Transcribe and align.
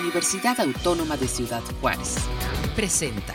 Universidad 0.00 0.60
Autónoma 0.60 1.16
de 1.16 1.28
Ciudad 1.28 1.62
Juárez. 1.80 2.16
Presenta. 2.74 3.34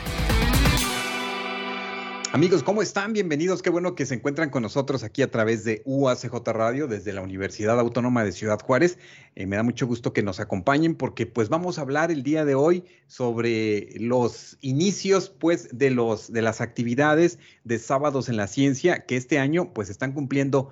Amigos, 2.31 2.63
¿cómo 2.63 2.81
están? 2.81 3.13
Bienvenidos. 3.13 3.61
Qué 3.61 3.69
bueno 3.69 3.95
que 3.95 4.05
se 4.05 4.15
encuentran 4.15 4.49
con 4.49 4.61
nosotros 4.61 5.03
aquí 5.03 5.21
a 5.21 5.31
través 5.31 5.63
de 5.63 5.81
UACJ 5.85 6.33
Radio 6.47 6.87
desde 6.87 7.13
la 7.13 7.21
Universidad 7.21 7.79
Autónoma 7.79 8.23
de 8.23 8.33
Ciudad 8.33 8.59
Juárez. 8.61 8.99
Eh, 9.35 9.47
me 9.47 9.55
da 9.55 9.63
mucho 9.63 9.87
gusto 9.87 10.13
que 10.13 10.21
nos 10.21 10.39
acompañen 10.39 10.95
porque 10.95 11.25
pues 11.25 11.49
vamos 11.49 11.79
a 11.79 11.81
hablar 11.81 12.11
el 12.11 12.23
día 12.23 12.45
de 12.45 12.55
hoy 12.55 12.83
sobre 13.07 13.89
los 13.97 14.57
inicios 14.61 15.29
pues 15.29 15.69
de 15.71 15.89
los 15.89 16.31
de 16.31 16.41
las 16.41 16.61
actividades 16.61 17.39
de 17.63 17.79
sábados 17.79 18.29
en 18.29 18.37
la 18.37 18.47
ciencia 18.47 19.05
que 19.05 19.15
este 19.15 19.39
año 19.39 19.73
pues 19.73 19.89
están 19.89 20.11
cumpliendo 20.11 20.69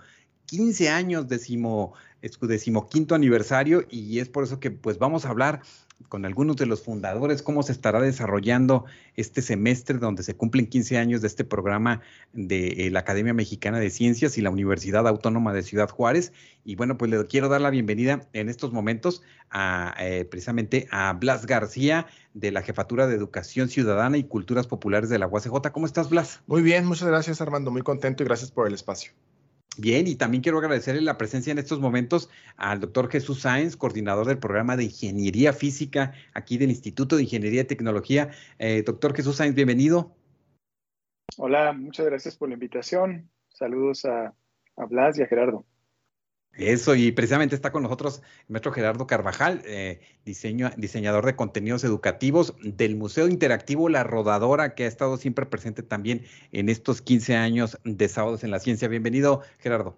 15 0.47 0.89
años 0.89 1.27
decimoquinto 1.27 3.15
aniversario 3.15 3.85
y 3.89 4.19
es 4.19 4.29
por 4.29 4.43
eso 4.43 4.59
que 4.59 4.71
pues 4.71 4.97
vamos 4.97 5.25
a 5.25 5.29
hablar 5.29 5.61
con 6.09 6.25
algunos 6.25 6.55
de 6.55 6.65
los 6.65 6.83
fundadores, 6.83 7.41
cómo 7.41 7.63
se 7.63 7.71
estará 7.71 7.99
desarrollando 7.99 8.85
este 9.15 9.41
semestre 9.41 9.97
donde 9.97 10.23
se 10.23 10.35
cumplen 10.35 10.67
15 10.67 10.97
años 10.97 11.21
de 11.21 11.27
este 11.27 11.43
programa 11.43 12.01
de 12.33 12.87
eh, 12.87 12.91
la 12.91 12.99
Academia 12.99 13.33
Mexicana 13.33 13.79
de 13.79 13.89
Ciencias 13.89 14.37
y 14.37 14.41
la 14.41 14.49
Universidad 14.49 15.07
Autónoma 15.07 15.53
de 15.53 15.63
Ciudad 15.63 15.89
Juárez. 15.89 16.33
Y 16.63 16.75
bueno, 16.75 16.97
pues 16.97 17.11
le 17.11 17.25
quiero 17.25 17.49
dar 17.49 17.61
la 17.61 17.71
bienvenida 17.71 18.27
en 18.33 18.47
estos 18.47 18.71
momentos 18.71 19.21
a 19.49 19.95
eh, 19.99 20.25
precisamente 20.25 20.87
a 20.91 21.13
Blas 21.13 21.45
García 21.45 22.07
de 22.33 22.51
la 22.51 22.61
Jefatura 22.61 23.07
de 23.07 23.15
Educación 23.15 23.67
Ciudadana 23.67 24.17
y 24.17 24.23
Culturas 24.23 24.67
Populares 24.67 25.09
de 25.09 25.19
la 25.19 25.27
UACJ. 25.27 25.71
¿Cómo 25.71 25.87
estás, 25.87 26.09
Blas? 26.09 26.41
Muy 26.47 26.61
bien, 26.61 26.85
muchas 26.85 27.07
gracias, 27.07 27.41
Armando. 27.41 27.71
Muy 27.71 27.81
contento 27.81 28.23
y 28.23 28.27
gracias 28.27 28.51
por 28.51 28.67
el 28.67 28.73
espacio. 28.73 29.11
Bien, 29.79 30.07
y 30.07 30.15
también 30.15 30.41
quiero 30.41 30.57
agradecerle 30.57 31.01
la 31.01 31.17
presencia 31.17 31.51
en 31.51 31.59
estos 31.59 31.79
momentos 31.79 32.29
al 32.55 32.79
doctor 32.79 33.09
Jesús 33.11 33.41
Sáenz, 33.41 33.77
coordinador 33.77 34.25
del 34.25 34.39
programa 34.39 34.75
de 34.75 34.85
Ingeniería 34.85 35.53
Física 35.53 36.13
aquí 36.33 36.57
del 36.57 36.71
Instituto 36.71 37.15
de 37.15 37.23
Ingeniería 37.23 37.61
y 37.61 37.65
Tecnología. 37.65 38.31
Eh, 38.57 38.81
doctor 38.83 39.15
Jesús 39.15 39.35
Sáenz, 39.35 39.55
bienvenido. 39.55 40.15
Hola, 41.37 41.73
muchas 41.73 42.07
gracias 42.07 42.35
por 42.35 42.49
la 42.49 42.55
invitación. 42.55 43.29
Saludos 43.49 44.05
a, 44.05 44.33
a 44.77 44.85
Blas 44.85 45.19
y 45.19 45.21
a 45.21 45.27
Gerardo. 45.27 45.63
Eso, 46.57 46.95
y 46.95 47.11
precisamente 47.11 47.55
está 47.55 47.71
con 47.71 47.83
nosotros 47.83 48.23
el 48.41 48.53
maestro 48.53 48.71
Gerardo 48.71 49.05
Carvajal, 49.05 49.61
eh, 49.65 49.99
diseñador 50.25 51.25
de 51.25 51.35
contenidos 51.35 51.83
educativos 51.83 52.55
del 52.61 52.95
Museo 52.95 53.27
Interactivo 53.27 53.89
La 53.89 54.03
Rodadora, 54.03 54.73
que 54.73 54.85
ha 54.85 54.87
estado 54.87 55.17
siempre 55.17 55.45
presente 55.45 55.83
también 55.83 56.25
en 56.51 56.69
estos 56.69 57.01
15 57.01 57.35
años 57.35 57.77
de 57.83 58.09
Sábados 58.09 58.43
en 58.43 58.49
la 58.49 58.59
Ciencia. 58.59 58.87
Bienvenido, 58.87 59.41
Gerardo. 59.59 59.97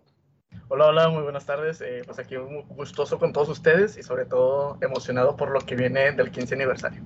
Hola, 0.67 0.87
hola, 0.87 1.09
muy 1.09 1.23
buenas 1.23 1.45
tardes. 1.45 1.79
Eh, 1.79 2.01
pues 2.05 2.19
aquí 2.19 2.37
muy 2.37 2.63
gustoso 2.69 3.17
con 3.19 3.31
todos 3.31 3.49
ustedes 3.49 3.97
y 3.97 4.03
sobre 4.03 4.25
todo 4.25 4.77
emocionado 4.81 5.37
por 5.37 5.51
lo 5.51 5.61
que 5.61 5.75
viene 5.75 6.11
del 6.11 6.29
15 6.29 6.55
aniversario. 6.55 7.01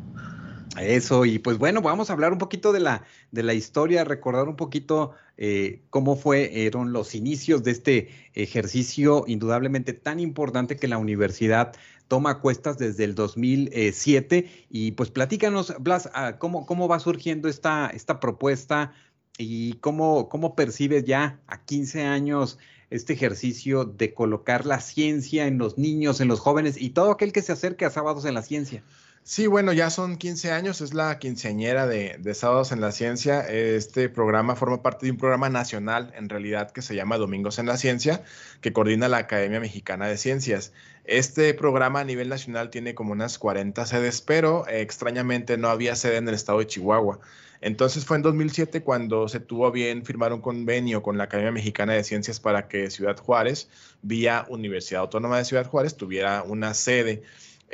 Eso, 0.80 1.26
y 1.26 1.38
pues 1.38 1.60
bueno, 1.60 1.82
vamos 1.82 2.10
a 2.10 2.14
hablar 2.14 2.32
un 2.32 2.40
poquito 2.40 2.72
de 2.74 2.80
la, 2.80 3.04
de 3.32 3.44
la 3.44 3.54
historia, 3.54 4.04
recordar 4.04 4.48
un 4.48 4.56
poquito 4.56 5.12
eh, 5.38 5.84
cómo 5.92 6.16
fueron 6.16 6.94
los 6.94 7.14
inicios 7.14 7.64
de 7.64 7.72
este 7.72 8.10
ejercicio 8.34 9.24
indudablemente 9.28 9.94
tan 9.94 10.20
importante 10.20 10.76
que 10.76 10.88
la 10.88 10.98
universidad 10.98 11.74
toma 12.08 12.40
cuestas 12.40 12.80
desde 12.80 13.04
el 13.04 13.14
2007. 13.14 14.68
Y 14.70 14.94
pues 14.94 15.12
platícanos, 15.12 15.76
Blas, 15.80 16.10
ah, 16.14 16.38
cómo, 16.40 16.66
cómo 16.66 16.88
va 16.88 17.00
surgiendo 17.00 17.50
esta, 17.50 17.92
esta 17.94 18.20
propuesta 18.20 18.94
y 19.38 19.74
cómo, 19.74 20.28
cómo 20.28 20.56
percibes 20.56 21.04
ya 21.06 21.40
a 21.48 21.64
15 21.66 22.04
años 22.04 22.58
este 22.90 23.14
ejercicio 23.14 23.86
de 23.86 24.14
colocar 24.14 24.66
la 24.66 24.80
ciencia 24.80 25.48
en 25.48 25.58
los 25.58 25.78
niños, 25.78 26.22
en 26.22 26.28
los 26.28 26.40
jóvenes 26.40 26.80
y 26.80 26.92
todo 26.92 27.12
aquel 27.12 27.32
que 27.32 27.42
se 27.42 27.52
acerque 27.52 27.86
a 27.86 27.90
sábados 27.90 28.26
en 28.26 28.36
la 28.36 28.44
ciencia. 28.44 28.84
Sí, 29.26 29.48
bueno, 29.48 29.72
ya 29.72 29.90
son 29.90 30.18
15 30.18 30.52
años, 30.52 30.82
es 30.82 30.94
la 30.94 31.18
quinceañera 31.18 31.88
de, 31.88 32.34
Sábados 32.34 32.74
en 32.74 32.82
la 32.82 32.92
Ciencia. 32.92 33.40
Este 33.40 34.10
programa 34.10 34.58
forma 34.58 34.82
parte 34.82 35.06
de 35.06 35.14
un 35.14 35.18
programa 35.18 35.50
nacional, 35.50 36.12
en 36.18 36.28
realidad, 36.28 36.72
que 36.72 36.82
se 36.82 36.94
llama 36.94 37.18
Domingos 37.18 37.58
en 37.58 37.68
la 37.68 37.78
Ciencia, 37.78 38.22
que 38.60 38.74
coordina 38.74 39.08
la 39.08 39.20
Academia 39.20 39.62
Mexicana 39.62 40.08
de 40.08 40.18
Ciencias. 40.18 40.74
Este 41.06 41.54
programa 41.54 42.02
a 42.02 42.04
nivel 42.04 42.28
nacional 42.28 42.70
tiene 42.70 42.96
como 42.96 43.14
unas 43.14 43.40
40 43.40 43.86
sedes, 43.86 44.20
pero 44.20 44.68
eh, 44.68 44.82
extrañamente 44.82 45.58
no 45.58 45.70
había 45.70 45.96
sede 45.96 46.18
en 46.18 46.28
el 46.28 46.36
estado 46.36 46.60
de 46.60 46.68
Chihuahua. 46.68 47.20
Entonces 47.62 48.04
fue 48.04 48.18
en 48.18 48.24
2007 48.24 48.84
cuando 48.84 49.30
se 49.30 49.40
tuvo 49.40 49.72
bien 49.72 50.04
firmar 50.04 50.34
un 50.34 50.42
convenio 50.42 51.02
con 51.02 51.18
la 51.18 51.24
Academia 51.26 51.54
Mexicana 51.54 51.94
de 51.94 52.04
Ciencias 52.04 52.42
para 52.42 52.68
que 52.68 52.90
Ciudad 52.90 53.16
Juárez, 53.16 53.70
vía 54.02 54.46
Universidad 54.50 55.00
Autónoma 55.04 55.38
de 55.38 55.46
Ciudad 55.46 55.66
Juárez, 55.66 55.96
tuviera 55.96 56.44
una 56.44 56.74
sede. 56.74 57.24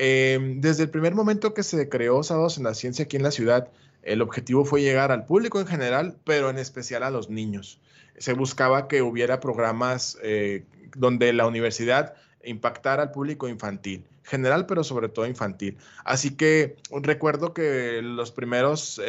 Em, 0.02 0.62
desde 0.62 0.84
el 0.84 0.90
primer 0.90 1.14
momento 1.14 1.54
que 1.54 1.62
se 1.62 1.90
creó 1.90 2.24
Sábados 2.24 2.58
en 2.58 2.64
la 2.64 2.74
Ciencia 2.74 3.04
aquí 3.04 3.18
en 3.18 3.24
la 3.24 3.32
ciudad, 3.32 3.68
el 4.02 4.22
objetivo 4.22 4.64
fue 4.64 4.82
llegar 4.82 5.12
al 5.12 5.26
público 5.26 5.60
en 5.60 5.68
general, 5.68 6.16
pero 6.24 6.50
en 6.50 6.58
especial 6.58 7.04
a 7.04 7.10
los 7.10 7.30
niños. 7.30 7.82
Se 8.18 8.32
buscaba 8.32 8.88
que 8.88 9.02
hubiera 9.02 9.42
programas 9.42 10.18
eh, 10.24 10.64
donde 10.96 11.34
la 11.34 11.48
universidad 11.48 12.14
impactara 12.46 13.04
al 13.04 13.12
público 13.12 13.50
infantil, 13.50 14.06
general, 14.24 14.68
pero 14.68 14.86
sobre 14.86 15.10
todo 15.10 15.28
infantil. 15.28 15.78
Así 16.06 16.32
que 16.32 16.78
recuerdo 17.02 17.54
que 17.54 18.00
los 18.02 18.32
primeros 18.32 19.02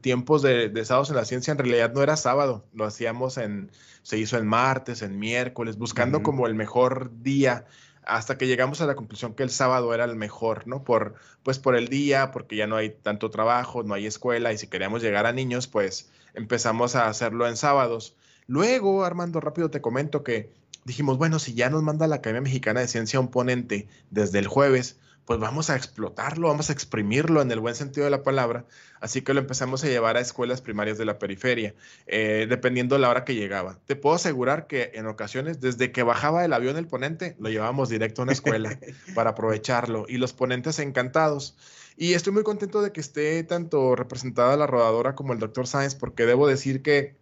tiempos 0.00 0.42
de, 0.42 0.68
de, 0.68 0.84
Sábados 0.84 1.10
en 1.10 1.16
la 1.16 1.26
Ciencia 1.26 1.52
en 1.52 1.58
realidad 1.58 1.92
no 1.94 2.02
era 2.02 2.16
sábado, 2.16 2.64
lo 2.72 2.86
hacíamos 2.86 3.38
en, 3.38 3.70
se 4.02 4.18
hizo 4.18 4.36
en 4.36 4.48
martes, 4.48 5.02
en 5.02 5.16
miércoles, 5.16 5.78
buscando 5.78 6.24
como 6.24 6.48
el 6.48 6.56
mejor 6.56 7.12
día 7.22 7.66
hasta 8.06 8.38
que 8.38 8.46
llegamos 8.46 8.80
a 8.80 8.86
la 8.86 8.94
conclusión 8.94 9.34
que 9.34 9.42
el 9.42 9.50
sábado 9.50 9.94
era 9.94 10.04
el 10.04 10.16
mejor, 10.16 10.66
¿no? 10.66 10.84
Por, 10.84 11.14
pues 11.42 11.58
por 11.58 11.76
el 11.76 11.88
día, 11.88 12.30
porque 12.30 12.56
ya 12.56 12.66
no 12.66 12.76
hay 12.76 12.90
tanto 12.90 13.30
trabajo, 13.30 13.82
no 13.82 13.94
hay 13.94 14.06
escuela 14.06 14.52
y 14.52 14.58
si 14.58 14.66
queríamos 14.66 15.02
llegar 15.02 15.26
a 15.26 15.32
niños, 15.32 15.66
pues 15.66 16.10
empezamos 16.34 16.96
a 16.96 17.08
hacerlo 17.08 17.46
en 17.48 17.56
sábados. 17.56 18.16
Luego, 18.46 19.04
Armando, 19.04 19.40
rápido 19.40 19.70
te 19.70 19.80
comento 19.80 20.22
que 20.22 20.50
dijimos, 20.84 21.18
bueno, 21.18 21.38
si 21.38 21.54
ya 21.54 21.70
nos 21.70 21.82
manda 21.82 22.06
la 22.06 22.16
Academia 22.16 22.42
Mexicana 22.42 22.80
de 22.80 22.88
Ciencia 22.88 23.20
un 23.20 23.28
ponente 23.28 23.88
desde 24.10 24.38
el 24.38 24.46
jueves, 24.46 24.98
pues 25.26 25.40
vamos 25.40 25.70
a 25.70 25.76
explotarlo, 25.76 26.48
vamos 26.48 26.70
a 26.70 26.72
exprimirlo 26.72 27.40
en 27.40 27.50
el 27.50 27.60
buen 27.60 27.74
sentido 27.74 28.04
de 28.04 28.10
la 28.10 28.22
palabra. 28.22 28.66
Así 29.00 29.22
que 29.22 29.34
lo 29.34 29.40
empezamos 29.40 29.82
a 29.84 29.88
llevar 29.88 30.16
a 30.16 30.20
escuelas 30.20 30.60
primarias 30.60 30.98
de 30.98 31.04
la 31.04 31.18
periferia, 31.18 31.74
eh, 32.06 32.46
dependiendo 32.48 32.94
de 32.94 33.00
la 33.00 33.10
hora 33.10 33.24
que 33.24 33.34
llegaba. 33.34 33.78
Te 33.86 33.96
puedo 33.96 34.16
asegurar 34.16 34.66
que 34.66 34.92
en 34.94 35.06
ocasiones, 35.06 35.60
desde 35.60 35.92
que 35.92 36.02
bajaba 36.02 36.44
el 36.44 36.52
avión 36.52 36.76
el 36.76 36.86
ponente, 36.86 37.36
lo 37.38 37.48
llevábamos 37.48 37.88
directo 37.88 38.22
a 38.22 38.24
una 38.24 38.32
escuela 38.32 38.78
para 39.14 39.30
aprovecharlo 39.30 40.06
y 40.08 40.18
los 40.18 40.32
ponentes 40.32 40.78
encantados. 40.78 41.56
Y 41.96 42.14
estoy 42.14 42.32
muy 42.32 42.42
contento 42.42 42.82
de 42.82 42.92
que 42.92 43.00
esté 43.00 43.42
tanto 43.44 43.94
representada 43.94 44.56
la 44.56 44.66
rodadora 44.66 45.14
como 45.14 45.32
el 45.32 45.38
doctor 45.38 45.66
Sáenz, 45.66 45.94
porque 45.94 46.26
debo 46.26 46.46
decir 46.46 46.82
que 46.82 47.16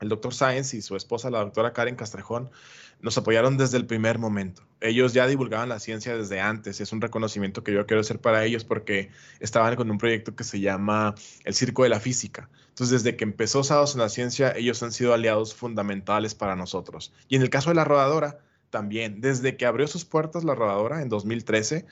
el 0.00 0.08
doctor 0.08 0.34
Sáenz 0.34 0.74
y 0.74 0.82
su 0.82 0.96
esposa, 0.96 1.30
la 1.30 1.40
doctora 1.40 1.72
Karen 1.72 1.96
Castrejón, 1.96 2.50
nos 3.00 3.16
apoyaron 3.16 3.56
desde 3.56 3.76
el 3.76 3.86
primer 3.86 4.18
momento. 4.18 4.62
Ellos 4.80 5.12
ya 5.12 5.26
divulgaban 5.26 5.68
la 5.68 5.78
ciencia 5.78 6.16
desde 6.16 6.40
antes. 6.40 6.80
Es 6.80 6.92
un 6.92 7.00
reconocimiento 7.00 7.62
que 7.62 7.72
yo 7.72 7.86
quiero 7.86 8.00
hacer 8.00 8.20
para 8.20 8.44
ellos 8.44 8.64
porque 8.64 9.10
estaban 9.40 9.76
con 9.76 9.90
un 9.90 9.98
proyecto 9.98 10.34
que 10.34 10.44
se 10.44 10.60
llama 10.60 11.14
el 11.44 11.54
Circo 11.54 11.84
de 11.84 11.90
la 11.90 12.00
Física. 12.00 12.48
Entonces, 12.70 13.02
desde 13.02 13.16
que 13.16 13.24
empezó 13.24 13.62
Sábados 13.64 13.94
en 13.94 14.00
la 14.00 14.08
Ciencia, 14.08 14.52
ellos 14.56 14.82
han 14.82 14.92
sido 14.92 15.14
aliados 15.14 15.54
fundamentales 15.54 16.34
para 16.34 16.56
nosotros. 16.56 17.12
Y 17.28 17.36
en 17.36 17.42
el 17.42 17.50
caso 17.50 17.70
de 17.70 17.76
la 17.76 17.84
rodadora, 17.84 18.38
también, 18.70 19.20
desde 19.20 19.56
que 19.56 19.66
abrió 19.66 19.86
sus 19.86 20.04
puertas 20.04 20.44
la 20.44 20.54
rodadora 20.54 21.02
en 21.02 21.08
2013, 21.08 21.86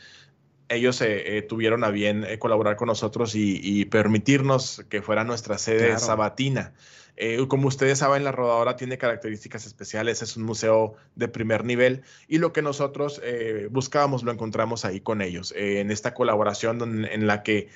ellos 0.69 1.01
eh, 1.01 1.39
eh, 1.39 1.43
tuvieron 1.43 1.85
a 1.85 1.91
bien 1.91 2.25
eh, 2.25 2.39
colaborar 2.39 2.77
con 2.77 2.89
nosotros 2.89 3.35
y, 3.35 3.85
permitirnos 3.87 4.85
que 4.89 5.03
fuera 5.03 5.25
nuestra 5.25 5.59
sede 5.59 5.99
sabatina. 5.99 6.73
Eh, 7.17 7.47
como 7.49 7.69
ustedes 7.69 7.99
saben, 7.99 8.25
la 8.25 8.33
rodadora 8.33 8.77
tiene 8.77 8.99
características 8.99 9.67
especiales, 9.67 10.21
es 10.21 10.37
un 10.37 10.43
museo 10.43 10.95
de 11.15 11.29
primer 11.29 11.65
nivel 11.65 12.03
y 12.29 12.39
lo 12.39 12.53
que 12.53 12.61
nosotros 12.61 13.21
eh, 13.25 13.69
buscábamos 13.71 14.23
lo 14.23 14.33
encontramos 14.33 14.85
ahí 14.85 15.01
con 15.01 15.23
ellos, 15.23 15.53
eh, 15.57 15.81
en 15.81 15.91
esta 15.91 16.13
colaboración 16.13 17.07
en, 17.07 17.27
la 17.27 17.43
que 17.43 17.69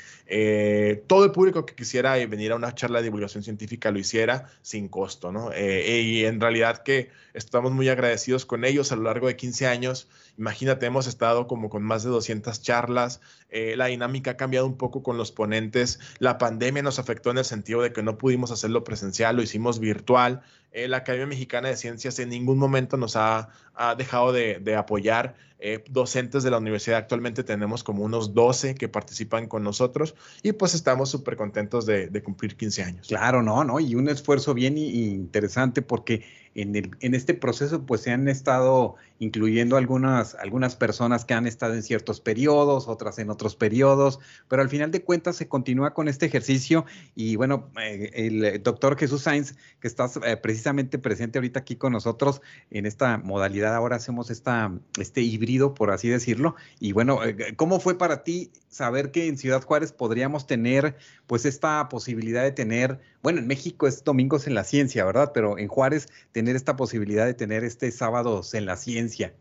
todo 1.06 1.24
el 1.24 1.32
público 1.32 1.64
que 1.66 1.74
quisiera 1.74 2.14
venir 2.26 2.52
a 2.52 2.56
una 2.56 2.74
charla 2.74 2.98
de 2.98 3.04
divulgación 3.04 3.42
científica 3.42 3.90
lo 3.90 3.98
hiciera 3.98 4.50
sin 4.62 4.88
costo, 4.88 5.32
¿no? 5.32 5.50
y 5.56 6.24
en 6.24 6.40
realidad 6.40 6.82
que 6.82 7.10
estamos 7.34 7.72
muy 7.72 7.88
agradecidos 7.88 8.46
con 8.46 8.64
ellos 8.64 8.92
a 8.92 8.96
lo 8.96 9.02
largo 9.02 9.26
de 9.26 9.36
15 9.36 9.66
años. 9.66 10.08
Imagínate, 10.38 10.86
hemos 10.86 11.06
estado 11.06 11.46
como 11.46 11.68
con 11.68 11.82
más 11.82 12.02
de 12.02 12.10
200 12.10 12.62
charlas, 12.62 13.20
la 13.50 13.86
dinámica 13.86 14.32
ha 14.32 14.36
cambiado 14.36 14.66
un 14.66 14.76
poco 14.76 15.02
con 15.02 15.16
los 15.16 15.32
ponentes, 15.32 16.00
la 16.18 16.38
pandemia 16.38 16.82
nos 16.82 16.98
afectó 16.98 17.30
en 17.30 17.38
el 17.38 17.44
sentido 17.44 17.82
de 17.82 17.92
que 17.92 18.02
no 18.02 18.16
pudimos 18.16 18.50
hacerlo 18.50 18.84
presencial 18.84 19.36
lo 19.36 19.42
hicimos 19.42 19.78
virtual. 19.80 20.42
Eh, 20.72 20.86
la 20.88 20.98
Academia 20.98 21.26
Mexicana 21.26 21.68
de 21.68 21.76
Ciencias 21.76 22.18
en 22.18 22.28
ningún 22.28 22.58
momento 22.58 22.96
nos 22.96 23.16
ha, 23.16 23.48
ha 23.74 23.94
dejado 23.94 24.32
de, 24.32 24.76
apoyar 24.76 25.34
eh, 25.58 25.82
docentes 25.90 26.42
de 26.42 26.50
la 26.50 26.58
universidad. 26.58 26.98
Actualmente 26.98 27.42
tenemos 27.42 27.82
como 27.82 28.04
unos 28.04 28.34
12 28.34 28.76
que 28.76 28.88
participan 28.88 29.48
con 29.48 29.64
nosotros 29.64 30.14
y 30.42 30.52
pues 30.52 30.74
estamos 30.74 31.10
súper 31.10 31.36
contentos 31.36 31.86
de, 31.86 32.06
de, 32.06 32.22
cumplir 32.22 32.56
15 32.56 32.82
años. 32.82 33.08
Claro, 33.08 33.42
no, 33.42 33.64
no, 33.64 33.80
y 33.80 33.94
un 33.94 34.08
esfuerzo 34.08 34.54
bien 34.54 34.78
interesante 34.78 35.82
porque 35.82 36.24
en, 36.54 36.74
el, 36.74 36.90
en 37.00 37.14
este 37.14 37.34
proceso 37.34 37.86
pues 37.86 38.02
se 38.02 38.10
han 38.10 38.28
estado 38.28 38.96
incluyendo 39.18 39.76
algunas, 39.76 40.34
algunas 40.34 40.76
personas 40.76 41.24
que 41.24 41.34
han 41.34 41.46
estado 41.46 41.74
en 41.74 41.82
ciertos 41.82 42.20
periodos, 42.20 42.88
otras 42.88 43.18
en 43.18 43.30
otros 43.30 43.54
periodos, 43.54 44.18
pero 44.48 44.62
al 44.62 44.68
final 44.68 44.90
de 44.90 45.04
cuentas 45.04 45.36
se 45.36 45.46
continúa 45.46 45.94
con 45.94 46.08
este 46.08 46.26
ejercicio 46.26 46.86
y 47.14 47.36
bueno, 47.36 47.70
eh, 47.80 48.10
el 48.14 48.62
doctor 48.62 48.98
Jesús 48.98 49.22
Sainz, 49.22 49.54
que 49.80 49.88
está 49.88 50.10
eh, 50.24 50.36
precisamente 50.36 50.59
presente 50.98 51.38
ahorita 51.38 51.60
aquí 51.60 51.76
con 51.76 51.92
nosotros 51.92 52.40
en 52.70 52.86
esta 52.86 53.18
modalidad, 53.18 53.74
ahora 53.74 53.96
hacemos 53.96 54.30
esta, 54.30 54.72
este 54.98 55.22
híbrido, 55.22 55.74
por 55.74 55.90
así 55.90 56.08
decirlo, 56.08 56.56
y 56.78 56.92
bueno, 56.92 57.24
eh, 57.24 57.54
¿cómo 57.56 57.80
fue 57.80 57.98
para 57.98 58.22
ti 58.22 58.50
saber 58.68 59.10
que 59.10 59.26
en 59.26 59.38
Ciudad 59.38 59.62
Juárez 59.62 59.92
podríamos 59.92 60.46
tener 60.46 60.96
pues 61.26 61.44
esta 61.44 61.88
posibilidad 61.88 62.42
de 62.42 62.52
tener, 62.52 63.00
bueno, 63.22 63.38
en 63.38 63.46
México 63.46 63.86
es 63.86 64.04
Domingos 64.04 64.46
en 64.46 64.54
la 64.54 64.64
Ciencia, 64.64 65.04
¿verdad? 65.04 65.32
Pero 65.34 65.58
en 65.58 65.68
Juárez 65.68 66.08
tener 66.32 66.56
esta 66.56 66.76
posibilidad 66.76 67.26
de 67.26 67.34
tener 67.34 67.64
este 67.64 67.90
Sábados 67.90 68.54
en 68.54 68.66
la 68.66 68.76
Ciencia. 68.76 69.34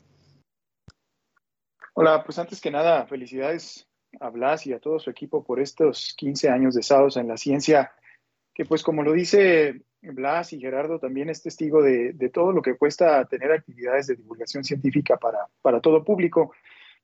Hola, 1.93 2.23
pues 2.23 2.39
antes 2.39 2.61
que 2.61 2.71
nada, 2.71 3.05
felicidades 3.07 3.87
a 4.19 4.29
Blas 4.29 4.65
y 4.65 4.73
a 4.73 4.79
todo 4.79 4.99
su 4.99 5.09
equipo 5.09 5.43
por 5.43 5.59
estos 5.59 6.13
15 6.17 6.49
años 6.49 6.75
de 6.75 6.83
Sábados 6.83 7.17
en 7.17 7.27
la 7.27 7.37
Ciencia, 7.37 7.91
que 8.59 8.65
pues 8.65 8.83
como 8.83 9.03
lo 9.03 9.13
dice 9.13 9.83
Blas 10.01 10.51
y 10.51 10.59
Gerardo 10.59 10.99
también 10.99 11.29
es 11.29 11.41
testigo 11.41 11.81
de, 11.81 12.13
todo 12.33 12.51
lo 12.51 12.61
que 12.61 12.75
cuesta 12.75 13.23
tener 13.23 13.53
actividades 13.53 14.07
de 14.07 14.17
divulgación 14.17 14.65
científica 14.65 15.15
para, 15.15 15.79
todo 15.79 16.03
público. 16.03 16.51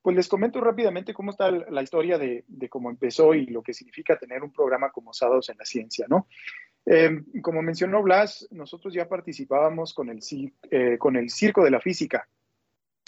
Pues 0.02 0.18
les 0.18 0.28
comento 0.28 0.60
rápidamente 0.60 1.14
cómo 1.14 1.32
está 1.32 1.50
la 1.52 1.82
historia 1.82 2.18
de, 2.18 2.44
cómo 2.70 2.90
empezó 2.90 3.34
y 3.34 3.46
lo 3.46 3.64
que 3.64 3.74
significa 3.74 4.18
tener 4.18 4.44
un 4.44 4.52
programa 4.52 4.92
como 4.92 5.14
Sábados 5.14 5.48
en 5.48 5.58
la 5.58 5.64
Ciencia, 5.64 6.08
¿no? 6.10 6.28
Eh, 6.86 7.22
como 7.42 7.62
mencionó 7.62 8.04
Blas, 8.04 8.50
nosotros 8.52 8.94
ya 8.94 9.08
participábamos 9.08 9.94
con 9.94 10.10
el, 10.10 10.20
eh, 10.72 11.00
Circo 11.30 11.64
de 11.64 11.72
la 11.72 11.80
Física. 11.80 12.28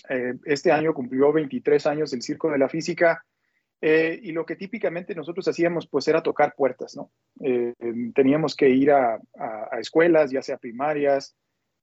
Eh, 0.08 0.36
este 0.46 0.72
año 0.72 0.94
cumplió 0.94 1.34
23 1.34 1.86
años 1.86 2.14
el 2.14 2.22
Circo 2.22 2.50
de 2.50 2.60
la 2.60 2.70
Física 2.70 3.26
y 3.80 4.32
lo 4.32 4.46
que 4.46 4.56
típicamente 4.56 5.14
nosotros 5.14 5.48
hacíamos 5.48 5.88
pues 5.88 6.08
era 6.08 6.24
tocar 6.24 6.56
puertas, 6.56 6.96
¿no? 6.96 7.12
teníamos 8.16 8.56
que 8.56 8.70
ir 8.70 8.92
a, 8.92 9.20
escuelas, 9.80 10.32
ya 10.32 10.42
sea 10.42 10.58
primarias, 10.58 11.36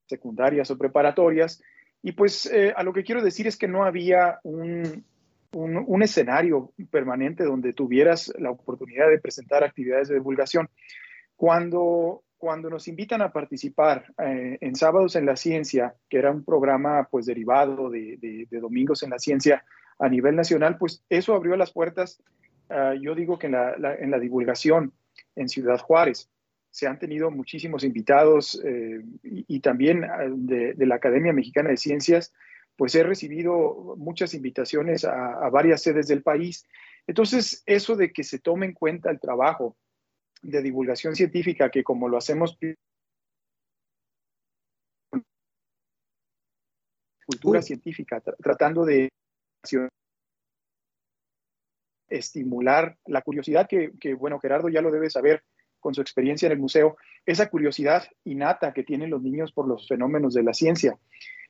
secundarias 0.06 0.70
o 0.70 0.78
preparatorias, 0.78 1.62
y 2.02 2.12
pues 2.12 2.44
eh, 2.46 2.74
a 2.76 2.82
lo 2.82 2.92
que 2.92 3.02
quiero 3.02 3.22
decir 3.22 3.46
es 3.46 3.56
que 3.56 3.66
no 3.66 3.84
había 3.84 4.38
un, 4.42 5.04
un, 5.52 6.02
escenario 6.02 6.72
permanente 6.90 7.44
donde 7.44 7.72
tuvieras 7.72 8.30
la 8.38 8.50
oportunidad 8.50 9.08
de 9.08 9.18
presentar 9.18 9.64
actividades 9.64 10.08
de 10.08 10.16
divulgación. 10.16 10.68
Cuando, 11.34 12.24
cuando 12.36 12.68
nos 12.68 12.88
invitan 12.88 13.22
a 13.22 13.32
participar 13.32 14.04
eh, 14.18 14.58
en 14.60 14.76
Sábados 14.76 15.16
en 15.16 15.24
la 15.24 15.36
Ciencia, 15.36 15.94
que 16.10 16.18
era 16.18 16.30
un 16.30 16.44
programa 16.44 17.08
pues 17.10 17.24
derivado 17.24 17.88
de, 17.88 18.18
de, 18.20 18.60
Domingos 18.60 19.02
en 19.02 19.08
la 19.08 19.18
Ciencia 19.18 19.64
a 19.98 20.08
nivel 20.08 20.36
nacional, 20.36 20.76
pues 20.78 21.04
eso 21.08 21.34
abrió 21.34 21.56
las 21.56 21.72
puertas, 21.72 22.22
ah, 22.70 22.94
yo 23.00 23.14
digo 23.14 23.38
que 23.38 23.46
en 23.46 23.52
la, 23.52 23.94
en 23.98 24.10
la 24.10 24.18
divulgación 24.18 24.92
en 25.36 25.48
Ciudad 25.48 25.78
Juárez 25.78 26.30
se 26.74 26.88
han 26.88 26.98
tenido 26.98 27.30
muchísimos 27.30 27.84
invitados 27.84 28.60
eh, 28.64 29.00
y, 29.22 29.60
también 29.60 30.02
ah, 30.02 30.24
de, 30.28 30.74
la 30.78 30.96
Academia 30.96 31.32
Mexicana 31.32 31.70
de 31.70 31.76
Ciencias, 31.76 32.32
pues 32.76 32.96
he 32.96 33.04
recibido 33.04 33.94
muchas 33.96 34.34
invitaciones 34.34 35.04
a, 35.04 35.48
varias 35.50 35.82
sedes 35.82 36.08
del 36.08 36.24
país. 36.24 36.66
Entonces, 37.06 37.62
eso 37.66 37.94
de 37.94 38.12
que 38.12 38.24
se 38.24 38.40
tome 38.40 38.66
en 38.66 38.72
cuenta 38.72 39.12
el 39.12 39.20
trabajo 39.20 39.76
de 40.42 40.62
divulgación 40.62 41.14
científica, 41.14 41.70
que 41.70 41.84
como 41.84 42.08
lo 42.08 42.16
hacemos 42.16 42.58
cultura 47.24 47.62
científica, 47.62 48.20
tratando 48.20 48.84
de 48.84 49.10
estimular 52.08 52.96
la 53.06 53.22
curiosidad 53.22 53.66
que, 53.68 53.92
que, 54.00 54.14
bueno, 54.14 54.38
Gerardo 54.38 54.68
ya 54.68 54.82
lo 54.82 54.90
debe 54.90 55.10
saber, 55.10 55.42
con 55.80 55.94
su 55.94 56.00
experiencia 56.00 56.46
en 56.46 56.52
el 56.52 56.58
museo, 56.58 56.96
esa 57.26 57.50
curiosidad 57.50 58.04
innata 58.24 58.72
que 58.72 58.84
tienen 58.84 59.10
los 59.10 59.20
niños 59.20 59.52
por 59.52 59.68
los 59.68 59.86
fenómenos 59.86 60.32
de 60.32 60.42
la 60.42 60.54
ciencia. 60.54 60.98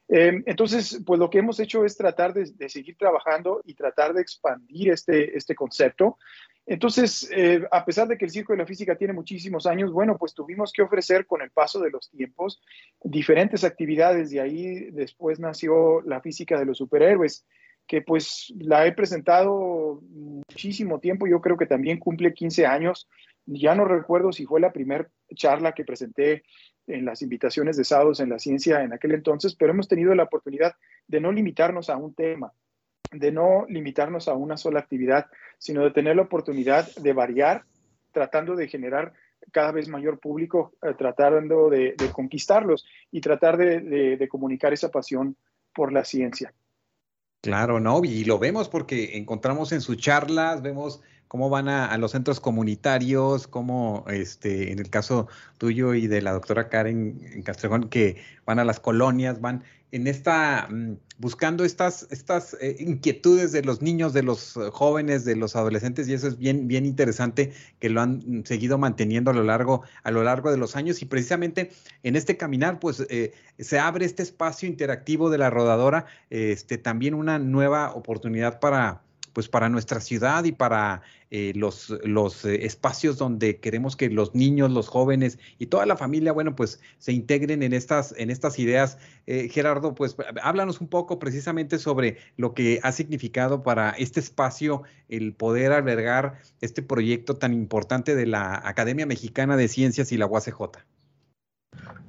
Eh, 0.09 0.43
entonces, 0.47 1.01
pues 1.07 1.19
lo 1.19 1.31
que 1.31 1.39
hemos 1.39 1.61
hecho 1.61 1.85
es 1.85 1.97
tratar 1.97 2.35
de, 2.35 2.69
seguir 2.69 2.97
trabajando 2.97 3.63
y 3.65 3.75
tratar 3.75 4.13
de 4.13 4.23
expandir 4.23 4.91
este, 4.91 5.37
este 5.37 5.55
concepto. 5.55 6.19
Entonces, 6.67 7.31
eh, 7.33 7.65
a 7.71 7.85
pesar 7.85 8.09
de 8.09 8.19
que 8.19 8.25
el 8.25 8.31
Circo 8.31 8.53
de 8.53 8.59
la 8.59 8.67
Física 8.67 8.97
tiene 8.97 9.13
muchísimos 9.13 9.67
años, 9.67 9.93
bueno, 9.93 10.17
pues 10.19 10.35
tuvimos 10.35 10.73
que 10.73 10.83
ofrecer 10.83 11.27
con 11.27 11.41
el 11.43 11.51
paso 11.51 11.81
de 11.81 11.91
los 11.91 12.11
tiempos 12.11 12.61
diferentes 13.03 13.65
actividades. 13.65 14.31
De 14.31 14.41
ahí 14.41 14.91
después 14.91 15.39
nació 15.39 16.01
la 16.03 16.21
física 16.21 16.59
de 16.59 16.67
los 16.67 16.79
superhéroes, 16.79 17.47
que 17.87 18.03
pues 18.03 18.53
la 18.59 18.87
he 18.87 18.93
presentado 18.93 20.01
muchísimo 20.11 21.01
tiempo, 21.01 21.27
yo 21.27 21.41
creo 21.41 21.57
que 21.57 21.67
también 21.67 21.99
cumple 21.99 22.33
15 22.33 22.67
años 22.67 23.09
ya 23.47 23.75
no 23.75 23.85
recuerdo 23.85 24.33
si 24.33 24.47
fue 24.47 24.61
la 24.61 24.73
primera 24.73 25.09
charla 25.35 25.73
que 25.73 25.85
presenté 25.85 26.45
en 26.87 27.05
las 27.05 27.23
invitaciones 27.23 27.77
de 27.77 27.85
sábados 27.85 28.21
en 28.21 28.31
la 28.31 28.39
ciencia 28.39 28.83
en 28.83 28.93
aquel 28.93 29.13
entonces, 29.13 29.55
pero 29.55 29.73
hemos 29.73 29.89
tenido 29.89 30.15
la 30.15 30.25
oportunidad 30.25 30.75
de 31.07 31.21
no 31.21 31.33
limitarnos 31.33 31.91
a 31.91 31.97
un 31.97 32.15
tema, 32.15 32.53
de 33.11 33.33
no 33.33 33.67
limitarnos 33.69 34.29
a 34.29 34.35
una 34.35 34.57
sola 34.57 34.81
actividad, 34.81 35.27
sino 35.59 35.83
de 35.85 35.91
tener 35.91 36.17
la 36.17 36.23
oportunidad 36.23 36.95
de 36.95 37.13
variar, 37.13 37.65
tratando 38.13 38.55
de 38.55 38.69
generar 38.69 39.13
cada 39.51 39.73
vez 39.73 39.89
mayor 39.89 40.21
público, 40.21 40.75
eh, 40.83 40.95
tratando 40.97 41.69
de, 41.69 42.11
conquistarlos 42.13 42.87
y 43.11 43.21
tratar 43.21 43.57
de, 43.57 44.17
de 44.17 44.29
comunicar 44.29 44.73
esa 44.73 44.91
pasión 44.91 45.37
por 45.75 45.93
la 45.93 46.05
ciencia. 46.05 46.55
Claro, 47.45 47.79
¿no? 47.79 48.03
Y 48.07 48.25
lo 48.25 48.39
vemos 48.39 48.71
porque 48.71 49.19
encontramos 49.19 49.71
en 49.73 49.83
sus 49.83 49.99
charlas, 49.99 50.63
vemos 50.63 51.03
cómo 51.29 51.51
van 51.51 51.69
a, 51.69 51.97
los 51.99 52.13
centros 52.13 52.41
comunitarios, 52.41 53.47
cómo 53.47 54.05
este, 54.09 54.73
en 54.73 54.79
el 54.79 54.91
caso 54.91 55.29
tuyo 55.59 55.95
y 55.95 56.07
de 56.07 56.23
la 56.23 56.33
doctora 56.33 56.69
Karen 56.69 57.43
Castrejón, 57.45 57.89
que 57.89 58.17
van 58.45 58.59
a 58.59 58.65
las 58.65 58.81
colonias, 58.81 59.41
van 59.41 59.65
en 59.95 60.09
esta, 60.09 60.67
mm, 60.69 60.97
buscando 61.19 61.65
estas, 61.65 62.09
estas 62.11 62.57
eh, 62.61 62.75
inquietudes 62.81 63.53
de 63.53 63.63
los 63.63 63.81
niños, 63.81 64.13
de 64.13 64.25
los 64.25 64.59
jóvenes, 64.73 65.25
de 65.25 65.37
los 65.37 65.55
adolescentes, 65.55 66.09
y 66.09 66.15
eso 66.15 66.27
es 66.27 66.37
bien, 66.37 66.67
bien 66.67 66.85
interesante 66.85 67.53
que 67.79 67.91
lo 67.91 68.01
han 68.01 68.45
seguido 68.45 68.77
manteniendo 68.77 69.31
a 69.31 69.35
lo 69.35 69.45
largo, 69.45 69.83
a 70.03 70.11
lo 70.11 70.25
largo 70.25 70.51
de 70.51 70.57
los 70.57 70.75
años. 70.75 71.01
Y 71.01 71.05
precisamente 71.05 71.71
en 72.03 72.17
este 72.17 72.37
caminar, 72.37 72.81
pues 72.81 73.07
eh, 73.09 73.35
se 73.61 73.79
abre 73.79 74.05
este 74.05 74.25
espacio 74.25 74.69
interactivo 74.69 75.31
de 75.31 75.39
la 75.39 75.49
rodadora, 75.49 76.07
este, 76.29 76.77
también 76.77 77.15
una 77.15 77.39
nueva 77.39 77.95
oportunidad 77.95 78.59
para 78.59 79.04
pues 79.35 79.49
para 79.49 79.69
nuestra 79.69 80.01
ciudad 80.01 80.45
y 80.45 80.53
para 80.53 81.03
eh, 81.31 81.53
los, 81.57 81.93
los 82.05 82.45
eh, 82.45 82.65
espacios 82.65 83.19
donde 83.19 83.59
queremos 83.59 83.97
que 83.97 84.09
los 84.09 84.35
niños, 84.35 84.71
los 84.71 84.89
jóvenes 84.89 85.39
y 85.59 85.67
toda 85.67 85.85
la 85.85 85.97
familia, 85.97 86.33
bueno, 86.33 86.57
pues 86.57 86.81
se 86.99 87.13
integren 87.13 87.63
en 87.63 87.73
estas, 87.73 88.15
en 88.17 88.31
estas 88.31 88.59
ideas. 88.59 88.97
Eh, 89.27 89.49
Gerardo, 89.49 89.95
pues 89.95 90.17
háblanos 90.43 90.81
un 90.81 90.89
poco 90.89 91.19
precisamente 91.19 91.79
sobre 91.79 92.19
lo 92.37 92.55
que 92.55 92.81
ha 92.83 92.93
significado 92.93 93.63
para 93.63 93.91
este 93.91 94.21
espacio 94.21 94.85
el 95.09 95.35
poder 95.35 95.73
albergar 95.73 96.41
este 96.61 96.83
proyecto 96.83 97.37
tan 97.37 97.53
importante 97.53 98.15
de 98.15 98.27
la 98.27 98.63
Academia 98.65 99.05
Mexicana 99.05 99.57
de 99.57 99.69
Ciencias 99.69 100.13
y 100.13 100.17
la 100.17 100.27
UACJ. 100.27 100.94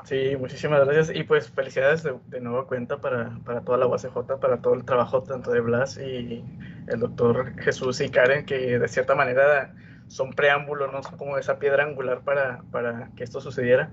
Sí, 0.05 0.35
muchísimas 0.37 0.85
gracias 0.85 1.15
y 1.15 1.23
pues 1.23 1.49
felicidades 1.49 2.03
de, 2.03 2.15
de 2.27 2.39
nuevo 2.39 2.67
cuenta 2.67 2.97
para, 3.01 3.39
para, 3.43 3.61
toda 3.61 3.79
la 3.79 3.87
UACJ, 3.87 4.39
para 4.39 4.61
todo 4.61 4.75
el 4.75 4.85
trabajo 4.85 5.23
tanto 5.23 5.51
de 5.51 5.61
Blas 5.61 5.97
y 5.97 6.43
el 6.87 6.99
doctor 6.99 7.59
Jesús 7.59 7.99
y 8.01 8.09
Karen, 8.09 8.45
que 8.45 8.77
de 8.77 8.87
cierta 8.87 9.15
manera 9.15 9.73
son 10.07 10.33
preámbulos, 10.33 10.91
¿no? 10.91 11.01
son 11.01 11.17
como 11.17 11.37
esa 11.37 11.57
piedra 11.57 11.83
angular 11.83 12.21
para, 12.21 12.61
para 12.71 13.09
que 13.15 13.23
esto 13.23 13.41
sucediera. 13.41 13.89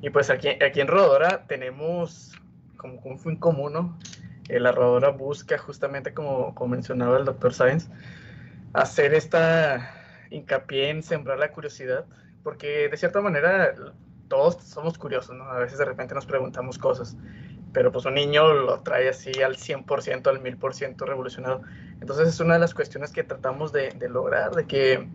Y 0.00 0.10
pues 0.10 0.30
aquí, 0.30 0.48
aquí 0.48 0.80
en 0.80 0.86
Rodadora 0.86 1.44
tenemos 1.46 2.32
como 2.76 3.00
un 3.04 3.18
fin 3.18 3.36
común, 3.36 3.72
¿no? 3.72 3.98
Eh, 4.48 4.58
la 4.60 4.72
Rodadora 4.72 5.10
busca 5.10 5.58
justamente, 5.58 6.14
como, 6.14 6.54
como 6.54 6.70
mencionaba 6.70 7.18
el 7.18 7.24
doctor 7.24 7.52
Sáenz, 7.52 7.90
hacer 8.72 9.14
esta 9.14 9.94
hincapié 10.30 10.90
en 10.90 11.02
sembrar 11.02 11.38
la 11.38 11.52
curiosidad, 11.52 12.06
porque 12.42 12.88
de 12.88 12.96
cierta 12.96 13.20
manera 13.20 13.74
todos 14.30 14.56
somos 14.62 14.96
curiosos, 14.96 15.36
¿no? 15.36 15.44
A 15.44 15.58
veces 15.58 15.76
de 15.76 15.84
repente 15.84 16.14
nos 16.14 16.24
preguntamos 16.24 16.78
cosas, 16.78 17.16
pero 17.72 17.90
pues 17.90 18.06
un 18.06 18.14
niño 18.14 18.54
lo 18.54 18.80
trae 18.80 19.08
así 19.08 19.42
al 19.42 19.56
100%, 19.56 20.28
al 20.28 20.40
1000% 20.40 21.04
revolucionado. 21.04 21.62
Entonces 22.00 22.28
es 22.28 22.40
una 22.40 22.54
de 22.54 22.60
las 22.60 22.72
cuestiones 22.72 23.10
que 23.10 23.24
tratamos 23.24 23.72
de, 23.72 23.92
lograr, 24.08 24.52
de 24.52 24.66
que 24.66 25.08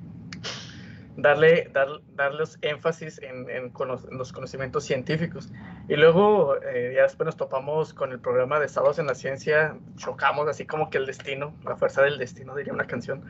darle, 1.17 1.69
dar, 1.72 1.88
darles 2.15 2.57
énfasis 2.62 3.22
en, 3.22 3.50
en, 3.50 3.72
los 4.12 4.34
conocimientos 4.34 4.84
científicos. 4.84 5.50
Y 5.88 5.95
luego 5.95 6.55
eh, 6.57 6.93
ya 6.95 7.03
después 7.03 7.25
nos 7.25 7.38
topamos 7.38 7.93
con 7.93 8.12
el 8.12 8.19
programa 8.19 8.60
de 8.60 8.67
Sábados 8.67 9.00
en 9.00 9.07
la 9.07 9.15
Ciencia, 9.15 9.77
chocamos 9.98 10.48
así 10.48 10.65
como 10.65 10.89
que 10.89 10.98
el 10.98 11.05
destino, 11.05 11.53
la 11.63 11.75
fuerza 11.75 12.01
del 12.01 12.17
destino, 12.17 12.55
diría 12.55 12.74
una 12.74 12.88
canción, 12.88 13.24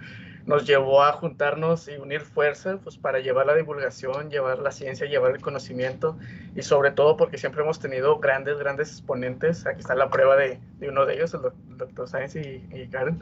nos 0.46 0.66
llevó 0.66 1.04
a 1.04 1.12
juntarnos 1.14 1.88
y 1.88 1.98
unir 1.98 2.22
fuerzas 2.22 2.80
pues, 2.84 2.98
para 2.98 3.20
llevar 3.20 3.46
la 3.46 3.56
divulgación, 3.56 4.30
llevar 4.30 4.60
la 4.60 4.72
ciencia, 4.72 5.08
llevar 5.08 5.32
el 5.32 5.42
conocimiento 5.42 6.18
y 6.56 6.62
sobre 6.62 6.92
todo 6.92 7.18
porque 7.18 7.38
siempre 7.38 7.62
hemos 7.62 7.80
tenido 7.80 8.20
grandes, 8.20 8.58
grandes 8.58 8.92
exponentes. 8.92 9.66
Aquí 9.66 9.82
está 9.82 9.96
la 9.96 10.10
prueba 10.10 10.36
de, 10.36 10.60
de 10.80 10.90
uno 10.90 11.06
de 11.06 11.16
ellos, 11.16 11.34
el, 11.34 11.42
doctor 11.78 12.08
Sáenz 12.08 12.36
y, 12.36 12.64
y, 12.72 12.88
Karen, 12.88 13.22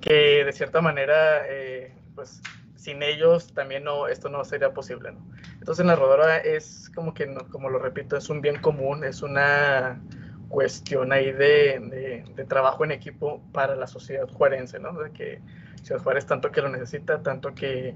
que 0.00 0.44
de 0.44 0.52
cierta 0.52 0.80
manera, 0.80 1.42
eh, 1.46 1.92
pues 2.14 2.42
sin 2.82 3.00
ellos 3.04 3.54
también 3.54 3.84
no, 3.84 4.08
esto 4.08 4.28
no 4.28 4.44
sería 4.44 4.74
posible. 4.74 5.12
¿no? 5.12 5.24
Entonces 5.60 5.86
la 5.86 5.94
rodadora 5.94 6.38
es 6.38 6.90
como 6.92 7.14
que, 7.14 7.32
como 7.50 7.70
lo 7.70 7.78
repito, 7.78 8.16
es 8.16 8.28
un 8.28 8.40
bien 8.40 8.60
común, 8.60 9.04
es 9.04 9.22
una 9.22 10.02
cuestión 10.48 11.12
ahí 11.12 11.30
de, 11.30 12.24
de, 12.34 12.44
trabajo 12.44 12.84
en 12.84 12.90
equipo 12.90 13.40
para 13.52 13.76
la 13.76 13.86
sociedad 13.86 14.28
juarense, 14.28 14.80
¿no? 14.80 14.92
De 14.94 15.12
que 15.12 15.40
Ciudad 15.82 16.02
Juárez 16.02 16.26
tanto 16.26 16.50
que 16.50 16.60
lo 16.60 16.68
necesita, 16.68 17.22
tanto 17.22 17.54
que, 17.54 17.94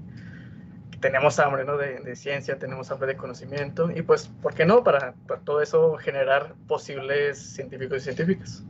tenemos 1.01 1.37
hambre, 1.37 1.65
¿no? 1.65 1.77
De, 1.77 1.99
de, 1.99 2.15
ciencia, 2.15 2.57
tenemos 2.57 2.89
hambre 2.89 3.07
de 3.07 3.17
conocimiento 3.17 3.91
y 3.91 4.01
pues, 4.03 4.29
¿por 4.41 4.55
qué 4.55 4.65
no? 4.65 4.83
Para, 4.83 5.13
para 5.27 5.41
todo 5.41 5.61
eso 5.61 5.97
generar 5.97 6.55
posibles 6.65 7.37
científicos 7.37 7.97
y 7.97 8.01
científicas. 8.01 8.63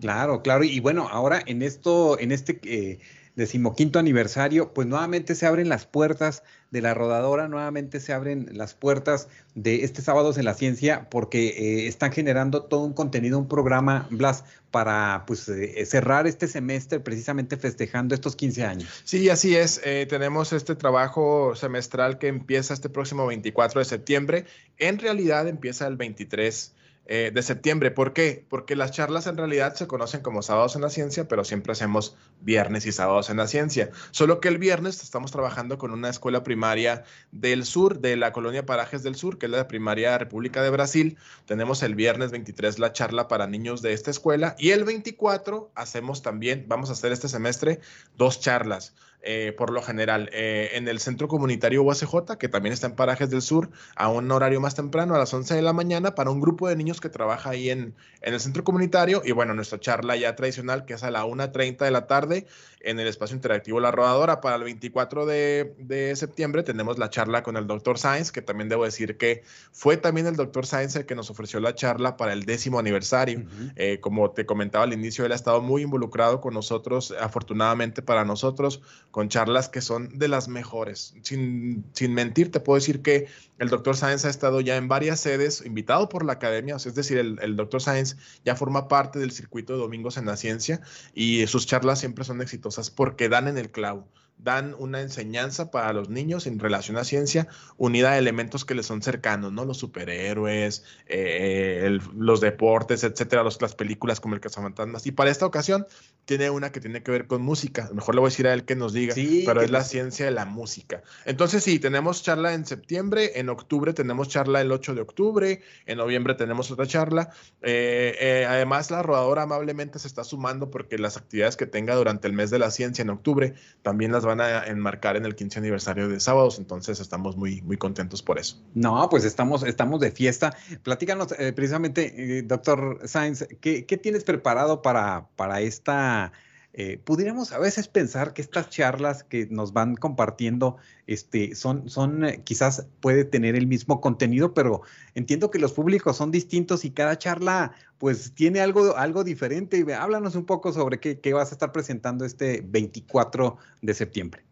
Claro, 0.00 0.42
claro. 0.42 0.64
Y 0.64 0.80
bueno, 0.80 1.08
ahora 1.08 1.40
en 1.46 1.62
esto, 1.62 2.18
en 2.18 2.32
este... 2.32 2.60
Eh, 2.64 2.98
decimoquinto 3.34 3.98
aniversario, 3.98 4.74
pues 4.74 4.86
nuevamente 4.86 5.34
se 5.34 5.46
abren 5.46 5.68
las 5.68 5.86
puertas 5.86 6.42
de 6.70 6.82
la 6.82 6.94
rodadora, 6.94 7.48
nuevamente 7.48 8.00
se 8.00 8.12
abren 8.12 8.48
las 8.52 8.74
puertas 8.74 9.28
de 9.54 9.84
este 9.84 10.02
Sábados 10.02 10.38
en 10.38 10.44
la 10.44 10.54
Ciencia, 10.54 11.08
porque 11.10 11.48
eh, 11.48 11.86
están 11.86 12.12
generando 12.12 12.64
todo 12.64 12.84
un 12.84 12.92
contenido, 12.92 13.38
un 13.38 13.48
programa, 13.48 14.06
Blas, 14.10 14.44
para 14.70 15.24
pues 15.26 15.48
eh, 15.48 15.84
cerrar 15.86 16.26
este 16.26 16.48
semestre 16.48 17.00
precisamente 17.00 17.56
festejando 17.56 18.14
estos 18.14 18.36
15 18.36 18.64
años. 18.64 19.02
Sí, 19.04 19.28
así 19.28 19.56
es. 19.56 19.80
Eh, 19.84 20.06
tenemos 20.08 20.52
este 20.52 20.74
trabajo 20.74 21.54
semestral 21.54 22.18
que 22.18 22.28
empieza 22.28 22.74
este 22.74 22.88
próximo 22.88 23.26
24 23.26 23.80
de 23.80 23.84
septiembre. 23.84 24.44
En 24.78 24.98
realidad 24.98 25.46
empieza 25.48 25.86
el 25.86 25.96
23 25.96 26.74
eh, 27.06 27.32
de 27.34 27.42
septiembre. 27.42 27.90
¿Por 27.90 28.12
qué? 28.12 28.46
Porque 28.48 28.76
las 28.76 28.92
charlas 28.92 29.26
en 29.26 29.36
realidad 29.36 29.74
se 29.74 29.88
conocen 29.88 30.20
como 30.20 30.40
sábados 30.40 30.76
en 30.76 30.82
la 30.82 30.88
ciencia, 30.88 31.26
pero 31.26 31.44
siempre 31.44 31.72
hacemos 31.72 32.16
viernes 32.40 32.86
y 32.86 32.92
sábados 32.92 33.28
en 33.28 33.38
la 33.38 33.48
ciencia. 33.48 33.90
Solo 34.12 34.40
que 34.40 34.48
el 34.48 34.58
viernes 34.58 35.02
estamos 35.02 35.32
trabajando 35.32 35.78
con 35.78 35.90
una 35.90 36.10
escuela 36.10 36.44
primaria 36.44 37.02
del 37.32 37.64
sur, 37.64 37.98
de 37.98 38.16
la 38.16 38.32
colonia 38.32 38.66
Parajes 38.66 39.02
del 39.02 39.16
Sur, 39.16 39.38
que 39.38 39.46
es 39.46 39.52
la 39.52 39.66
primaria 39.66 40.16
República 40.16 40.62
de 40.62 40.70
Brasil. 40.70 41.18
Tenemos 41.44 41.82
el 41.82 41.96
viernes 41.96 42.30
23 42.30 42.78
la 42.78 42.92
charla 42.92 43.26
para 43.26 43.48
niños 43.48 43.82
de 43.82 43.92
esta 43.92 44.10
escuela 44.10 44.54
y 44.58 44.70
el 44.70 44.84
24 44.84 45.72
hacemos 45.74 46.22
también, 46.22 46.66
vamos 46.68 46.88
a 46.88 46.92
hacer 46.92 47.10
este 47.10 47.28
semestre, 47.28 47.80
dos 48.16 48.40
charlas. 48.40 48.94
Eh, 49.22 49.54
por 49.56 49.70
lo 49.70 49.82
general, 49.82 50.28
eh, 50.32 50.70
en 50.74 50.88
el 50.88 50.98
centro 50.98 51.28
comunitario 51.28 51.82
UACJ, 51.82 52.36
que 52.38 52.48
también 52.48 52.72
está 52.72 52.88
en 52.88 52.96
Parajes 52.96 53.30
del 53.30 53.40
Sur, 53.40 53.70
a 53.94 54.08
un 54.08 54.30
horario 54.32 54.60
más 54.60 54.74
temprano, 54.74 55.14
a 55.14 55.18
las 55.18 55.32
11 55.32 55.54
de 55.54 55.62
la 55.62 55.72
mañana, 55.72 56.16
para 56.16 56.30
un 56.30 56.40
grupo 56.40 56.68
de 56.68 56.74
niños 56.74 57.00
que 57.00 57.08
trabaja 57.08 57.50
ahí 57.50 57.70
en, 57.70 57.94
en 58.20 58.34
el 58.34 58.40
centro 58.40 58.64
comunitario. 58.64 59.22
Y 59.24 59.30
bueno, 59.30 59.54
nuestra 59.54 59.78
charla 59.78 60.16
ya 60.16 60.34
tradicional, 60.34 60.84
que 60.84 60.94
es 60.94 61.04
a 61.04 61.10
la 61.12 61.24
1.30 61.24 61.84
de 61.84 61.90
la 61.92 62.08
tarde, 62.08 62.46
en 62.80 62.98
el 62.98 63.06
espacio 63.06 63.36
interactivo 63.36 63.78
La 63.78 63.92
Rodadora. 63.92 64.40
Para 64.40 64.56
el 64.56 64.64
24 64.64 65.24
de, 65.26 65.74
de 65.78 66.16
septiembre 66.16 66.64
tenemos 66.64 66.98
la 66.98 67.08
charla 67.10 67.44
con 67.44 67.56
el 67.56 67.66
doctor 67.68 67.98
Sáenz, 67.98 68.32
que 68.32 68.42
también 68.42 68.68
debo 68.68 68.84
decir 68.84 69.16
que 69.16 69.44
fue 69.70 69.96
también 69.96 70.26
el 70.26 70.34
doctor 70.34 70.66
Sáenz 70.66 70.96
el 70.96 71.06
que 71.06 71.14
nos 71.14 71.30
ofreció 71.30 71.60
la 71.60 71.74
charla 71.74 72.16
para 72.16 72.32
el 72.32 72.44
décimo 72.44 72.78
aniversario. 72.78 73.44
Eh, 73.76 74.00
como 74.00 74.32
te 74.32 74.46
comentaba 74.46 74.84
al 74.84 74.92
inicio, 74.92 75.24
él 75.24 75.32
ha 75.32 75.36
estado 75.36 75.60
muy 75.60 75.82
involucrado 75.82 76.40
con 76.40 76.54
nosotros, 76.54 77.14
afortunadamente 77.20 78.02
para 78.02 78.24
nosotros 78.24 78.82
con 79.12 79.28
charlas 79.28 79.68
que 79.68 79.80
son 79.80 80.18
de 80.18 80.26
las 80.26 80.48
mejores. 80.48 81.14
Sin, 81.22 81.84
sin 81.92 82.14
mentir, 82.14 82.50
te 82.50 82.58
puedo 82.58 82.78
decir 82.80 83.02
que 83.02 83.28
el 83.58 83.68
doctor 83.68 83.96
Sáenz 83.96 84.24
ha 84.24 84.30
estado 84.30 84.60
ya 84.60 84.76
en 84.76 84.88
varias 84.88 85.20
sedes, 85.20 85.64
invitado 85.64 86.08
por 86.08 86.24
la 86.24 86.32
academia, 86.32 86.76
es 86.76 86.94
decir, 86.94 87.18
el, 87.18 87.38
el 87.42 87.54
doctor 87.54 87.80
Sáenz 87.80 88.16
ya 88.44 88.56
forma 88.56 88.88
parte 88.88 89.20
del 89.20 89.30
circuito 89.30 89.74
de 89.74 89.78
Domingos 89.78 90.16
en 90.16 90.26
la 90.26 90.36
Ciencia 90.36 90.80
y 91.14 91.46
sus 91.46 91.66
charlas 91.66 92.00
siempre 92.00 92.24
son 92.24 92.40
exitosas 92.40 92.90
porque 92.90 93.28
dan 93.28 93.46
en 93.46 93.58
el 93.58 93.70
clavo 93.70 94.08
dan 94.42 94.74
una 94.78 95.00
enseñanza 95.00 95.70
para 95.70 95.92
los 95.92 96.08
niños 96.08 96.46
en 96.46 96.58
relación 96.58 96.96
a 96.96 97.04
ciencia 97.04 97.48
unida 97.76 98.12
a 98.12 98.18
elementos 98.18 98.64
que 98.64 98.74
les 98.74 98.86
son 98.86 99.02
cercanos, 99.02 99.52
¿no? 99.52 99.64
Los 99.64 99.78
superhéroes, 99.78 100.84
eh, 101.06 101.98
los 102.16 102.40
deportes, 102.40 103.04
etcétera, 103.04 103.42
los, 103.42 103.60
las 103.62 103.74
películas 103.74 104.20
como 104.20 104.34
el 104.34 104.40
Cazafantasmas. 104.40 105.06
Y 105.06 105.12
para 105.12 105.30
esta 105.30 105.46
ocasión 105.46 105.86
tiene 106.24 106.50
una 106.50 106.72
que 106.72 106.80
tiene 106.80 107.02
que 107.02 107.10
ver 107.10 107.26
con 107.26 107.42
música. 107.42 107.88
Mejor 107.92 108.14
le 108.14 108.20
voy 108.20 108.28
a 108.28 108.30
decir 108.30 108.46
a 108.46 108.54
él 108.54 108.64
que 108.64 108.76
nos 108.76 108.92
diga, 108.92 109.14
pero 109.46 109.62
es 109.62 109.70
la 109.70 109.84
ciencia 109.84 110.24
de 110.24 110.30
la 110.30 110.44
música. 110.44 111.02
Entonces, 111.24 111.64
sí, 111.64 111.78
tenemos 111.78 112.22
charla 112.22 112.54
en 112.54 112.64
septiembre, 112.64 113.32
en 113.40 113.48
octubre 113.48 113.92
tenemos 113.92 114.28
charla 114.28 114.60
el 114.60 114.70
8 114.72 114.94
de 114.94 115.00
octubre, 115.00 115.60
en 115.86 115.98
noviembre 115.98 116.34
tenemos 116.34 116.70
otra 116.70 116.86
charla. 116.86 117.30
Eh, 117.62 118.16
eh, 118.20 118.46
además, 118.48 118.90
la 118.90 119.02
rodadora 119.02 119.42
amablemente 119.42 119.98
se 119.98 120.08
está 120.08 120.24
sumando 120.24 120.70
porque 120.70 120.98
las 120.98 121.16
actividades 121.16 121.56
que 121.56 121.66
tenga 121.66 121.94
durante 121.94 122.28
el 122.28 122.34
mes 122.34 122.50
de 122.50 122.58
la 122.58 122.70
ciencia 122.70 123.02
en 123.02 123.10
octubre 123.10 123.54
también 123.82 124.12
las 124.12 124.24
van 124.34 124.40
a 124.40 124.64
enmarcar 124.66 125.16
en 125.16 125.24
el 125.24 125.34
15 125.34 125.58
aniversario 125.58 126.08
de 126.08 126.20
sábados, 126.20 126.58
entonces 126.58 127.00
estamos 127.00 127.36
muy, 127.36 127.62
muy 127.62 127.76
contentos 127.76 128.22
por 128.22 128.38
eso. 128.38 128.60
No, 128.74 129.08
pues 129.08 129.24
estamos, 129.24 129.62
estamos 129.62 130.00
de 130.00 130.10
fiesta. 130.10 130.56
Platícanos 130.82 131.34
eh, 131.38 131.52
precisamente, 131.52 132.42
doctor 132.44 133.00
Sainz, 133.04 133.46
¿qué, 133.60 133.84
¿qué, 133.86 133.96
tienes 133.96 134.24
preparado 134.24 134.82
para, 134.82 135.26
para 135.36 135.60
esta 135.60 136.32
eh, 136.74 136.98
pudiéramos 137.04 137.52
a 137.52 137.58
veces 137.58 137.86
pensar 137.86 138.32
que 138.32 138.40
estas 138.40 138.70
charlas 138.70 139.24
que 139.24 139.46
nos 139.50 139.74
van 139.74 139.94
compartiendo 139.94 140.78
este, 141.06 141.54
son, 141.54 141.90
son 141.90 142.24
eh, 142.24 142.42
quizás 142.44 142.88
puede 143.00 143.24
tener 143.24 143.56
el 143.56 143.66
mismo 143.66 144.00
contenido, 144.00 144.54
pero 144.54 144.80
entiendo 145.14 145.50
que 145.50 145.58
los 145.58 145.74
públicos 145.74 146.16
son 146.16 146.30
distintos 146.30 146.86
y 146.86 146.92
cada 146.92 147.18
charla 147.18 147.72
pues 147.98 148.34
tiene 148.34 148.60
algo, 148.60 148.96
algo 148.96 149.22
diferente. 149.22 149.84
Háblanos 149.94 150.34
un 150.34 150.46
poco 150.46 150.72
sobre 150.72 150.98
qué, 150.98 151.20
qué 151.20 151.34
vas 151.34 151.50
a 151.50 151.54
estar 151.54 151.72
presentando 151.72 152.24
este 152.24 152.62
24 152.64 153.58
de 153.82 153.94
septiembre. 153.94 154.42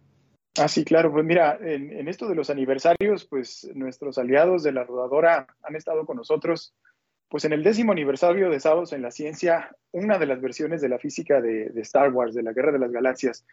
Ah, 0.58 0.68
sí, 0.68 0.84
claro. 0.84 1.10
Pues 1.10 1.24
mira, 1.24 1.58
en, 1.60 1.90
en, 1.90 2.06
esto 2.06 2.28
de 2.28 2.34
los 2.34 2.50
aniversarios, 2.50 3.24
pues 3.24 3.70
nuestros 3.74 4.18
aliados 4.18 4.62
de 4.62 4.72
la 4.72 4.84
rodadora 4.84 5.46
han 5.62 5.76
estado 5.76 6.04
con 6.04 6.18
nosotros 6.18 6.74
pues 7.30 7.44
en 7.44 7.52
el 7.52 7.62
décimo 7.62 7.92
aniversario 7.92 8.50
de 8.50 8.58
Sábados 8.58 8.92
en 8.92 9.02
la 9.02 9.12
Ciencia, 9.12 9.70
una 9.92 10.18
de 10.18 10.26
las 10.26 10.40
versiones 10.40 10.80
de 10.80 10.88
la 10.88 10.99
física 10.99 11.40
de, 11.40 11.70
Star 11.76 12.12
Wars, 12.12 12.34
de 12.34 12.42
la 12.42 12.52
Guerra 12.52 12.72
de 12.72 12.80
las 12.80 12.90
Galaxias, 12.90 13.46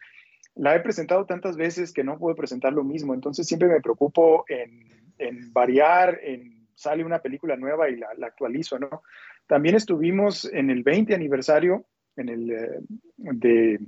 la 0.56 0.76
he 0.76 0.80
presentado 0.80 1.28
tantas 1.28 1.56
veces 1.58 1.94
que 1.94 2.04
no 2.04 2.18
puedo 2.18 2.36
presentar 2.36 2.74
lo 2.74 2.84
mismo. 2.84 3.14
Entonces 3.14 3.46
siempre 3.46 3.70
me 3.70 3.80
preocupo 3.80 4.46
en, 4.50 5.54
variar, 5.54 6.20
en 6.24 6.68
sale 6.74 7.06
una 7.06 7.20
película 7.20 7.56
nueva 7.56 7.88
y 7.88 7.98
la, 7.98 8.10
actualizo, 8.24 8.80
¿no? 8.80 9.04
También 9.46 9.76
estuvimos 9.76 10.46
en 10.52 10.72
el 10.72 10.82
20 10.82 11.14
aniversario 11.14 11.86
en 12.16 12.30
el, 12.30 12.52
eh, 12.52 13.80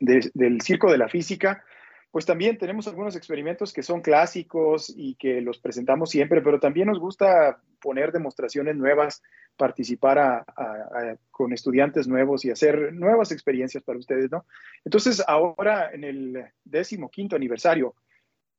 del 0.00 0.62
Circo 0.62 0.90
de 0.90 0.98
la 0.98 1.10
Física, 1.10 1.62
pues 2.10 2.24
también 2.24 2.56
tenemos 2.56 2.88
algunos 2.88 3.16
experimentos 3.16 3.72
que 3.72 3.82
son 3.82 4.00
clásicos 4.00 4.92
y 4.96 5.14
que 5.16 5.40
los 5.42 5.58
presentamos 5.58 6.10
siempre, 6.10 6.40
pero 6.40 6.58
también 6.58 6.88
nos 6.88 6.98
gusta 6.98 7.60
poner 7.80 8.12
demostraciones 8.12 8.76
nuevas, 8.76 9.22
participar 9.56 10.44
con 11.30 11.52
estudiantes 11.52 12.08
nuevos 12.08 12.44
y 12.44 12.50
hacer 12.50 12.92
nuevas 12.94 13.30
experiencias 13.30 13.82
para 13.82 13.98
ustedes, 13.98 14.30
¿no? 14.30 14.46
Entonces, 14.84 15.22
ahora 15.26 15.90
en 15.92 16.04
el 16.04 16.44
décimo 16.64 17.10
quinto 17.10 17.36
aniversario 17.36 17.94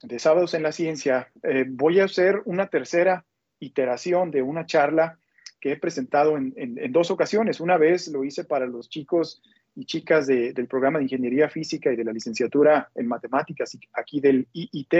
de 0.04 0.20
Sábados 0.20 0.54
en 0.54 0.64
la 0.64 0.72
Ciencia, 0.72 1.30
eh, 1.44 1.66
voy 1.68 2.00
a 2.00 2.06
hacer 2.06 2.42
una 2.46 2.68
tercera 2.68 3.26
iteración 3.60 4.32
de 4.32 4.42
una 4.42 4.66
charla 4.66 5.20
que 5.60 5.74
he 5.74 5.78
presentado 5.78 6.38
en, 6.38 6.54
en, 6.56 6.92
dos 6.92 7.12
ocasiones. 7.12 7.60
Una 7.60 7.78
vez 7.78 8.08
lo 8.08 8.24
hice 8.24 8.46
para 8.46 8.66
los 8.66 8.90
chicos 8.90 9.42
y 9.76 9.86
chicas 9.86 10.28
del 10.28 10.68
programa 10.68 11.00
de 11.00 11.06
Ingeniería 11.06 11.50
Física 11.50 11.92
y 11.92 11.96
de 11.96 12.04
la 12.04 12.12
licenciatura 12.12 12.90
en 12.96 13.08
Matemáticas 13.08 13.78
aquí 13.94 14.20
del 14.20 14.48
IIT. 14.54 14.94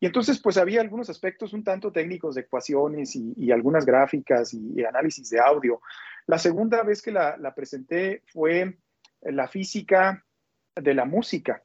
Y 0.00 0.06
entonces, 0.06 0.40
pues 0.40 0.56
había 0.56 0.80
algunos 0.80 1.08
aspectos 1.08 1.52
un 1.52 1.62
tanto 1.62 1.92
técnicos 1.92 2.34
de 2.34 2.42
ecuaciones 2.42 3.14
y, 3.14 3.50
algunas 3.52 3.86
gráficas 3.86 4.52
y, 4.52 4.84
análisis 4.84 5.30
de 5.30 5.40
audio. 5.40 5.80
La 6.26 6.38
segunda 6.38 6.82
vez 6.82 7.00
que 7.02 7.12
la, 7.12 7.54
presenté 7.54 8.22
fue 8.26 8.76
la 9.22 9.48
física 9.48 10.24
de 10.74 10.94
la 10.94 11.04
música. 11.04 11.62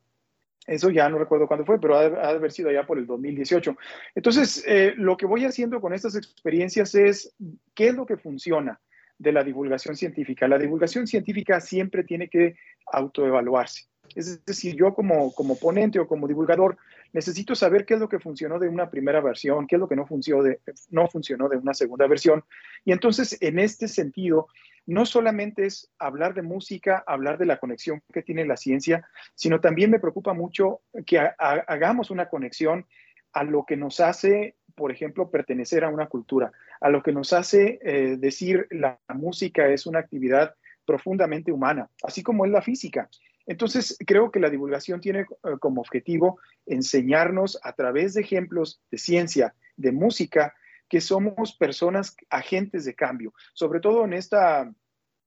Eso 0.67 0.91
ya 0.91 1.09
no 1.09 1.17
recuerdo 1.17 1.47
cuándo 1.47 1.65
fue, 1.65 1.81
pero 1.81 1.97
ha 1.97 2.09
de, 2.09 2.19
haber 2.19 2.51
sido 2.51 2.69
allá 2.69 2.85
por 2.85 2.99
el 2.99 3.07
2018. 3.07 3.75
Entonces, 4.13 4.63
eh, 4.67 4.93
lo 4.95 5.17
que 5.17 5.25
voy 5.25 5.45
haciendo 5.45 5.81
con 5.81 5.93
estas 5.93 6.15
experiencias 6.15 6.93
es 6.93 7.33
qué 7.73 7.87
es 7.87 7.95
lo 7.95 8.05
que 8.05 8.17
funciona 8.17 8.79
de 9.19 9.31
la 9.31 9.43
divulgación 9.43 9.95
científica. 9.95 10.47
La 10.47 10.57
divulgación 10.57 11.05
científica 11.05 11.59
siempre 11.59 12.03
tiene 12.03 12.29
que 12.29 12.55
autoevaluarse. 12.91 13.83
Es 14.15 14.43
decir, 14.43 14.75
yo 14.75 14.95
como, 14.95 15.31
como 15.33 15.59
ponente 15.59 15.99
o 15.99 16.07
como 16.07 16.27
divulgador 16.27 16.77
necesito 17.13 17.53
saber 17.53 17.85
qué 17.85 17.93
es 17.93 17.99
lo 17.99 18.09
que 18.09 18.19
funcionó 18.19 18.57
de 18.57 18.67
una 18.67 18.89
primera 18.89 19.21
versión, 19.21 19.67
qué 19.67 19.75
es 19.75 19.79
lo 19.79 19.87
que 19.87 19.95
no 19.95 20.07
funcionó 20.07 20.41
de, 20.41 20.59
no 20.89 21.07
funcionó 21.07 21.47
de 21.47 21.57
una 21.57 21.73
segunda 21.73 22.07
versión. 22.07 22.43
Y 22.85 22.91
entonces, 22.91 23.37
en 23.41 23.59
este 23.59 23.87
sentido, 23.87 24.47
no 24.85 25.05
solamente 25.05 25.65
es 25.65 25.91
hablar 25.99 26.33
de 26.33 26.41
música, 26.41 27.03
hablar 27.05 27.37
de 27.37 27.45
la 27.45 27.59
conexión 27.59 28.01
que 28.11 28.23
tiene 28.23 28.45
la 28.45 28.57
ciencia, 28.57 29.07
sino 29.35 29.59
también 29.59 29.91
me 29.91 29.99
preocupa 29.99 30.33
mucho 30.33 30.81
que 31.05 31.19
hagamos 31.19 32.09
una 32.09 32.29
conexión 32.29 32.87
a 33.33 33.43
lo 33.43 33.65
que 33.65 33.77
nos 33.77 33.99
hace, 33.99 34.55
por 34.79 34.93
ejemplo, 34.93 35.29
pertenecer 35.29 35.83
a 35.83 35.89
una 35.89 36.07
cultura, 36.07 36.53
a 36.79 36.89
lo 36.89 37.03
que 37.03 37.11
nos 37.11 37.33
hace 37.33 37.79
eh, 37.83 38.15
decir 38.17 38.65
la 38.71 38.97
música 39.13 39.67
es 39.67 39.85
una 39.85 39.99
actividad 39.99 40.55
profundamente 40.85 41.51
humana, 41.51 41.89
así 42.01 42.23
como 42.23 42.45
es 42.45 42.51
la 42.51 42.61
física. 42.61 43.09
Entonces, 43.45 43.97
creo 44.07 44.31
que 44.31 44.39
la 44.39 44.49
divulgación 44.49 45.01
tiene 45.01 45.19
eh, 45.19 45.25
como 45.59 45.81
objetivo 45.81 46.39
enseñarnos 46.65 47.59
a 47.61 47.73
través 47.73 48.13
de 48.13 48.21
ejemplos 48.21 48.81
de 48.89 48.97
ciencia, 48.97 49.53
de 49.75 49.91
música, 49.91 50.53
que 50.87 51.01
somos 51.01 51.53
personas 51.55 52.15
agentes 52.29 52.85
de 52.85 52.95
cambio, 52.95 53.33
sobre 53.53 53.81
todo 53.81 54.05
en 54.05 54.13
este 54.13 54.37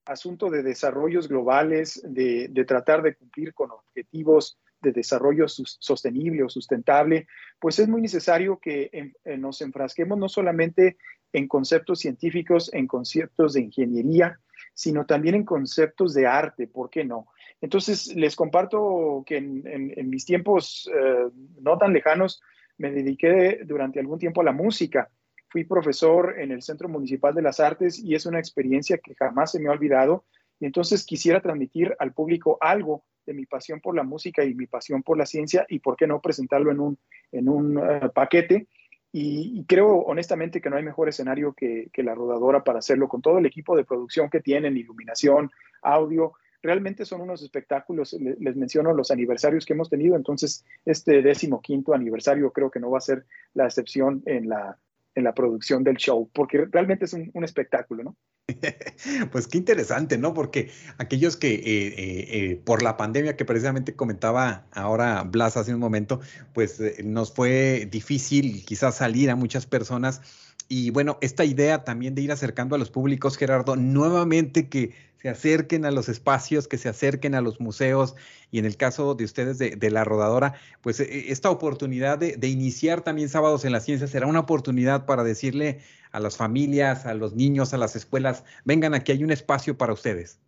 asunto 0.05 0.49
de 0.49 0.63
desarrollos 0.63 1.27
globales, 1.27 2.01
de, 2.03 2.49
tratar 2.67 3.03
de 3.03 3.15
cumplir 3.15 3.53
con 3.53 3.69
objetivos 3.69 4.57
de 4.83 4.91
desarrollo 4.91 5.47
sostenible 5.47 6.43
o 6.43 6.49
sustentable, 6.49 7.27
pues 7.59 7.79
es 7.79 7.87
muy 7.87 8.01
necesario 8.01 8.59
que 8.59 9.13
nos 9.37 9.61
enfrasquemos 9.61 10.17
no 10.17 10.29
solamente 10.29 10.97
en 11.31 11.47
conceptos 11.47 11.99
científicos, 11.99 12.71
en 12.73 12.85
conceptos 12.85 13.53
de 13.53 13.61
ingeniería, 13.61 14.39
sino 14.73 15.05
también 15.05 15.35
en 15.35 15.45
conceptos 15.45 16.13
de 16.13 16.27
arte, 16.27 16.67
¿por 16.67 16.89
qué 16.89 17.03
no? 17.03 17.27
Entonces, 17.61 18.13
les 18.15 18.35
comparto 18.35 19.23
que 19.25 19.37
en, 19.37 20.09
mis 20.09 20.25
tiempos 20.25 20.89
eh, 20.93 21.29
no 21.61 21.77
tan 21.77 21.93
lejanos 21.93 22.41
me 22.77 22.91
dediqué 22.91 23.61
durante 23.65 23.99
algún 23.99 24.19
tiempo 24.19 24.41
a 24.41 24.43
la 24.43 24.51
música. 24.51 25.09
Fui 25.47 25.63
profesor 25.63 26.39
en 26.39 26.51
el 26.51 26.61
Centro 26.61 26.89
Municipal 26.89 27.33
de 27.33 27.43
las 27.43 27.59
Artes 27.59 27.99
y 27.99 28.15
es 28.15 28.25
una 28.25 28.39
experiencia 28.39 28.97
que 28.97 29.15
jamás 29.15 29.51
se 29.51 29.59
me 29.59 29.69
ha 29.69 29.71
olvidado. 29.71 30.25
Y 30.59 30.65
entonces 30.65 31.05
quisiera 31.05 31.41
transmitir 31.41 31.95
al 31.99 32.13
público 32.13 32.57
algo 32.59 33.05
de 33.25 33.33
mi 33.33 33.45
pasión 33.45 33.79
por 33.79 33.95
la 33.95 34.03
música 34.03 34.43
y 34.43 34.53
mi 34.53 34.67
pasión 34.67 35.03
por 35.03 35.17
la 35.17 35.25
ciencia 35.25 35.65
y 35.69 35.79
por 35.79 35.95
qué 35.95 36.07
no 36.07 36.21
presentarlo 36.21 36.71
en 36.71 36.79
un, 36.79 36.97
en 37.31 37.49
un 37.49 37.77
eh, 37.77 38.09
paquete. 38.13 38.67
Y, 39.15 39.63
creo 39.67 39.89
honestamente 39.89 40.59
que 40.59 40.71
no 40.71 40.75
hay 40.75 40.83
mejor 40.83 41.07
escenario 41.07 41.53
que, 41.53 41.89
que, 41.93 42.01
la 42.01 42.15
rodadora 42.15 42.63
para 42.63 42.79
hacerlo 42.79 43.07
con 43.07 43.21
todo 43.21 43.37
el 43.37 43.45
equipo 43.45 43.75
de 43.75 43.83
producción 43.83 44.27
que 44.27 44.39
tienen, 44.39 44.75
iluminación, 44.75 45.51
audio, 45.83 46.33
realmente 46.63 47.05
son 47.05 47.21
unos 47.21 47.43
espectáculos, 47.43 48.13
les, 48.13 48.55
menciono 48.55 48.93
los 48.93 49.11
aniversarios 49.11 49.65
que 49.65 49.73
hemos 49.73 49.89
tenido, 49.89 50.15
entonces 50.15 50.65
este 50.85 51.21
décimo 51.21 51.61
quinto 51.61 51.93
aniversario 51.93 52.51
creo 52.51 52.71
que 52.71 52.79
no 52.79 52.89
va 52.89 52.99
a 52.99 53.01
ser 53.01 53.25
la 53.53 53.65
excepción 53.65 54.23
en 54.25 54.49
la, 54.49 54.79
en 55.15 55.23
la 55.23 55.33
producción 55.33 55.83
del 55.83 55.97
show, 55.97 56.29
porque 56.33 56.65
realmente 56.71 57.05
es 57.05 57.13
un, 57.13 57.43
espectáculo, 57.43 58.03
¿no? 58.03 58.17
Pues 59.31 59.47
qué 59.47 59.57
interesante, 59.57 60.17
¿no? 60.17 60.33
Porque 60.33 60.69
aquellos 60.97 61.37
que 61.37 61.53
eh, 61.53 61.61
eh, 61.63 61.93
eh, 61.97 62.61
por 62.63 62.81
la 62.81 62.97
pandemia 62.97 63.35
que 63.35 63.45
precisamente 63.45 63.95
comentaba 63.95 64.65
ahora 64.71 65.23
Blas 65.23 65.57
hace 65.57 65.73
un 65.73 65.79
momento, 65.79 66.19
pues 66.53 66.81
nos 67.03 67.33
fue 67.33 67.87
difícil 67.89 68.65
quizás 68.65 68.95
salir 68.97 69.29
a 69.29 69.35
muchas 69.35 69.65
personas 69.65 70.21
y 70.67 70.89
bueno, 70.89 71.17
esta 71.21 71.45
idea 71.45 71.83
también 71.83 72.15
de 72.15 72.21
ir 72.21 72.31
acercando 72.31 72.75
a 72.75 72.79
los 72.79 72.89
públicos, 72.89 73.37
Gerardo, 73.37 73.75
nuevamente 73.75 74.69
que 74.69 74.91
se 75.23 75.29
acerquen 75.29 75.85
a 75.85 75.91
los 75.91 76.09
espacios, 76.09 76.67
que 76.67 76.77
se 76.77 76.89
acerquen 76.89 77.33
a 77.33 77.39
los 77.39 77.61
museos 77.61 78.13
y 78.51 78.59
en 78.59 78.65
el 78.65 78.75
caso 78.75 79.15
de 79.15 79.23
ustedes 79.23 79.57
de, 79.57 79.89
la 79.89 80.03
rodadora, 80.03 80.55
pues 80.81 80.99
e, 80.99 81.31
esta 81.31 81.49
oportunidad 81.49 82.17
de, 82.17 82.35
de, 82.35 82.49
iniciar 82.49 83.01
también 83.01 83.29
sábados 83.29 83.63
en 83.63 83.71
la 83.71 83.79
ciencia 83.79 84.05
será 84.07 84.27
una 84.27 84.41
oportunidad 84.41 85.05
para 85.05 85.23
decirle 85.23 85.79
a 86.11 86.19
las 86.19 86.35
familias, 86.35 87.05
a 87.05 87.13
los 87.13 87.35
niños, 87.35 87.73
a 87.73 87.77
las 87.77 87.95
escuelas, 87.95 88.43
vengan 88.65 88.93
aquí, 88.93 89.13
hay 89.13 89.23
un 89.23 89.31
espacio 89.31 89.77
para 89.77 89.93
ustedes. 89.93 90.41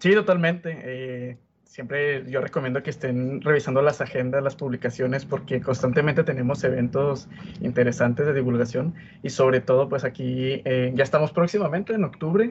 Sí, 0.00 0.12
totalmente. 0.12 0.76
Eh, 0.82 1.38
siempre 1.70 2.28
yo 2.28 2.40
recomiendo 2.40 2.82
que 2.82 2.90
estén 2.90 3.40
revisando 3.42 3.80
las 3.80 4.00
agendas, 4.00 4.42
las 4.42 4.56
publicaciones, 4.56 5.24
porque 5.24 5.60
constantemente 5.60 6.24
tenemos 6.24 6.64
eventos 6.64 7.28
interesantes 7.60 8.26
de 8.26 8.34
divulgación 8.34 8.94
y 9.22 9.30
sobre 9.30 9.60
todo, 9.60 9.88
pues 9.88 10.02
aquí 10.02 10.62
eh, 10.64 10.90
ya 10.96 11.04
estamos 11.04 11.30
próximamente 11.30 11.94
en 11.94 12.02
octubre, 12.02 12.50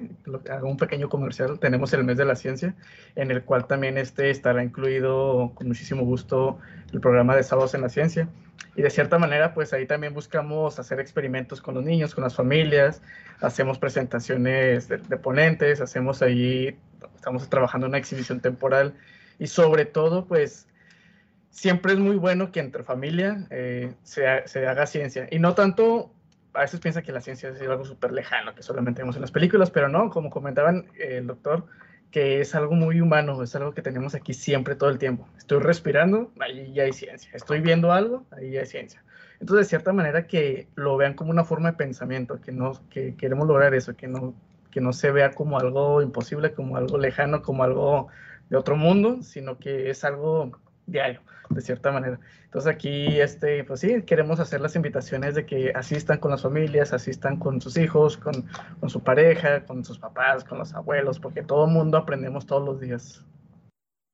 hago 0.49 0.69
un 0.69 0.77
pequeño 0.77 1.09
comercial, 1.09 1.59
tenemos 1.59 1.91
el 1.91 2.05
mes 2.05 2.15
de 2.15 2.23
la 2.23 2.35
ciencia, 2.37 2.75
en 3.15 3.29
el 3.29 3.43
cual 3.43 3.67
también 3.67 3.97
este 3.97 4.29
estará 4.29 4.63
incluido 4.63 5.51
con 5.53 5.67
muchísimo 5.67 6.03
gusto 6.05 6.57
el 6.93 7.01
programa 7.01 7.35
de 7.35 7.43
sábados 7.43 7.73
en 7.73 7.81
la 7.81 7.89
ciencia. 7.89 8.29
Y 8.75 8.81
de 8.81 8.89
cierta 8.89 9.19
manera, 9.19 9.53
pues 9.53 9.73
ahí 9.73 9.85
también 9.85 10.13
buscamos 10.13 10.79
hacer 10.79 11.01
experimentos 11.01 11.61
con 11.61 11.75
los 11.75 11.83
niños, 11.83 12.15
con 12.15 12.23
las 12.23 12.35
familias, 12.35 13.01
hacemos 13.41 13.79
presentaciones 13.79 14.87
de, 14.87 14.97
de 14.97 15.17
ponentes, 15.17 15.81
hacemos 15.81 16.21
ahí 16.21 16.77
estamos 17.15 17.49
trabajando 17.49 17.87
una 17.87 17.97
exhibición 17.97 18.39
temporal 18.39 18.93
y 19.39 19.47
sobre 19.47 19.85
todo, 19.85 20.25
pues 20.25 20.67
siempre 21.49 21.93
es 21.93 21.99
muy 21.99 22.17
bueno 22.17 22.51
que 22.51 22.59
entre 22.59 22.83
familia 22.83 23.47
eh, 23.49 23.93
se, 24.03 24.47
se, 24.47 24.67
haga 24.67 24.85
ciencia 24.85 25.27
y 25.31 25.39
no 25.39 25.55
tanto, 25.55 26.11
a 26.53 26.61
veces 26.61 26.79
piensa 26.79 27.01
que 27.01 27.11
la 27.11 27.21
ciencia 27.21 27.49
es 27.49 27.61
algo 27.61 27.85
súper 27.85 28.11
lejano, 28.11 28.53
que 28.53 28.61
solamente 28.61 29.01
vemos 29.01 29.15
en 29.15 29.21
las 29.21 29.31
películas, 29.31 29.71
pero 29.71 29.89
no, 29.89 30.09
como 30.09 30.29
comentaban 30.29 30.85
eh, 30.97 31.17
el 31.17 31.27
doctor, 31.27 31.65
que 32.11 32.41
es 32.41 32.55
algo 32.55 32.73
muy 32.73 33.01
humano, 33.01 33.41
es 33.43 33.55
algo 33.55 33.73
que 33.73 33.81
tenemos 33.81 34.15
aquí 34.15 34.33
siempre, 34.33 34.75
todo 34.75 34.89
el 34.89 34.97
tiempo. 34.97 35.27
Estoy 35.37 35.59
respirando, 35.59 36.31
ahí 36.39 36.73
ya 36.73 36.83
hay 36.83 36.93
ciencia. 36.93 37.29
Estoy 37.33 37.61
viendo 37.61 37.91
algo, 37.91 38.25
ahí 38.31 38.51
ya 38.51 38.61
hay 38.61 38.65
ciencia. 38.65 39.03
Entonces, 39.39 39.67
de 39.67 39.69
cierta 39.69 39.93
manera, 39.93 40.27
que 40.27 40.67
lo 40.75 40.97
vean 40.97 41.13
como 41.13 41.29
una 41.31 41.45
forma 41.45 41.71
de 41.71 41.77
pensamiento, 41.77 42.41
que, 42.41 42.51
no, 42.51 42.73
que 42.89 43.15
queremos 43.15 43.47
lograr 43.47 43.73
eso, 43.73 43.95
que 43.95 44.07
no, 44.07 44.33
que 44.71 44.81
no 44.81 44.91
se 44.91 45.11
vea 45.11 45.31
como 45.31 45.59
algo 45.59 46.01
imposible, 46.01 46.53
como 46.53 46.77
algo 46.77 46.97
lejano, 46.97 47.41
como 47.41 47.63
algo 47.63 48.07
de 48.49 48.57
otro 48.57 48.75
mundo, 48.75 49.21
sino 49.21 49.57
que 49.57 49.89
es 49.89 50.03
algo 50.03 50.51
diario, 50.85 51.21
de 51.49 51.61
cierta 51.61 51.91
manera. 51.91 52.19
Entonces 52.45 52.73
aquí, 52.73 53.19
este, 53.21 53.63
pues 53.63 53.79
sí, 53.81 54.01
queremos 54.03 54.39
hacer 54.39 54.59
las 54.61 54.75
invitaciones 54.75 55.35
de 55.35 55.45
que 55.45 55.71
asistan 55.75 56.17
con 56.17 56.31
las 56.31 56.41
familias, 56.41 56.93
asistan 56.93 57.37
con 57.37 57.61
sus 57.61 57.77
hijos, 57.77 58.17
con, 58.17 58.45
con 58.79 58.89
su 58.89 59.01
pareja, 59.01 59.65
con 59.65 59.85
sus 59.85 59.99
papás, 59.99 60.43
con 60.43 60.57
los 60.57 60.73
abuelos, 60.73 61.19
porque 61.19 61.43
todo 61.43 61.67
mundo 61.67 61.97
aprendemos 61.97 62.45
todos 62.45 62.65
los 62.65 62.79
días. 62.79 63.23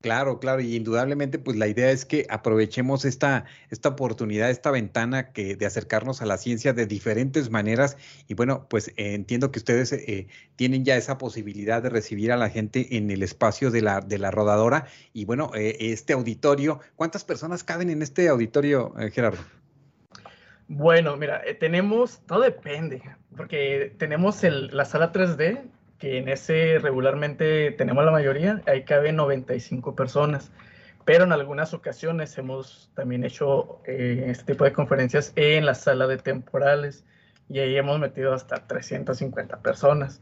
Claro, 0.01 0.39
claro, 0.39 0.62
y 0.62 0.75
indudablemente, 0.75 1.39
pues 1.39 1.58
la 1.58 1.67
idea 1.67 1.89
es 1.89 2.05
que 2.05 2.27
aprovechemos 2.29 3.05
esta, 3.05 3.45
esta 3.71 3.89
oportunidad, 3.89 4.51
esta 4.51 4.69
ventana 4.69 5.31
que, 5.31 5.55
de 5.55 5.65
acercarnos 5.65 6.21
a 6.21 6.27
la 6.27 6.38
ciencia 6.38 6.73
de 6.73 6.86
diferentes 6.86 7.49
maneras. 7.49 7.97
Y 8.27 8.36
bueno, 8.36 8.67
pues 8.69 8.89
eh, 8.89 9.15
entiendo 9.15 9.51
que 9.51 9.58
ustedes 9.58 9.91
eh, 9.93 10.27
tienen 10.58 10.86
ya 10.86 10.95
esa 10.95 11.17
posibilidad 11.17 11.81
de 11.81 11.89
recibir 11.89 12.31
a 12.31 12.38
la 12.38 12.51
gente 12.51 12.97
en 12.97 13.10
el 13.10 13.23
espacio 13.23 13.71
de 13.71 13.81
la, 13.81 13.99
de 13.99 14.19
la 14.19 14.29
rodadora. 14.29 14.86
Y 15.12 15.25
bueno, 15.25 15.49
eh, 15.55 15.75
este 15.79 16.13
auditorio, 16.13 16.81
¿cuántas 16.95 17.23
personas 17.23 17.63
caben 17.63 17.89
en 17.89 18.03
este 18.03 18.29
auditorio, 18.29 18.93
Gerardo? 19.12 19.39
Bueno, 20.67 21.17
mira, 21.17 21.41
tenemos, 21.60 22.21
todo 22.27 22.41
depende, 22.41 23.01
porque 23.36 23.93
tenemos 23.97 24.43
el, 24.43 24.67
la 24.75 24.86
sala 24.86 25.12
3D, 25.12 25.63
en 26.11 26.29
ese 26.29 26.79
regularmente 26.79 27.71
tenemos 27.71 28.05
la 28.05 28.11
mayoría, 28.11 28.61
ahí 28.67 28.83
caben 28.83 29.15
95 29.15 29.95
personas, 29.95 30.51
pero 31.03 31.23
en 31.23 31.31
algunas 31.31 31.73
ocasiones 31.73 32.37
hemos 32.37 32.91
también 32.95 33.23
hecho 33.23 33.81
eh, 33.85 34.25
este 34.27 34.53
tipo 34.53 34.63
de 34.65 34.73
conferencias 34.73 35.33
en 35.35 35.65
la 35.65 35.75
sala 35.75 36.07
de 36.07 36.17
temporales 36.17 37.05
y 37.49 37.59
ahí 37.59 37.75
hemos 37.75 37.99
metido 37.99 38.33
hasta 38.33 38.67
350 38.67 39.59
personas, 39.59 40.21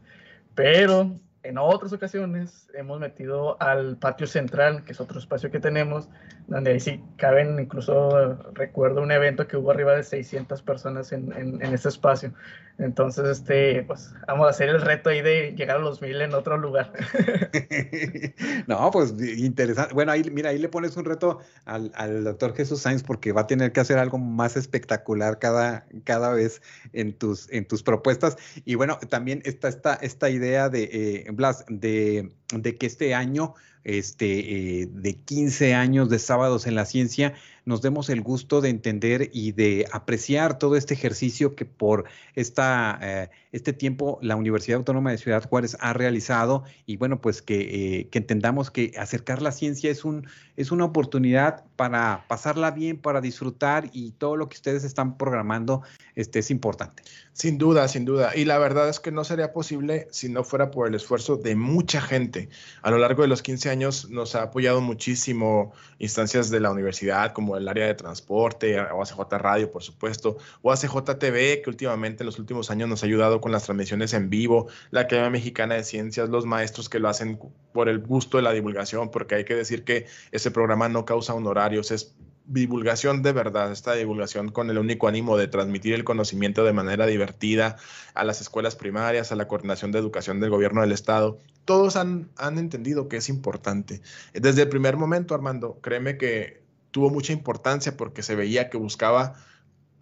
pero 0.54 1.14
en 1.44 1.58
otras 1.58 1.92
ocasiones 1.92 2.68
hemos 2.72 2.98
metido 2.98 3.60
al 3.60 3.98
patio 3.98 4.26
central, 4.26 4.84
que 4.84 4.92
es 4.92 5.00
otro 5.00 5.18
espacio 5.18 5.50
que 5.50 5.60
tenemos, 5.60 6.08
donde 6.46 6.72
ahí 6.72 6.80
sí 6.80 7.02
caben, 7.18 7.58
incluso 7.60 8.38
recuerdo 8.54 9.02
un 9.02 9.12
evento 9.12 9.46
que 9.46 9.58
hubo 9.58 9.70
arriba 9.70 9.94
de 9.94 10.02
600 10.02 10.62
personas 10.62 11.12
en, 11.12 11.30
en, 11.34 11.62
en 11.62 11.74
ese 11.74 11.90
espacio. 11.90 12.32
Entonces, 12.78 13.24
este, 13.38 13.84
pues 13.84 14.12
vamos 14.26 14.48
a 14.48 14.50
hacer 14.50 14.68
el 14.68 14.80
reto 14.80 15.10
ahí 15.10 15.22
de 15.22 15.52
llegar 15.52 15.76
a 15.76 15.80
los 15.80 16.02
mil 16.02 16.20
en 16.20 16.34
otro 16.34 16.56
lugar. 16.58 16.92
no, 18.66 18.90
pues 18.90 19.14
interesante. 19.38 19.94
Bueno, 19.94 20.10
ahí, 20.10 20.24
mira, 20.32 20.50
ahí 20.50 20.58
le 20.58 20.68
pones 20.68 20.96
un 20.96 21.04
reto 21.04 21.38
al, 21.66 21.92
al, 21.94 22.24
doctor 22.24 22.54
Jesús 22.54 22.80
Sainz 22.80 23.04
porque 23.04 23.30
va 23.30 23.42
a 23.42 23.46
tener 23.46 23.70
que 23.72 23.80
hacer 23.80 23.98
algo 23.98 24.18
más 24.18 24.56
espectacular 24.56 25.38
cada, 25.38 25.86
cada 26.02 26.32
vez 26.32 26.62
en 26.92 27.16
tus, 27.16 27.50
en 27.52 27.64
tus 27.66 27.84
propuestas. 27.84 28.36
Y 28.64 28.74
bueno, 28.74 28.98
también 29.08 29.40
está 29.44 29.68
esta, 29.68 29.94
esta 29.94 30.28
idea 30.28 30.68
de, 30.68 30.90
eh, 30.92 31.30
Blas, 31.30 31.64
de, 31.68 32.32
de 32.52 32.76
que 32.76 32.86
este 32.86 33.14
año 33.14 33.54
este, 33.84 34.80
eh, 34.82 34.88
de 34.90 35.14
15 35.14 35.74
años 35.74 36.08
de 36.08 36.18
sábados 36.18 36.66
en 36.66 36.74
la 36.74 36.86
ciencia, 36.86 37.34
nos 37.66 37.82
demos 37.82 38.08
el 38.08 38.22
gusto 38.22 38.60
de 38.60 38.70
entender 38.70 39.30
y 39.32 39.52
de 39.52 39.86
apreciar 39.92 40.58
todo 40.58 40.76
este 40.76 40.94
ejercicio 40.94 41.54
que 41.54 41.66
por 41.66 42.04
esta, 42.34 42.98
eh, 43.02 43.30
este 43.54 43.72
tiempo 43.72 44.18
la 44.20 44.34
Universidad 44.34 44.78
Autónoma 44.78 45.12
de 45.12 45.18
Ciudad 45.18 45.48
Juárez 45.48 45.76
ha 45.78 45.92
realizado 45.92 46.64
y 46.86 46.96
bueno, 46.96 47.20
pues 47.20 47.40
que, 47.40 47.60
eh, 48.00 48.08
que, 48.08 48.18
entendamos 48.18 48.72
que 48.72 48.92
acercar 48.98 49.42
la 49.42 49.52
ciencia 49.52 49.92
es, 49.92 50.04
un, 50.04 50.26
es 50.56 50.72
una 50.72 50.84
oportunidad 50.84 51.64
para 51.76 52.24
pasarla 52.26 52.72
bien, 52.72 52.98
para 52.98 53.20
disfrutar 53.20 53.90
y 53.92 54.10
todo 54.12 54.36
lo 54.36 54.48
que 54.48 54.56
ustedes 54.56 54.82
están 54.82 55.16
programando 55.16 55.82
este, 56.16 56.40
es 56.40 56.50
importante. 56.50 57.04
Sin 57.32 57.56
duda, 57.56 57.86
sin 57.86 58.04
duda. 58.04 58.32
Y 58.34 58.44
la 58.44 58.58
verdad 58.58 58.88
es 58.88 58.98
que 58.98 59.12
no 59.12 59.22
sería 59.22 59.52
posible 59.52 60.08
si 60.10 60.28
no 60.28 60.42
fuera 60.42 60.72
por 60.72 60.88
el 60.88 60.94
esfuerzo 60.96 61.36
de 61.36 61.54
mucha 61.54 62.00
gente. 62.00 62.48
A 62.82 62.90
lo 62.90 62.98
largo 62.98 63.22
de 63.22 63.28
los 63.28 63.42
15 63.42 63.70
años 63.70 64.10
nos 64.10 64.34
ha 64.34 64.42
apoyado 64.42 64.80
muchísimo 64.80 65.72
instancias 65.98 66.50
de 66.50 66.58
la 66.58 66.70
universidad 66.70 67.32
como 67.32 67.56
el 67.56 67.68
área 67.68 67.86
de 67.86 67.94
transporte, 67.94 68.80
OACJ 68.80 69.32
Radio, 69.38 69.70
por 69.70 69.82
supuesto, 69.82 70.38
OACJ 70.62 71.18
TV, 71.18 71.62
que 71.62 71.70
últimamente 71.70 72.22
en 72.22 72.26
los 72.26 72.38
últimos 72.38 72.70
años 72.70 72.88
nos 72.88 73.02
ha 73.02 73.06
ayudado 73.06 73.40
con 73.44 73.52
las 73.52 73.64
transmisiones 73.64 74.14
en 74.14 74.30
vivo, 74.30 74.68
la 74.90 75.00
Academia 75.00 75.28
Mexicana 75.28 75.74
de 75.74 75.84
Ciencias, 75.84 76.30
los 76.30 76.46
maestros 76.46 76.88
que 76.88 76.98
lo 76.98 77.10
hacen 77.10 77.38
por 77.74 77.90
el 77.90 77.98
gusto 77.98 78.38
de 78.38 78.42
la 78.42 78.52
divulgación, 78.52 79.10
porque 79.10 79.34
hay 79.34 79.44
que 79.44 79.54
decir 79.54 79.84
que 79.84 80.06
ese 80.32 80.50
programa 80.50 80.88
no 80.88 81.04
causa 81.04 81.34
honorarios, 81.34 81.90
es 81.90 82.14
divulgación 82.46 83.22
de 83.22 83.32
verdad, 83.32 83.70
esta 83.70 83.92
divulgación 83.92 84.48
con 84.48 84.70
el 84.70 84.78
único 84.78 85.08
ánimo 85.08 85.36
de 85.36 85.46
transmitir 85.46 85.92
el 85.92 86.04
conocimiento 86.04 86.64
de 86.64 86.72
manera 86.72 87.04
divertida 87.04 87.76
a 88.14 88.24
las 88.24 88.40
escuelas 88.40 88.76
primarias, 88.76 89.30
a 89.30 89.36
la 89.36 89.46
coordinación 89.46 89.92
de 89.92 89.98
educación 89.98 90.40
del 90.40 90.48
gobierno 90.48 90.80
del 90.80 90.92
estado. 90.92 91.38
Todos 91.66 91.96
han, 91.96 92.30
han 92.38 92.56
entendido 92.56 93.08
que 93.08 93.18
es 93.18 93.28
importante. 93.28 94.00
Desde 94.32 94.62
el 94.62 94.70
primer 94.70 94.96
momento, 94.96 95.34
Armando, 95.34 95.80
créeme 95.82 96.16
que 96.16 96.62
tuvo 96.92 97.10
mucha 97.10 97.34
importancia 97.34 97.94
porque 97.94 98.22
se 98.22 98.36
veía 98.36 98.70
que 98.70 98.78
buscaba 98.78 99.34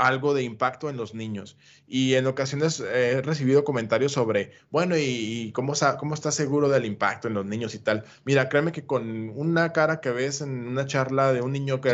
algo 0.03 0.35
de 0.35 0.43
impacto 0.43 0.91
en 0.91 0.97
los 0.97 1.15
niños. 1.15 1.57
Y 1.87 2.15
en 2.15 2.27
ocasiones 2.27 2.81
he 2.81 3.23
recibido 3.23 3.63
comentarios 3.65 4.13
sobre, 4.13 4.53
bueno, 4.71 4.97
¿y, 4.99 5.53
cómo, 5.55 5.75
cómo 5.99 6.15
estás 6.15 6.35
seguro 6.35 6.69
del 6.69 6.85
impacto 6.87 7.29
en 7.29 7.35
los 7.35 7.47
niños 7.47 7.75
y 7.75 7.79
tal? 7.79 8.05
Mira, 8.25 8.49
créeme 8.49 8.73
que 8.73 8.85
con 8.85 9.31
una 9.31 9.73
cara 9.73 10.01
que 10.01 10.11
ves 10.11 10.41
en 10.41 10.67
una 10.67 10.87
charla 10.87 11.33
de 11.33 11.41
un 11.41 11.53
niño 11.53 11.81
que, 11.81 11.93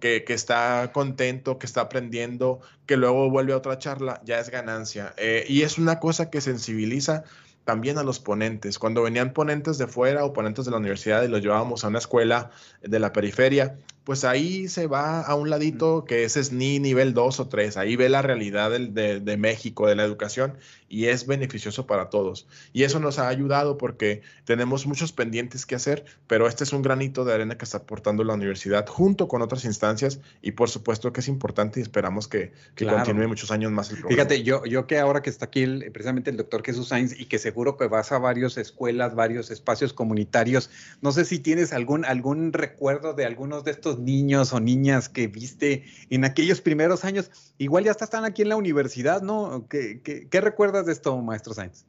que, 0.00 0.24
que, 0.24 0.34
está 0.34 0.90
contento, 0.92 1.58
que 1.58 1.66
está 1.66 1.82
aprendiendo, 1.82 2.60
que 2.86 2.96
luego 2.96 3.28
vuelve 3.28 3.52
a 3.52 3.56
otra 3.56 3.78
charla, 3.78 4.20
ya 4.24 4.38
es 4.38 4.50
ganancia. 4.50 5.14
Eh, 5.16 5.44
y 5.48 5.62
es 5.62 5.78
una 5.78 5.98
cosa 5.98 6.30
que 6.30 6.40
sensibiliza 6.40 7.24
también 7.64 7.98
a 7.98 8.02
los 8.02 8.18
ponentes. 8.18 8.78
Cuando 8.78 9.02
venían 9.02 9.34
ponentes 9.34 9.76
de 9.76 9.86
fuera 9.86 10.24
o 10.24 10.32
ponentes 10.32 10.64
de 10.64 10.70
la 10.70 10.78
universidad 10.78 11.22
y 11.22 11.28
los 11.28 11.42
llevábamos 11.42 11.84
a 11.84 11.88
una 11.88 11.98
escuela 11.98 12.50
de 12.80 12.98
la 12.98 13.12
periferia, 13.12 13.76
pues 14.08 14.24
ahí 14.24 14.68
se 14.68 14.86
va 14.86 15.20
a 15.20 15.34
un 15.34 15.50
ladito 15.50 16.06
que 16.06 16.24
ese 16.24 16.40
es 16.40 16.50
ni 16.50 16.78
nivel 16.78 17.12
2 17.12 17.40
o 17.40 17.48
3. 17.48 17.76
Ahí 17.76 17.94
ve 17.94 18.08
la 18.08 18.22
realidad 18.22 18.70
de, 18.70 19.20
de, 19.20 19.36
México, 19.36 19.86
de 19.86 19.96
la 19.96 20.04
educación, 20.04 20.54
y 20.88 21.08
es 21.08 21.26
beneficioso 21.26 21.86
para 21.86 22.08
todos. 22.08 22.46
Y 22.72 22.84
eso 22.84 23.00
nos 23.00 23.18
ha 23.18 23.28
ayudado 23.28 23.76
porque 23.76 24.22
tenemos 24.46 24.86
muchos 24.86 25.12
pendientes 25.12 25.66
que 25.66 25.74
hacer, 25.74 26.06
pero 26.26 26.48
este 26.48 26.64
es 26.64 26.72
un 26.72 26.80
granito 26.80 27.26
de 27.26 27.34
arena 27.34 27.58
que 27.58 27.66
está 27.66 27.76
aportando 27.76 28.24
la 28.24 28.32
universidad 28.32 28.86
junto 28.86 29.28
con 29.28 29.42
otras 29.42 29.66
instancias, 29.66 30.20
y 30.40 30.52
por 30.52 30.70
supuesto 30.70 31.12
que 31.12 31.20
es 31.20 31.28
importante 31.28 31.78
y 31.78 31.82
esperamos 31.82 32.28
que, 32.28 32.52
que 32.76 32.86
continúe 32.86 33.28
muchos 33.28 33.50
años 33.50 33.72
más 33.72 33.90
el 33.90 33.98
programa. 33.98 34.22
Fíjate, 34.22 34.42
yo, 34.42 34.64
yo 34.64 34.86
que 34.86 34.98
ahora 34.98 35.20
que 35.20 35.28
está 35.28 35.44
aquí 35.44 35.66
precisamente 35.92 36.30
el 36.30 36.38
doctor 36.38 36.64
Jesús 36.64 36.88
Sainz 36.88 37.12
y 37.20 37.26
que 37.26 37.38
seguro 37.38 37.76
que 37.76 37.88
vas 37.88 38.10
a 38.10 38.18
varias 38.18 38.56
escuelas, 38.56 39.14
varios 39.14 39.50
espacios 39.50 39.92
comunitarios, 39.92 40.70
no 41.02 41.12
sé 41.12 41.26
si 41.26 41.40
tienes 41.40 41.74
algún, 41.74 42.06
algún 42.06 42.54
recuerdo 42.54 43.12
de 43.12 43.26
algunos 43.26 43.64
de 43.64 43.72
estos 43.72 43.97
niños 43.98 44.52
o 44.52 44.60
niñas 44.60 45.08
que 45.08 45.26
viste 45.26 45.84
en 46.10 46.24
aquellos 46.24 46.60
primeros 46.60 47.04
años. 47.04 47.30
Igual 47.58 47.84
ya 47.84 47.92
están 47.92 48.24
aquí 48.24 48.42
en 48.42 48.48
la 48.48 48.56
universidad, 48.56 49.22
¿no? 49.22 49.66
¿Qué, 49.68 50.00
qué, 50.02 50.40
recuerdas 50.40 50.86
de 50.86 50.92
esto, 50.92 51.16
maestro 51.20 51.54
Sainz? 51.54 51.86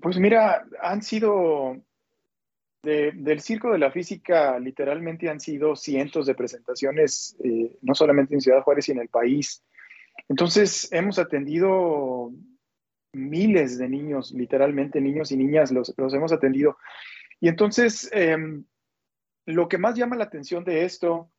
Pues 0.00 0.18
mira, 0.18 0.66
han 0.80 1.02
sido 1.02 1.76
del 2.82 3.40
Circo 3.40 3.70
de 3.70 3.78
la 3.78 3.92
Física, 3.92 4.58
literalmente 4.58 5.30
han 5.30 5.38
sido 5.38 5.76
cientos 5.76 6.26
de 6.26 6.34
presentaciones, 6.34 7.36
eh, 7.44 7.76
no 7.80 7.94
solamente 7.94 8.34
en 8.34 8.40
Ciudad 8.40 8.62
Juárez, 8.62 8.86
sino 8.86 9.00
en 9.00 9.04
el 9.04 9.08
país. 9.08 9.62
Entonces, 10.28 10.92
hemos 10.92 11.18
atendido 11.18 12.32
miles 13.12 13.78
de 13.78 13.88
niños, 13.88 14.32
literalmente 14.32 15.00
niños 15.00 15.30
y 15.30 15.36
niñas, 15.36 15.70
los, 15.70 15.94
los 15.96 16.12
hemos 16.14 16.32
atendido. 16.32 16.76
Y 17.40 17.48
entonces, 17.48 18.08
em, 18.12 18.64
lo 19.46 19.68
que 19.68 19.78
más 19.78 19.96
llama 19.96 20.16
la 20.16 20.24
atención 20.24 20.64
de 20.64 20.84
esto 20.84 21.30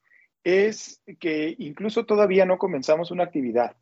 es 0.43 1.01
que 1.19 1.55
incluso 1.57 2.05
todavía 2.05 2.45
no 2.45 2.57
comenzamos 2.57 3.11
una 3.11 3.23
actividad. 3.23 3.75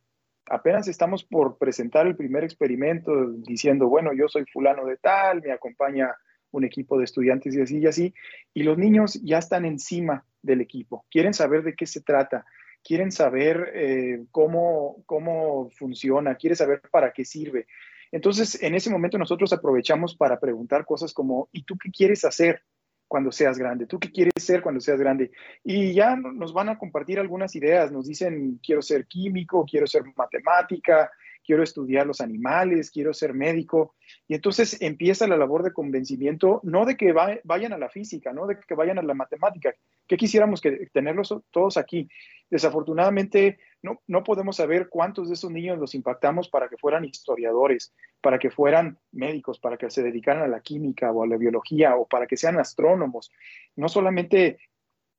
Apenas 0.45 0.87
estamos 0.87 1.23
por 1.23 1.57
presentar 1.57 2.07
el 2.07 2.15
primer 2.15 2.43
experimento 2.43 3.31
diciendo, 3.31 3.87
bueno, 3.87 4.11
yo 4.13 4.27
soy 4.27 4.45
fulano 4.51 4.85
de 4.85 4.97
tal, 4.97 5.41
me 5.41 5.51
acompaña 5.51 6.15
un 6.51 6.65
equipo 6.65 6.97
de 6.97 7.05
estudiantes 7.05 7.55
y 7.55 7.61
así 7.61 7.79
y 7.79 7.87
así, 7.87 8.13
y 8.53 8.63
los 8.63 8.77
niños 8.77 9.19
ya 9.23 9.37
están 9.37 9.65
encima 9.65 10.25
del 10.41 10.61
equipo, 10.61 11.05
quieren 11.09 11.33
saber 11.33 11.63
de 11.63 11.75
qué 11.75 11.85
se 11.85 12.01
trata, 12.01 12.45
quieren 12.83 13.11
saber 13.11 13.71
eh, 13.73 14.25
cómo, 14.31 15.03
cómo 15.05 15.69
funciona, 15.69 16.35
quieren 16.35 16.57
saber 16.57 16.81
para 16.91 17.13
qué 17.13 17.23
sirve. 17.23 17.67
Entonces, 18.11 18.61
en 18.61 18.75
ese 18.75 18.89
momento 18.89 19.17
nosotros 19.17 19.53
aprovechamos 19.53 20.15
para 20.15 20.39
preguntar 20.39 20.85
cosas 20.85 21.13
como, 21.13 21.47
¿y 21.53 21.63
tú 21.63 21.77
qué 21.81 21.89
quieres 21.91 22.25
hacer? 22.25 22.63
Cuando 23.11 23.29
seas 23.29 23.57
grande? 23.57 23.87
¿Tú 23.87 23.99
qué 23.99 24.09
quieres 24.09 24.33
ser 24.37 24.61
cuando 24.61 24.79
seas 24.79 24.97
grande? 24.97 25.31
Y 25.65 25.93
ya 25.93 26.15
nos 26.15 26.53
van 26.53 26.69
a 26.69 26.77
compartir 26.77 27.19
algunas 27.19 27.53
ideas, 27.57 27.91
nos 27.91 28.07
dicen, 28.07 28.57
quiero 28.63 28.81
ser 28.81 29.05
químico, 29.05 29.65
quiero 29.69 29.85
ser 29.85 30.03
matemática, 30.15 31.11
quiero 31.51 31.63
estudiar 31.63 32.07
los 32.07 32.21
animales, 32.21 32.91
quiero 32.91 33.13
ser 33.13 33.33
médico. 33.33 33.93
Y 34.25 34.35
entonces 34.35 34.81
empieza 34.81 35.27
la 35.27 35.35
labor 35.35 35.63
de 35.63 35.73
convencimiento, 35.73 36.61
no 36.63 36.85
de 36.85 36.95
que 36.95 37.11
vayan 37.11 37.73
a 37.73 37.77
la 37.77 37.89
física, 37.89 38.31
no 38.31 38.47
de 38.47 38.57
que 38.57 38.73
vayan 38.73 38.99
a 38.99 39.01
la 39.01 39.13
matemática, 39.13 39.75
que 40.07 40.15
quisiéramos 40.15 40.61
que 40.61 40.87
tenerlos 40.93 41.35
todos 41.51 41.75
aquí. 41.75 42.07
Desafortunadamente, 42.49 43.59
no, 43.81 44.01
no 44.07 44.23
podemos 44.23 44.55
saber 44.55 44.87
cuántos 44.87 45.27
de 45.27 45.33
esos 45.33 45.51
niños 45.51 45.77
los 45.77 45.93
impactamos 45.93 46.47
para 46.47 46.69
que 46.69 46.77
fueran 46.77 47.03
historiadores, 47.03 47.93
para 48.21 48.39
que 48.39 48.49
fueran 48.49 48.97
médicos, 49.11 49.59
para 49.59 49.75
que 49.75 49.89
se 49.89 50.03
dedicaran 50.03 50.43
a 50.43 50.47
la 50.47 50.61
química 50.61 51.11
o 51.11 51.21
a 51.21 51.27
la 51.27 51.35
biología 51.35 51.97
o 51.97 52.07
para 52.07 52.27
que 52.27 52.37
sean 52.37 52.57
astrónomos. 52.61 53.29
No 53.75 53.89
solamente 53.89 54.57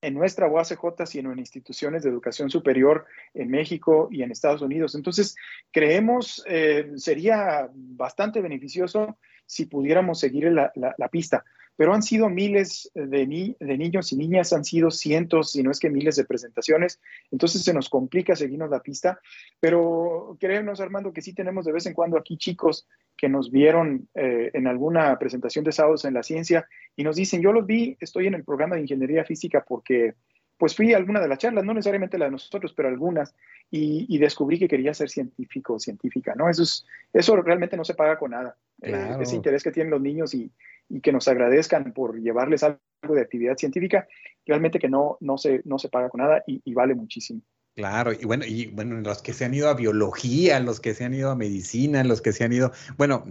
en 0.02 0.14
nuestra 0.14 0.48
UACJ, 0.48 1.06
sino 1.06 1.32
en 1.32 1.38
instituciones 1.38 2.02
de 2.02 2.10
educación 2.10 2.50
superior 2.50 3.06
en 3.32 3.50
México 3.50 4.08
y 4.10 4.22
en 4.22 4.30
Estados 4.30 4.60
Unidos. 4.60 4.94
Entonces, 4.94 5.36
creemos 5.70 6.44
eh, 6.46 6.90
sería 6.96 7.70
bastante 7.72 8.40
beneficioso 8.40 9.16
si 9.46 9.66
pudiéramos 9.66 10.18
seguir 10.20 10.52
la, 10.52 10.72
la 10.74 11.08
pista 11.08 11.44
pero 11.76 11.94
han 11.94 12.02
sido 12.02 12.28
miles 12.28 12.90
de, 12.94 13.26
niños 13.26 14.12
y 14.12 14.16
niñas, 14.16 14.52
han 14.52 14.64
sido 14.64 14.90
cientos, 14.90 15.52
si 15.52 15.62
no 15.62 15.70
es 15.70 15.80
que 15.80 15.90
miles 15.90 16.16
de 16.16 16.24
presentaciones, 16.24 17.00
entonces 17.30 17.62
se 17.62 17.74
nos 17.74 17.88
complica 17.88 18.36
seguirnos 18.36 18.70
la 18.70 18.82
pista, 18.82 19.20
pero 19.60 20.36
creemos, 20.38 20.80
Armando, 20.80 21.12
que 21.12 21.22
sí 21.22 21.34
tenemos 21.34 21.64
de 21.64 21.72
vez 21.72 21.86
en 21.86 21.94
cuando 21.94 22.18
aquí 22.18 22.36
chicos 22.36 22.86
que 23.16 23.28
nos 23.28 23.50
vieron 23.50 24.08
eh, 24.14 24.50
en 24.54 24.66
alguna 24.66 25.18
presentación 25.18 25.64
de 25.64 25.72
sábados 25.72 26.04
en 26.04 26.14
la 26.14 26.22
ciencia 26.22 26.66
y 26.96 27.04
nos 27.04 27.16
dicen, 27.16 27.40
yo 27.40 27.52
los 27.52 27.66
vi, 27.66 27.96
estoy 28.00 28.26
en 28.26 28.34
el 28.34 28.44
programa 28.44 28.74
de 28.76 28.82
ingeniería 28.82 29.24
física 29.24 29.64
porque 29.66 30.14
pues 30.62 30.76
fui 30.76 30.94
a 30.94 30.96
alguna 30.96 31.18
de 31.18 31.26
las 31.26 31.38
charlas, 31.38 31.64
no 31.64 31.74
necesariamente 31.74 32.16
la 32.16 32.26
de 32.26 32.30
nosotros, 32.30 32.72
pero 32.72 32.88
algunas, 32.88 33.34
y, 33.68 34.16
descubrí 34.18 34.60
que 34.60 34.68
quería 34.68 34.94
ser 34.94 35.10
científico 35.10 35.74
o 35.74 35.80
científica, 35.80 36.34
¿no? 36.36 36.48
Eso, 36.48 36.62
es, 36.62 36.86
eso 37.12 37.34
realmente 37.34 37.76
no 37.76 37.84
se 37.84 37.94
paga 37.94 38.16
con 38.16 38.30
nada. 38.30 38.56
Eh, 38.80 39.16
ese 39.20 39.34
interés 39.34 39.64
que 39.64 39.72
tienen 39.72 39.90
los 39.90 40.00
niños 40.00 40.34
y, 40.34 40.52
y 40.88 41.00
que 41.00 41.10
nos 41.10 41.26
agradezcan 41.26 41.92
por 41.92 42.16
llevarles 42.16 42.62
algo 42.62 42.78
de 43.12 43.22
actividad 43.22 43.56
científica, 43.56 44.06
realmente 44.46 44.78
que 44.78 44.88
no, 44.88 45.16
no, 45.18 45.36
se, 45.36 45.62
no 45.64 45.80
se 45.80 45.88
paga 45.88 46.10
con 46.10 46.20
nada 46.20 46.44
y, 46.46 46.72
vale 46.72 46.94
muchísimo. 46.94 47.40
Claro, 47.74 48.12
y 48.12 48.24
bueno, 48.26 48.44
y 48.44 48.66
bueno, 48.66 49.00
los 49.00 49.22
que 49.22 49.32
se 49.32 49.46
han 49.46 49.54
ido 49.54 49.70
a 49.70 49.74
biología, 49.74 50.60
los 50.60 50.78
que 50.78 50.92
se 50.94 51.04
han 51.04 51.14
ido 51.14 51.30
a 51.30 51.36
medicina, 51.36 52.04
los 52.04 52.20
que 52.20 52.32
se 52.32 52.44
han 52.44 52.52
ido, 52.52 52.70
bueno, 52.98 53.24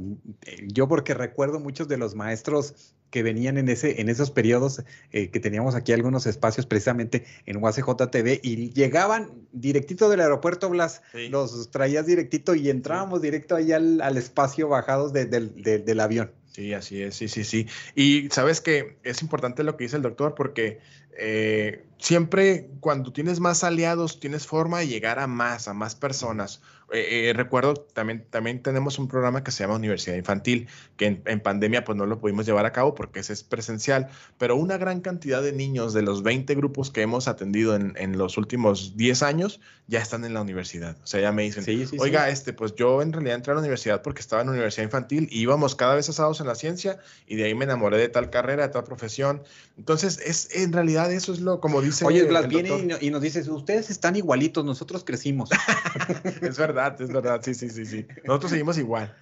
yo 0.65 0.88
porque 0.88 1.13
recuerdo 1.13 1.60
muchos 1.60 1.88
de 1.88 1.97
los 1.97 2.15
maestros 2.15 2.95
que 3.12 3.21
venían 3.21 3.60
en 3.60 3.69
ese, 3.69 4.01
en 4.01 4.10
esos 4.10 4.32
periodos 4.32 4.84
eh, 5.12 5.30
que 5.30 5.39
teníamos 5.39 5.75
aquí 5.75 5.93
algunos 5.93 6.25
espacios 6.25 6.65
precisamente 6.65 7.25
en 7.45 7.58
UACJ 7.58 8.10
TV 8.10 8.39
y 8.41 8.71
llegaban 8.71 9.30
directito 9.51 10.10
del 10.10 10.21
aeropuerto 10.21 10.69
Blas, 10.69 11.04
los 11.30 11.69
traías 11.69 12.08
directito 12.08 12.56
y 12.56 12.69
entrábamos 12.69 13.21
directo 13.21 13.56
ahí 13.56 13.73
al, 13.73 14.17
espacio 14.17 14.69
bajados 14.69 15.13
del 15.13 15.99
avión. 15.99 16.32
Sí, 16.51 16.73
así 16.73 17.01
es, 17.01 17.15
sí, 17.15 17.30
sí, 17.30 17.45
sí. 17.45 17.67
Y 17.95 18.27
sabes 18.30 18.60
que 18.60 18.97
es 19.04 19.21
importante 19.21 19.63
lo 19.63 19.77
que 19.77 19.86
dice 19.86 19.95
el 19.95 20.01
doctor 20.01 20.36
porque 20.36 20.80
eh, 21.17 21.86
siempre 21.97 22.69
cuando 22.80 23.13
tienes 23.13 23.39
más 23.39 23.63
aliados, 23.63 24.19
tienes 24.19 24.47
forma 24.47 24.80
de 24.80 24.88
llegar 24.88 25.19
a 25.19 25.28
más, 25.28 25.67
a 25.67 25.74
más 25.74 25.95
personas. 25.95 26.62
Eh, 26.91 27.30
eh, 27.30 27.34
recuerdo, 27.34 27.76
también, 27.76 28.26
también 28.30 28.62
tenemos 28.62 29.00
un 29.00 29.08
programa 29.08 29.45
que 29.45 29.52
se 29.52 29.63
llama 29.63 29.76
Universidad 29.76 30.17
Infantil, 30.17 30.67
que 30.97 31.21
en, 31.24 31.39
pandemia 31.39 31.86
pues 31.86 31.97
no 31.97 32.06
lo 32.06 32.19
pudimos 32.19 32.45
llevar 32.45 32.65
a 32.65 32.74
cabo 32.74 32.95
porque 32.95 33.21
ese 33.21 33.32
es 33.32 33.43
presencial, 33.43 34.10
pero 34.38 34.58
una 34.58 34.78
gran 34.78 35.00
cantidad 35.00 35.41
de 35.41 35.54
niños 35.54 35.93
de 35.93 36.02
los 36.02 36.21
20 36.21 36.54
grupos 36.56 36.91
que 36.91 37.02
hemos 37.02 37.30
atendido 37.30 37.76
en, 37.76 37.93
en 37.95 38.17
los 38.17 38.38
últimos 38.38 38.97
10 38.97 39.24
años 39.24 39.62
ya 39.88 40.00
están 40.00 40.26
en 40.26 40.34
la 40.34 40.41
universidad. 40.41 40.97
O 41.04 41.08
sea, 41.08 41.21
ya 41.21 41.32
me 41.32 41.43
dicen, 41.43 41.65
oiga, 42.00 42.30
este, 42.30 42.54
pues 42.54 42.76
yo 42.76 43.02
en 43.02 43.12
realidad 43.13 43.36
entré 43.36 43.52
a 43.52 43.56
la 43.56 43.62
universidad 43.62 44.02
porque 44.02 44.21
estaba 44.21 44.41
en 44.41 44.47
la 44.47 44.54
Universidad 44.54 44.86
Infantil 44.86 45.28
y 45.32 45.41
íbamos 45.41 45.76
cada 45.76 45.95
vez 45.95 46.08
asados 46.10 46.39
en 46.39 46.47
la 46.47 46.56
ciencia 46.56 47.00
y 47.28 47.36
de 47.36 47.45
ahí 47.45 47.56
me 47.56 47.65
enamoré 47.65 47.97
de 47.97 48.10
tal 48.10 48.30
carrera, 48.30 48.67
de 48.67 48.74
tal 48.74 48.84
profesión. 48.84 49.43
Entonces, 49.78 50.19
es 50.26 50.50
en 50.56 50.71
realidad 50.71 51.01
eso 51.10 51.34
es 51.34 51.40
lo, 51.40 51.60
como 51.60 51.82
dice... 51.82 52.06
Oye, 52.06 52.24
Blas, 52.24 52.48
viene 52.48 52.98
y, 53.02 53.10
nos 53.10 53.22
dices, 53.22 53.48
ustedes 53.48 53.90
están 53.90 54.16
igualitos, 54.16 54.66
nosotros 54.66 55.04
crecimos. 55.04 55.50
es 56.42 56.58
verdad, 56.58 57.02
es 57.02 57.12
verdad, 57.12 57.42
sí, 57.44 57.54
sí, 57.54 57.70
sí, 57.70 57.86
sí. 57.86 58.06
Nosotros 58.26 58.52
seguimos 58.52 58.78
igual. 58.78 59.16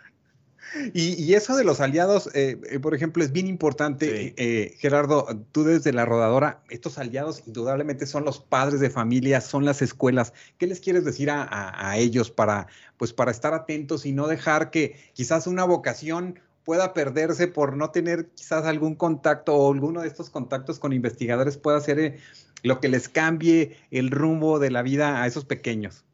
Y, 0.93 1.33
eso 1.33 1.55
de 1.55 1.63
los 1.63 1.79
aliados, 1.79 2.29
eh, 2.33 2.59
eh, 2.69 2.79
por 2.79 2.93
ejemplo, 2.93 3.23
es 3.23 3.31
bien 3.31 3.47
importante. 3.47 4.33
Eh, 4.37 4.75
Gerardo, 4.77 5.25
tú 5.51 5.63
desde 5.63 5.93
la 5.93 6.05
rodadora, 6.05 6.61
estos 6.69 6.97
aliados 6.97 7.43
indudablemente 7.47 8.05
son 8.05 8.23
los 8.23 8.39
padres 8.39 8.79
de 8.79 8.89
familia, 8.89 9.41
son 9.41 9.65
las 9.65 9.81
escuelas. 9.81 10.33
¿Qué 10.57 10.67
les 10.67 10.79
quieres 10.79 11.05
decir 11.05 11.29
a, 11.31 11.97
ellos 11.97 12.29
para, 12.29 12.67
pues, 12.97 13.13
para 13.13 13.31
estar 13.31 13.53
atentos 13.53 14.05
y 14.05 14.11
no 14.11 14.27
dejar 14.27 14.69
que 14.69 14.95
quizás 15.13 15.47
una 15.47 15.63
vocación 15.63 16.39
pueda 16.69 16.93
perderse 16.93 17.47
por 17.47 17.75
no 17.75 17.89
tener 17.89 18.27
quizás 18.35 18.63
algún 18.67 18.93
contacto 18.93 19.55
o 19.55 19.73
alguno 19.73 20.01
de 20.01 20.07
estos 20.07 20.29
contactos 20.29 20.77
con 20.77 20.93
investigadores 20.93 21.57
pueda 21.57 21.81
ser 21.81 22.19
lo 22.61 22.79
que 22.79 22.89
les 22.89 23.09
cambie 23.09 23.75
el 23.89 24.11
rumbo 24.11 24.59
de 24.59 24.69
la 24.69 24.83
vida 24.83 25.23
a 25.23 25.25
esos 25.25 25.45
pequeños? 25.45 26.05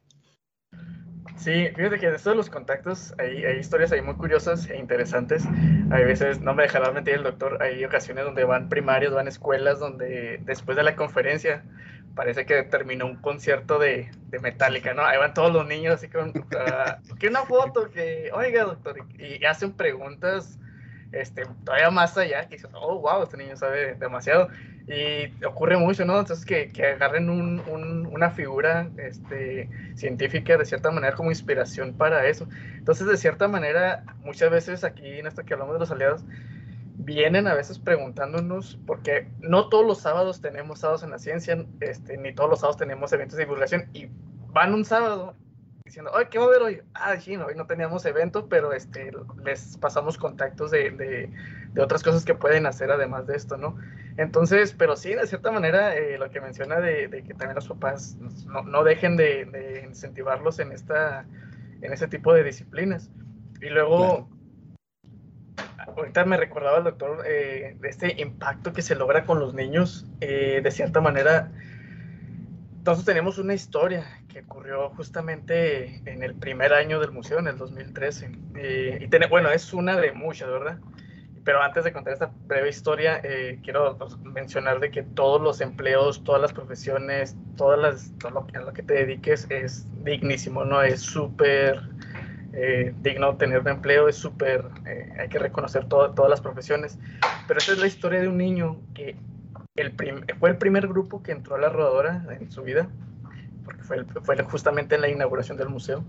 Sí, 1.36 1.68
fíjate 1.76 1.98
que 1.98 2.08
de 2.08 2.16
estos 2.16 2.34
los 2.34 2.48
contactos 2.48 3.12
hay, 3.18 3.44
hay, 3.44 3.58
historias 3.58 3.92
ahí 3.92 4.00
muy 4.00 4.14
curiosas 4.14 4.66
e 4.70 4.78
interesantes. 4.78 5.44
Hay 5.90 6.06
veces, 6.06 6.40
no 6.40 6.54
me 6.54 6.62
dejará 6.62 6.90
mentir 6.90 7.16
el 7.16 7.24
doctor, 7.24 7.62
hay 7.62 7.84
ocasiones 7.84 8.24
donde 8.24 8.44
van 8.44 8.70
primarios, 8.70 9.12
van 9.12 9.28
escuelas 9.28 9.78
donde 9.78 10.40
después 10.46 10.74
de 10.78 10.84
la 10.84 10.96
conferencia 10.96 11.64
parece 12.16 12.46
que 12.46 12.62
terminó 12.64 13.06
un 13.06 13.16
concierto 13.16 13.78
de, 13.78 14.10
de 14.28 14.38
Metallica, 14.40 14.94
¿no? 14.94 15.04
Ahí 15.04 15.18
van 15.18 15.34
todos 15.34 15.52
los 15.52 15.66
niños 15.66 15.94
así 15.94 16.08
con, 16.08 16.30
uh, 16.30 17.14
que 17.16 17.28
una 17.28 17.42
foto, 17.42 17.90
que, 17.90 18.30
oiga 18.32 18.64
doctor, 18.64 18.96
y, 19.18 19.44
hacen 19.44 19.72
preguntas 19.72 20.58
este, 21.12 21.44
todavía 21.64 21.90
más 21.90 22.16
allá, 22.16 22.48
que 22.48 22.56
dicen, 22.56 22.70
oh, 22.74 22.98
wow, 23.00 23.22
este 23.22 23.36
niño 23.36 23.54
sabe 23.56 23.94
demasiado. 23.94 24.48
Y 24.88 25.44
ocurre 25.44 25.76
mucho, 25.76 26.04
¿no? 26.04 26.18
Entonces 26.18 26.46
que, 26.46 26.72
que 26.72 26.86
agarren 26.86 27.28
un, 27.28 27.60
un, 27.68 28.06
una 28.06 28.30
figura 28.30 28.88
este, 28.96 29.68
científica 29.94 30.56
de 30.56 30.64
cierta 30.64 30.90
manera 30.90 31.14
como 31.14 31.30
inspiración 31.30 31.92
para 31.92 32.26
eso. 32.26 32.48
Entonces, 32.76 33.06
de 33.06 33.16
cierta 33.16 33.46
manera, 33.48 34.04
muchas 34.24 34.50
veces 34.50 34.84
aquí 34.84 35.18
en 35.18 35.26
esto 35.26 35.44
que 35.44 35.54
hablamos 35.54 35.74
de 35.74 35.80
los 35.80 35.90
aliados, 35.90 36.24
vienen 37.06 37.46
a 37.46 37.54
veces 37.54 37.78
preguntándonos, 37.78 38.78
porque 38.84 39.28
no 39.38 39.68
todos 39.68 39.86
los 39.86 40.00
sábados 40.00 40.40
tenemos 40.40 40.80
sábados 40.80 41.04
en 41.04 41.10
la 41.10 41.20
ciencia, 41.20 41.64
este, 41.80 42.18
ni 42.18 42.34
todos 42.34 42.50
los 42.50 42.60
sábados 42.60 42.76
tenemos 42.76 43.12
eventos 43.12 43.38
de 43.38 43.44
divulgación, 43.44 43.88
y 43.94 44.08
van 44.48 44.74
un 44.74 44.84
sábado 44.84 45.34
diciendo, 45.84 46.10
ay, 46.14 46.26
¿qué 46.28 46.38
va 46.38 46.46
a 46.46 46.48
haber 46.48 46.62
hoy? 46.62 46.82
Ah, 46.94 47.16
sí, 47.16 47.36
hoy 47.36 47.54
no 47.54 47.66
teníamos 47.66 48.04
evento, 48.06 48.48
pero 48.48 48.72
este, 48.72 49.12
les 49.44 49.76
pasamos 49.76 50.18
contactos 50.18 50.72
de, 50.72 50.90
de, 50.90 51.30
de, 51.72 51.80
otras 51.80 52.02
cosas 52.02 52.24
que 52.24 52.34
pueden 52.34 52.66
hacer 52.66 52.90
además 52.90 53.28
de 53.28 53.36
esto, 53.36 53.56
¿no? 53.56 53.76
Entonces, 54.16 54.74
pero 54.76 54.96
sí, 54.96 55.14
de 55.14 55.28
cierta 55.28 55.52
manera, 55.52 55.94
eh, 55.94 56.18
lo 56.18 56.28
que 56.30 56.40
menciona 56.40 56.80
de, 56.80 57.06
de, 57.06 57.22
que 57.22 57.34
también 57.34 57.54
los 57.54 57.68
papás 57.68 58.16
no, 58.46 58.64
no 58.64 58.82
dejen 58.82 59.16
de, 59.16 59.84
incentivarlos 59.86 60.58
en, 60.58 60.72
esta, 60.72 61.24
en 61.82 61.92
ese 61.92 62.08
tipo 62.08 62.34
de 62.34 62.42
disciplinas. 62.42 63.10
Y 63.60 63.68
luego, 63.68 64.28
ahorita 65.96 66.24
me 66.24 66.36
recordaba 66.36 66.78
el 66.78 66.84
doctor 66.84 67.24
eh, 67.26 67.76
de 67.80 67.88
este 67.88 68.20
impacto 68.20 68.72
que 68.72 68.82
se 68.82 68.94
logra 68.94 69.24
con 69.24 69.40
los 69.40 69.54
niños, 69.54 70.06
eh, 70.20 70.60
de 70.62 70.70
cierta 70.70 71.00
manera, 71.00 71.50
entonces 72.86 73.04
tenemos 73.04 73.38
una 73.38 73.52
historia 73.52 74.06
que 74.28 74.42
ocurrió 74.42 74.90
justamente 74.90 76.02
en 76.08 76.22
el 76.22 76.36
primer 76.36 76.72
año 76.72 77.00
del 77.00 77.10
museo, 77.10 77.40
en 77.40 77.48
el 77.48 77.58
2013. 77.58 78.30
Eh, 78.54 78.98
y 79.00 79.08
tiene, 79.08 79.26
bueno, 79.26 79.50
es 79.50 79.74
una 79.74 79.96
de 79.96 80.12
muchas, 80.12 80.48
¿verdad? 80.48 80.78
Pero 81.42 81.60
antes 81.60 81.82
de 81.82 81.92
contar 81.92 82.12
esta 82.12 82.30
breve 82.46 82.68
historia, 82.68 83.20
eh, 83.24 83.58
quiero 83.64 83.98
pues, 83.98 84.16
mencionar 84.18 84.78
de 84.78 84.92
que 84.92 85.02
todos 85.02 85.42
los 85.42 85.60
empleos, 85.60 86.22
todas 86.22 86.40
las 86.40 86.52
profesiones, 86.52 87.34
todas 87.56 87.76
las, 87.76 88.12
todo 88.20 88.30
lo 88.30 88.46
a 88.54 88.62
lo 88.62 88.72
que 88.72 88.84
te 88.84 88.94
dediques 88.94 89.48
es 89.50 89.84
dignísimo, 90.04 90.64
¿no? 90.64 90.80
Es 90.80 91.00
súper 91.00 91.82
eh, 92.56 92.94
digno 93.02 93.36
tener 93.36 93.60
un 93.60 93.68
empleo, 93.68 94.08
es 94.08 94.16
súper, 94.16 94.64
hay 95.18 95.28
que 95.28 95.38
reconocer 95.38 95.86
todas 95.88 96.30
las 96.30 96.40
profesiones. 96.40 96.98
Pero 97.46 97.58
esta 97.58 97.72
es 97.72 97.78
la 97.78 97.86
historia 97.86 98.20
de 98.20 98.28
un 98.28 98.38
niño 98.38 98.80
que 98.94 99.16
el 99.76 99.92
fue 100.38 100.50
el 100.50 100.56
primer 100.56 100.88
grupo 100.88 101.22
que 101.22 101.32
entró 101.32 101.56
a 101.56 101.58
la 101.58 101.68
rodadora 101.68 102.24
en 102.40 102.50
su 102.50 102.62
vida, 102.62 102.88
porque 103.64 103.82
fue, 103.82 104.04
fue 104.22 104.42
justamente 104.44 104.94
en 104.94 105.02
la 105.02 105.08
inauguración 105.08 105.56
del 105.58 105.68
museo. 105.68 106.04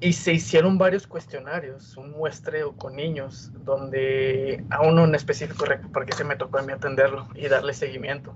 Y 0.00 0.12
se 0.14 0.32
hicieron 0.32 0.76
varios 0.76 1.06
cuestionarios, 1.06 1.96
un 1.96 2.10
muestreo 2.10 2.76
con 2.76 2.96
niños, 2.96 3.52
donde 3.64 4.64
a 4.70 4.82
uno 4.82 5.04
en 5.04 5.14
específico, 5.14 5.64
porque 5.92 6.12
se 6.12 6.24
me 6.24 6.36
tocó 6.36 6.58
a 6.58 6.62
mí 6.62 6.72
atenderlo 6.72 7.28
y 7.34 7.48
darle 7.48 7.72
seguimiento, 7.74 8.34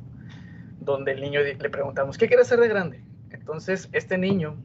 donde 0.81 1.13
el 1.13 1.21
niño 1.21 1.41
le 1.41 1.71
preguntamos, 1.71 2.17
¿qué 2.17 2.29
quiere 2.29 2.45
ser 2.45 2.61
de 2.61 2.69
grande? 2.69 3.03
Entonces, 3.31 3.89
este 3.93 4.17
niño, 4.17 4.57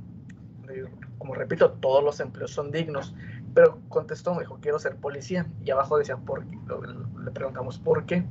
como 1.24 1.36
repito, 1.36 1.72
todos 1.72 2.04
los 2.04 2.20
empleos 2.20 2.52
son 2.52 2.70
dignos, 2.70 3.16
pero 3.54 3.80
contestó, 3.88 4.34
me 4.34 4.42
dijo, 4.42 4.60
quiero 4.62 4.78
ser 4.78 4.98
policía. 4.98 5.48
Y 5.64 5.72
abajo 5.72 5.98
decía, 5.98 6.18
¿por? 6.18 6.46
Le 6.46 7.32
preguntamos, 7.32 7.80
¿por 7.80 8.06
qué? 8.06 8.26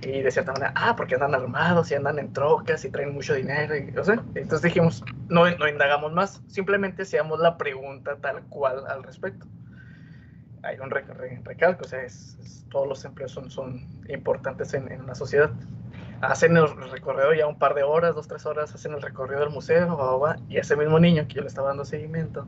y 0.00 0.22
de 0.22 0.30
cierta 0.30 0.52
manera, 0.52 0.72
ah, 0.74 0.96
porque 0.96 1.16
andan 1.16 1.34
armados 1.34 1.90
y 1.90 1.94
andan 1.94 2.18
en 2.18 2.32
trocas 2.32 2.82
y 2.86 2.90
traen 2.90 3.12
mucho 3.12 3.34
dinero. 3.34 3.74
Entonces 3.74 4.62
dijimos, 4.62 5.04
no, 5.28 5.46
indagamos 5.48 6.12
más, 6.12 6.42
simplemente 6.46 7.02
hacíamos 7.02 7.40
la 7.40 7.58
pregunta 7.58 8.16
tal 8.16 8.42
cual 8.44 8.86
al 8.86 9.02
respecto. 9.02 9.46
Hay 10.62 10.78
un 10.78 10.90
recalco, 10.90 11.84
o 11.84 11.88
sea, 11.88 12.00
todos 12.70 12.88
los 12.88 13.04
empleos 13.04 13.32
son, 13.32 13.86
importantes 14.08 14.72
en, 14.72 14.90
en, 14.90 15.02
una 15.02 15.14
sociedad. 15.14 15.50
Hacen 16.28 16.56
el 16.56 16.68
recorrido 16.90 17.32
ya 17.34 17.46
un 17.46 17.58
par 17.58 17.74
de 17.74 17.82
horas, 17.82 18.14
dos, 18.14 18.28
tres 18.28 18.46
horas, 18.46 18.74
hacen 18.74 18.92
el 18.92 19.02
recorrido 19.02 19.40
del 19.40 19.50
museo, 19.50 20.36
y 20.48 20.58
ese 20.58 20.76
mismo 20.76 20.98
niño 20.98 21.26
que 21.28 21.34
yo 21.34 21.42
le 21.42 21.48
estaba 21.48 21.68
dando 21.68 21.84
seguimiento, 21.84 22.46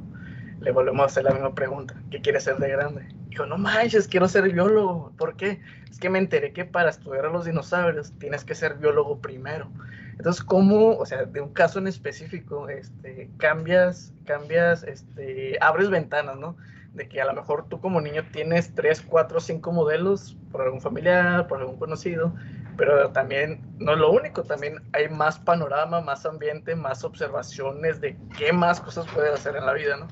le 0.61 0.71
volvemos 0.71 1.03
a 1.03 1.07
hacer 1.07 1.25
la 1.25 1.33
misma 1.33 1.55
pregunta, 1.55 1.95
¿qué 2.11 2.21
quiere 2.21 2.41
ser 2.41 2.57
de 2.57 2.69
grande? 2.69 3.07
Dijo, 3.29 3.47
no 3.47 3.59
manches, 3.59 4.09
quiero 4.09 4.29
ser 4.29 4.51
biólogo. 4.51 5.13
¿Por 5.19 5.37
qué? 5.37 5.61
Es 5.91 5.99
que 5.99 6.09
me 6.09 6.19
enteré 6.19 6.53
que 6.53 6.65
para 6.65 6.91
estudiar 6.91 7.27
a 7.27 7.31
los 7.31 7.45
dinosaurios 7.45 8.13
tienes 8.19 8.45
que 8.45 8.55
ser 8.55 8.75
biólogo 8.75 9.19
primero. 9.21 9.71
Entonces, 10.13 10.43
¿cómo, 10.43 10.97
o 10.97 11.05
sea, 11.05 11.25
de 11.25 11.41
un 11.41 11.53
caso 11.53 11.79
en 11.79 11.87
específico, 11.87 12.69
este, 12.71 13.29
cambias, 13.37 14.15
cambias, 14.25 14.83
este, 14.85 15.59
abres 15.61 15.91
ventanas, 15.91 16.37
¿no? 16.37 16.57
De 16.95 17.07
que 17.09 17.21
a 17.21 17.27
lo 17.27 17.35
mejor 17.35 17.69
tú 17.69 17.79
como 17.81 18.01
niño 18.01 18.23
tienes 18.33 18.75
tres, 18.75 19.03
cuatro, 19.03 19.41
cinco 19.41 19.73
modelos 19.73 20.39
por 20.51 20.63
algún 20.63 20.81
familiar, 20.81 21.47
por 21.47 21.61
algún 21.61 21.79
conocido, 21.79 22.33
pero 22.77 23.11
también 23.11 23.61
no 23.79 23.93
es 23.93 23.99
lo 23.99 24.11
único, 24.13 24.43
también 24.43 24.77
hay 24.93 25.09
más 25.09 25.39
panorama, 25.39 26.01
más 26.01 26.27
ambiente, 26.27 26.75
más 26.75 27.05
observaciones 27.05 28.01
de 28.01 28.17
qué 28.37 28.53
más 28.53 28.81
cosas 28.81 29.07
puedes 29.13 29.33
hacer 29.33 29.57
en 29.57 29.67
la 29.67 29.73
vida, 29.73 29.97
¿no? 29.97 30.09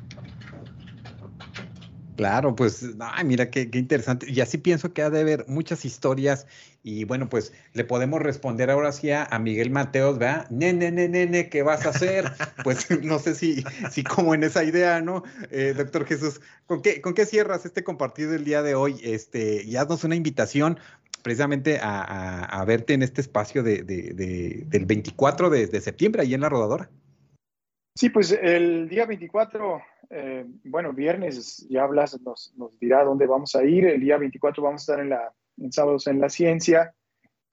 Claro, 2.16 2.55
pues, 2.55 2.87
ay, 3.00 3.24
mira 3.24 3.50
qué, 3.50 3.70
qué, 3.70 3.79
interesante. 3.79 4.31
Y 4.31 4.40
así 4.40 4.57
pienso 4.57 4.92
que 4.92 5.03
ha 5.03 5.11
de 5.11 5.20
haber 5.20 5.44
muchas 5.48 5.85
historias. 5.85 6.46
Y 6.85 7.05
bueno, 7.05 7.29
pues 7.29 7.53
le 7.72 7.83
podemos 7.85 8.22
responder 8.22 8.70
ahora 8.70 8.92
sí 8.92 9.11
a, 9.11 9.27
Miguel 9.40 9.70
Mateos, 9.70 10.18
¿verdad? 10.18 10.48
Nene, 10.50 10.92
nene, 10.92 11.09
nene, 11.09 11.48
¿qué 11.48 11.62
vas 11.62 11.87
a 11.87 11.88
hacer? 11.88 12.31
pues 12.62 12.87
no 13.03 13.18
sé 13.18 13.35
si, 13.35 13.64
si 13.90 14.05
como 14.05 14.35
en 14.35 14.44
esa 14.44 14.62
idea, 14.62 15.00
¿no? 15.00 15.24
Eh, 15.50 15.74
doctor 15.77 16.07
Jesús, 16.07 16.40
¿con 16.66 16.83
qué, 16.83 17.00
¿con 17.00 17.14
qué 17.14 17.27
cierras 17.27 17.64
este 17.64 17.83
compartido 17.83 18.31
del 18.31 18.44
día 18.44 18.62
de 18.62 18.77
hoy? 18.77 19.00
Este, 19.03 19.64
y 19.64 19.77
haznos 19.77 20.05
una 20.05 20.14
invitación 20.14 20.79
precisamente 21.25 21.79
a, 21.83 22.63
verte 22.67 22.93
en 22.93 23.03
este 23.03 23.23
espacio 23.23 23.63
de, 23.63 23.83
de, 23.83 24.13
de, 24.13 24.65
del 24.67 24.85
24 24.85 25.49
de, 25.49 25.81
septiembre, 25.81 26.21
ahí 26.21 26.35
en 26.35 26.43
la 26.43 26.51
rodadora. 26.51 26.91
Sí, 27.97 28.11
pues 28.11 28.31
el 28.31 28.89
día 28.91 29.07
24 29.07 29.81
eh, 30.11 30.45
bueno, 30.65 30.93
viernes 30.93 31.67
ya 31.71 31.87
Blas 31.87 32.21
nos, 32.21 32.53
dirá 32.79 33.05
dónde 33.05 33.27
vamos 33.27 33.55
a 33.55 33.65
ir. 33.65 33.87
El 33.87 34.03
día 34.03 34.19
24 34.19 34.63
vamos 34.63 34.83
a 34.83 34.85
estar 34.93 35.01
en, 35.01 35.09
la, 35.09 35.33
en 35.57 35.73
Sábados 35.73 36.07
en 36.09 36.21
la 36.21 36.29
Ciencia, 36.29 36.95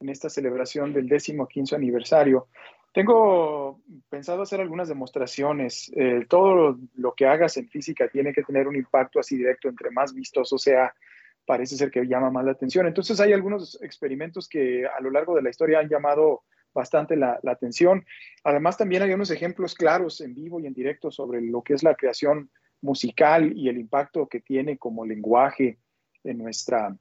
en 0.02 0.10
esta 0.10 0.30
celebración 0.30 0.92
del 0.92 1.08
décimo 1.08 1.48
quinto 1.48 1.78
aniversario. 1.78 2.50
Tengo 2.94 3.80
pensado 4.10 4.42
hacer 4.42 4.60
algunas 4.60 4.90
demostraciones. 4.90 5.90
Eh, 5.96 6.26
todo 6.28 6.78
lo, 6.96 7.14
que 7.14 7.26
hagas 7.26 7.56
en 7.56 7.70
física 7.70 8.10
tiene 8.10 8.34
que 8.34 8.44
tener 8.44 8.68
un 8.68 8.76
impacto 8.76 9.22
así 9.22 9.38
directo, 9.38 9.70
entre 9.70 9.92
más 9.92 10.14
vistoso 10.14 10.58
sea, 10.58 10.94
parece 11.46 11.76
ser 11.76 11.92
que 11.92 12.06
llama 12.06 12.32
más 12.32 12.46
la 12.46 12.52
atención. 12.52 12.88
Entonces 12.88 13.20
hay 13.20 13.34
algunos 13.34 13.82
experimentos 13.82 14.48
que 14.48 14.86
a 14.86 15.02
lo 15.02 15.12
largo 15.12 15.36
de 15.36 15.42
la 15.42 15.50
historia 15.50 15.80
han 15.80 15.90
llamado 15.90 16.44
bastante 16.74 17.16
la, 17.16 17.40
atención. 17.46 18.06
Además, 18.44 18.78
también 18.78 19.04
hay 19.04 19.14
unos 19.14 19.32
ejemplos 19.32 19.76
claros 19.76 20.22
en 20.22 20.34
vivo 20.34 20.60
y 20.60 20.68
en 20.68 20.74
directo 20.74 21.12
sobre 21.12 21.42
lo 21.42 21.62
que 21.62 21.74
es 21.74 21.84
la 21.84 21.96
creación 21.96 22.50
musical 22.82 23.54
y 23.56 23.70
el 23.70 23.78
impacto 23.78 24.28
que 24.28 24.40
tiene 24.40 24.78
como 24.78 25.06
lenguaje 25.06 25.80
en 26.24 26.38
nuestra, 26.38 26.96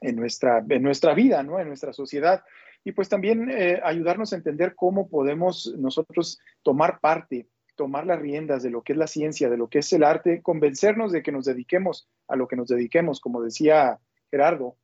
en 0.00 0.16
nuestra, 0.16 0.64
en 0.68 0.82
nuestra 0.82 1.14
vida, 1.14 1.42
¿no? 1.42 1.58
en 1.58 1.68
nuestra 1.68 1.92
sociedad. 1.92 2.44
Y 2.84 2.92
pues 2.92 3.08
también 3.08 3.50
eh, 3.50 3.80
ayudarnos 3.82 4.32
a 4.32 4.36
entender 4.36 4.74
cómo 4.74 5.08
podemos 5.08 5.74
nosotros 5.76 6.38
tomar 6.62 7.00
parte, 7.00 7.48
tomar 7.74 8.06
las 8.06 8.20
riendas 8.20 8.62
de 8.62 8.70
lo 8.70 8.82
que 8.82 8.92
es 8.92 8.98
la 8.98 9.06
ciencia, 9.06 9.48
de 9.50 9.56
lo 9.56 9.68
que 9.68 9.80
es 9.80 9.92
el 9.92 10.04
arte, 10.04 10.42
convencernos 10.42 11.12
de 11.12 11.22
que 11.22 11.32
nos 11.32 11.44
dediquemos 11.44 12.08
a 12.28 12.36
lo 12.36 12.46
que 12.46 12.56
nos 12.56 12.68
dediquemos, 12.68 13.20
como 13.20 13.42
decía 13.42 13.98
Gerardo, 14.30 14.76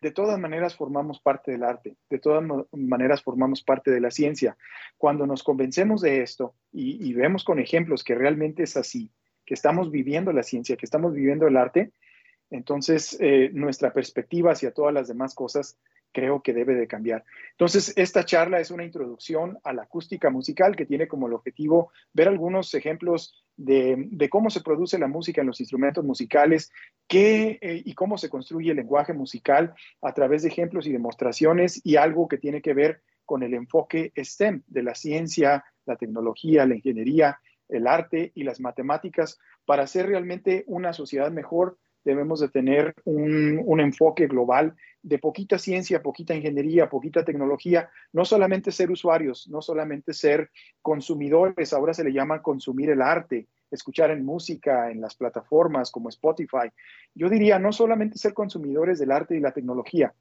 de 0.00 0.10
todas 0.10 0.38
maneras 0.38 0.76
formamos 0.76 1.20
parte 1.20 1.50
del 1.50 1.62
arte, 1.62 1.96
de 2.08 2.18
todas 2.18 2.42
maneras 2.72 3.22
formamos 3.22 3.62
parte 3.62 3.90
de 3.90 4.00
la 4.00 4.10
ciencia. 4.10 4.56
Cuando 4.96 5.26
nos 5.26 5.42
convencemos 5.42 6.00
de 6.00 6.22
esto 6.22 6.54
y, 6.72 7.12
vemos 7.12 7.44
con 7.44 7.58
ejemplos 7.58 8.02
que 8.02 8.14
realmente 8.14 8.62
es 8.62 8.76
así, 8.76 9.10
que 9.44 9.54
estamos 9.54 9.90
viviendo 9.90 10.32
la 10.32 10.42
ciencia, 10.42 10.76
que 10.76 10.86
estamos 10.86 11.12
viviendo 11.12 11.46
el 11.46 11.56
arte, 11.56 11.92
entonces 12.50 13.16
eh, 13.20 13.50
nuestra 13.52 13.92
perspectiva 13.92 14.52
hacia 14.52 14.72
todas 14.72 14.94
las 14.94 15.06
demás 15.06 15.34
cosas 15.34 15.78
creo 16.12 16.42
que 16.42 16.52
debe 16.52 16.74
de 16.74 16.86
cambiar. 16.86 17.24
Entonces, 17.52 17.92
esta 17.96 18.24
charla 18.24 18.60
es 18.60 18.70
una 18.70 18.84
introducción 18.84 19.58
a 19.64 19.72
la 19.72 19.82
acústica 19.82 20.30
musical 20.30 20.76
que 20.76 20.86
tiene 20.86 21.08
como 21.08 21.26
el 21.26 21.34
objetivo 21.34 21.92
ver 22.12 22.28
algunos 22.28 22.74
ejemplos 22.74 23.44
de, 23.56 24.28
cómo 24.30 24.50
se 24.50 24.62
produce 24.62 24.98
la 24.98 25.06
música 25.06 25.42
en 25.42 25.46
los 25.46 25.60
instrumentos 25.60 26.04
musicales 26.04 26.72
qué, 27.06 27.58
eh, 27.60 27.82
y 27.84 27.94
cómo 27.94 28.16
se 28.16 28.30
construye 28.30 28.70
el 28.70 28.76
lenguaje 28.76 29.12
musical 29.12 29.74
a 30.00 30.14
través 30.14 30.42
de 30.42 30.48
ejemplos 30.48 30.86
y 30.86 30.92
demostraciones 30.92 31.80
y 31.84 31.96
algo 31.96 32.28
que 32.28 32.38
tiene 32.38 32.62
que 32.62 32.74
ver 32.74 33.02
con 33.26 33.42
el 33.42 33.54
enfoque 33.54 34.12
STEM 34.16 34.62
de 34.66 34.82
la 34.82 34.94
ciencia, 34.94 35.64
la 35.84 35.96
tecnología, 35.96 36.66
la 36.66 36.74
ingeniería, 36.74 37.38
el 37.68 37.86
arte 37.86 38.32
y 38.34 38.42
las 38.42 38.60
matemáticas 38.60 39.38
para 39.64 39.84
hacer 39.84 40.06
realmente 40.06 40.64
una 40.66 40.92
sociedad 40.92 41.30
mejor 41.30 41.78
debemos 42.04 42.40
de 42.40 42.48
tener 42.48 42.94
un, 43.04 43.80
enfoque 43.80 44.26
global 44.26 44.74
de 45.02 45.18
poquita 45.18 45.58
ciencia, 45.58 46.02
poquita 46.02 46.34
ingeniería, 46.34 46.88
poquita 46.88 47.24
tecnología, 47.24 47.90
no 48.12 48.24
solamente 48.24 48.72
ser 48.72 48.90
usuarios, 48.90 49.48
no 49.48 49.62
solamente 49.62 50.12
ser 50.12 50.50
consumidores, 50.82 51.72
ahora 51.72 51.94
se 51.94 52.04
le 52.04 52.12
llama 52.12 52.42
consumir 52.42 52.90
el 52.90 53.00
arte, 53.00 53.48
escuchar 53.70 54.10
en 54.10 54.24
música, 54.24 54.90
en 54.90 55.00
las 55.00 55.14
plataformas 55.14 55.90
como 55.90 56.08
Spotify. 56.08 56.70
Yo 57.14 57.28
diría 57.28 57.58
no 57.58 57.72
solamente 57.72 58.18
ser 58.18 58.34
consumidores 58.34 58.98
del 58.98 59.12
arte 59.12 59.36
y 59.36 59.40
la 59.40 59.52
tecnología, 59.52 60.12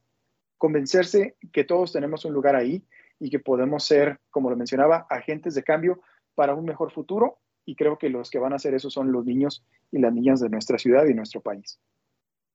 convencerse 0.58 1.36
que 1.52 1.63
todos 1.63 1.92
tenemos 1.92 2.26
un 2.26 2.34
lugar 2.34 2.56
ahí 2.56 2.84
y 3.20 3.30
que 3.30 3.39
podemos 3.39 3.84
ser, 3.84 4.20
como 4.30 4.50
lo 4.50 4.56
mencionaba, 4.56 5.08
agentes 5.10 5.56
de 5.56 5.63
cambio 5.63 6.02
para 6.36 6.56
un 6.56 6.65
mejor 6.65 6.92
futuro 6.92 7.39
y 7.69 7.75
creo 7.75 7.99
que 7.99 8.10
los 8.10 8.32
que 8.32 8.39
van 8.39 8.53
a 8.53 8.55
hacer 8.55 8.73
eso 8.73 8.89
son 8.89 9.12
los 9.12 9.25
niños 9.25 9.63
y 9.91 9.99
las 9.99 10.12
niñas 10.12 10.39
de 10.39 10.49
nuestra 10.49 10.79
ciudad 10.79 11.05
y 11.05 11.13
nuestro 11.13 11.41
país. 11.41 11.79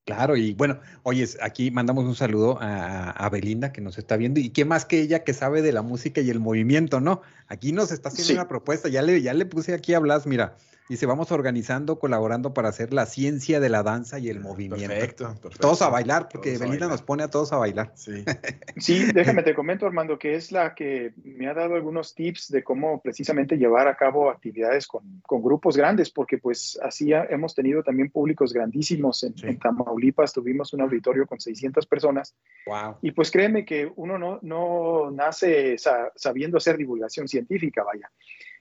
Claro, 0.04 0.36
y 0.36 0.54
bueno, 0.54 0.80
oye, 1.04 1.24
aquí 1.40 1.70
mandamos 1.70 2.04
un 2.04 2.16
saludo 2.16 2.58
a, 2.60 3.28
Belinda 3.30 3.72
que 3.72 3.80
nos 3.80 3.96
está 3.96 4.16
viendo, 4.16 4.40
y 4.40 4.50
qué 4.50 4.64
más 4.64 4.84
que 4.84 5.00
ella 5.00 5.24
que 5.24 5.32
sabe 5.32 5.62
de 5.62 5.72
la 5.72 5.82
música 5.82 6.20
y 6.20 6.28
el 6.28 6.40
movimiento, 6.40 7.00
¿no? 7.00 7.22
Aquí 7.46 7.72
nos 7.72 7.90
está 7.90 8.10
haciendo 8.10 8.34
una 8.34 8.48
propuesta, 8.48 8.88
ya 8.88 9.00
le, 9.00 9.22
ya 9.22 9.32
le 9.32 9.46
puse 9.46 9.72
aquí 9.72 9.94
a 9.94 10.00
Blas, 10.00 10.26
mira, 10.26 10.56
Dice, 10.86 11.06
vamos 11.06 11.32
organizando, 11.32 11.98
colaborando 11.98 12.52
para 12.52 12.68
hacer 12.68 12.92
la 12.92 13.06
ciencia 13.06 13.58
de 13.58 13.70
la 13.70 13.82
danza 13.82 14.18
y 14.18 14.28
el 14.28 14.40
movimiento. 14.40 14.86
Perfecto, 14.86 15.24
perfecto. 15.24 15.58
Todos 15.58 15.80
a 15.80 15.88
bailar, 15.88 16.28
porque 16.28 16.58
Belinda 16.58 16.88
nos 16.88 17.00
pone 17.00 17.22
a 17.22 17.28
todos 17.28 17.54
a 17.54 17.56
bailar. 17.56 17.92
Sí. 17.94 18.22
sí, 18.76 19.12
déjame 19.14 19.42
te 19.42 19.54
comento, 19.54 19.86
Armando, 19.86 20.18
que 20.18 20.34
es 20.34 20.52
la 20.52 20.74
que 20.74 21.14
me 21.24 21.48
ha 21.48 21.54
dado 21.54 21.74
algunos 21.74 22.14
tips 22.14 22.50
de 22.50 22.62
cómo 22.62 23.00
precisamente 23.00 23.56
llevar 23.56 23.88
a 23.88 23.96
cabo 23.96 24.28
actividades 24.28 24.86
con, 24.86 25.22
grupos 25.26 25.74
grandes, 25.74 26.10
porque 26.10 26.36
pues 26.36 26.78
así 26.82 27.12
hemos 27.12 27.54
tenido 27.54 27.82
también 27.82 28.10
públicos 28.10 28.52
grandísimos. 28.52 29.22
En, 29.24 29.58
Tamaulipas 29.58 30.34
tuvimos 30.34 30.74
un 30.74 30.82
auditorio 30.82 31.26
con 31.26 31.40
600 31.40 31.86
personas. 31.86 32.34
Wow. 32.66 32.96
Y 33.00 33.12
pues 33.12 33.30
créeme 33.30 33.64
que 33.64 33.90
uno 33.96 34.18
no, 34.18 34.38
no 34.42 35.10
nace 35.10 35.76
sabiendo 36.14 36.58
hacer 36.58 36.76
divulgación 36.76 37.26
científica, 37.26 37.82
vaya. 37.82 38.10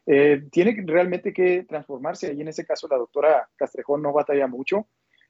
Eh, 0.06 0.44
tiene 0.52 0.76
realmente 0.86 1.34
que 1.34 1.64
transformarse. 1.64 2.34
Y 2.34 2.42
en 2.42 2.48
ese 2.48 2.66
caso 2.66 2.88
la 2.88 2.98
doctora 2.98 3.50
Castrejón 3.56 4.02
no 4.02 4.14
batalla 4.14 4.48
mucho. 4.48 4.88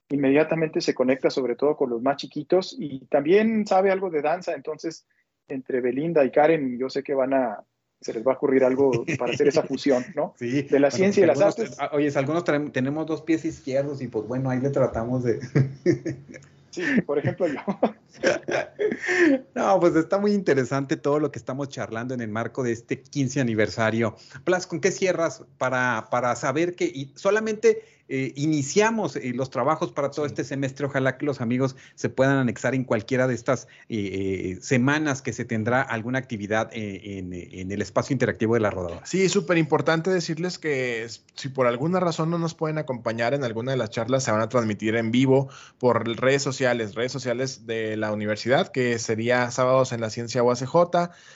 Inmediatamente 0.09 0.81
se 0.81 0.93
conecta 0.93 1.29
sobre 1.29 1.55
todo 1.55 1.75
con 1.75 1.89
los 1.89 2.01
más 2.01 2.17
chiquitos 2.17 2.75
y 2.77 3.05
también 3.05 3.65
sabe 3.65 3.91
algo 3.91 4.09
de 4.09 4.21
danza. 4.21 4.53
Entonces, 4.53 5.05
entre 5.47 5.81
Belinda 5.81 6.23
y 6.25 6.31
Karen, 6.31 6.77
yo 6.77 6.89
sé 6.89 7.03
que 7.03 7.13
van 7.13 7.33
a, 7.33 7.63
se 8.01 8.13
les 8.13 8.25
va 8.25 8.33
a 8.33 8.36
ocurrir 8.36 8.63
algo 8.63 8.91
para 9.17 9.33
hacer 9.33 9.47
esa 9.47 9.63
fusión, 9.63 10.03
¿no? 10.15 10.33
Sí. 10.38 10.63
De 10.63 10.79
la 10.79 10.91
ciencia 10.91 11.23
y 11.23 11.27
las 11.27 11.41
artes. 11.41 11.75
Ah, 11.79 11.89
oye, 11.93 12.12
algunos 12.15 12.43
tenemos 12.43 13.07
dos 13.07 13.21
pies 13.21 13.45
izquierdos 13.45 14.01
y 14.01 14.07
pues 14.07 14.27
bueno, 14.27 14.49
ahí 14.49 14.59
le 14.59 14.69
tratamos 14.69 15.23
de... 15.23 15.39
Sí, 16.73 17.01
por 17.05 17.19
ejemplo 17.19 17.47
yo. 17.47 17.59
No, 19.55 19.79
pues 19.79 19.95
está 19.95 20.17
muy 20.17 20.33
interesante 20.33 20.97
todo 20.97 21.19
lo 21.19 21.31
que 21.31 21.39
estamos 21.39 21.69
charlando 21.69 22.13
en 22.13 22.21
el 22.21 22.29
marco 22.29 22.63
de 22.63 22.71
este 22.71 23.01
15 23.01 23.41
aniversario. 23.41 24.15
Plas, 24.43 24.65
¿con 24.67 24.79
qué 24.79 24.91
cierras 24.91 25.43
para, 25.57 26.07
para 26.09 26.36
saber 26.36 26.75
que 26.75 27.12
solamente 27.15 27.83
eh, 28.09 28.33
iniciamos 28.35 29.15
eh, 29.15 29.31
los 29.33 29.49
trabajos 29.49 29.91
para 29.91 30.11
todo 30.11 30.25
este 30.25 30.43
semestre. 30.43 30.85
Ojalá 30.85 31.17
que 31.17 31.25
los 31.25 31.39
amigos 31.39 31.75
se 31.95 32.09
puedan 32.09 32.37
anexar 32.37 32.75
en 32.75 32.83
cualquiera 32.83 33.27
de 33.27 33.33
estas 33.33 33.67
eh, 33.87 34.57
semanas 34.61 35.21
que 35.21 35.31
se 35.31 35.45
tendrá 35.45 35.81
alguna 35.81 36.19
actividad 36.19 36.69
en, 36.73 37.33
el 37.33 37.81
espacio 37.81 38.13
interactivo 38.13 38.55
de 38.55 38.59
la 38.59 38.69
rodadora. 38.69 39.05
Sí, 39.05 39.29
súper 39.29 39.57
importante 39.57 40.09
decirles 40.09 40.59
que 40.59 41.07
si 41.35 41.49
por 41.49 41.65
alguna 41.65 41.99
razón 41.99 42.29
no 42.29 42.37
nos 42.37 42.53
pueden 42.53 42.77
acompañar 42.77 43.33
en 43.33 43.43
alguna 43.43 43.71
de 43.71 43.77
las 43.77 43.89
charlas, 43.89 44.23
se 44.23 44.31
van 44.31 44.41
a 44.41 44.49
transmitir 44.49 44.95
en 44.95 45.11
vivo 45.11 45.49
por 45.79 46.05
redes 46.19 46.43
sociales, 46.43 46.95
redes 46.95 47.11
sociales 47.11 47.65
de 47.65 47.95
la 47.95 48.11
universidad, 48.11 48.67
que 48.67 48.99
sería 48.99 49.49
sábados 49.51 49.93
en 49.93 50.01
la 50.01 50.09
ciencia 50.09 50.43
UACJ, 50.43 50.75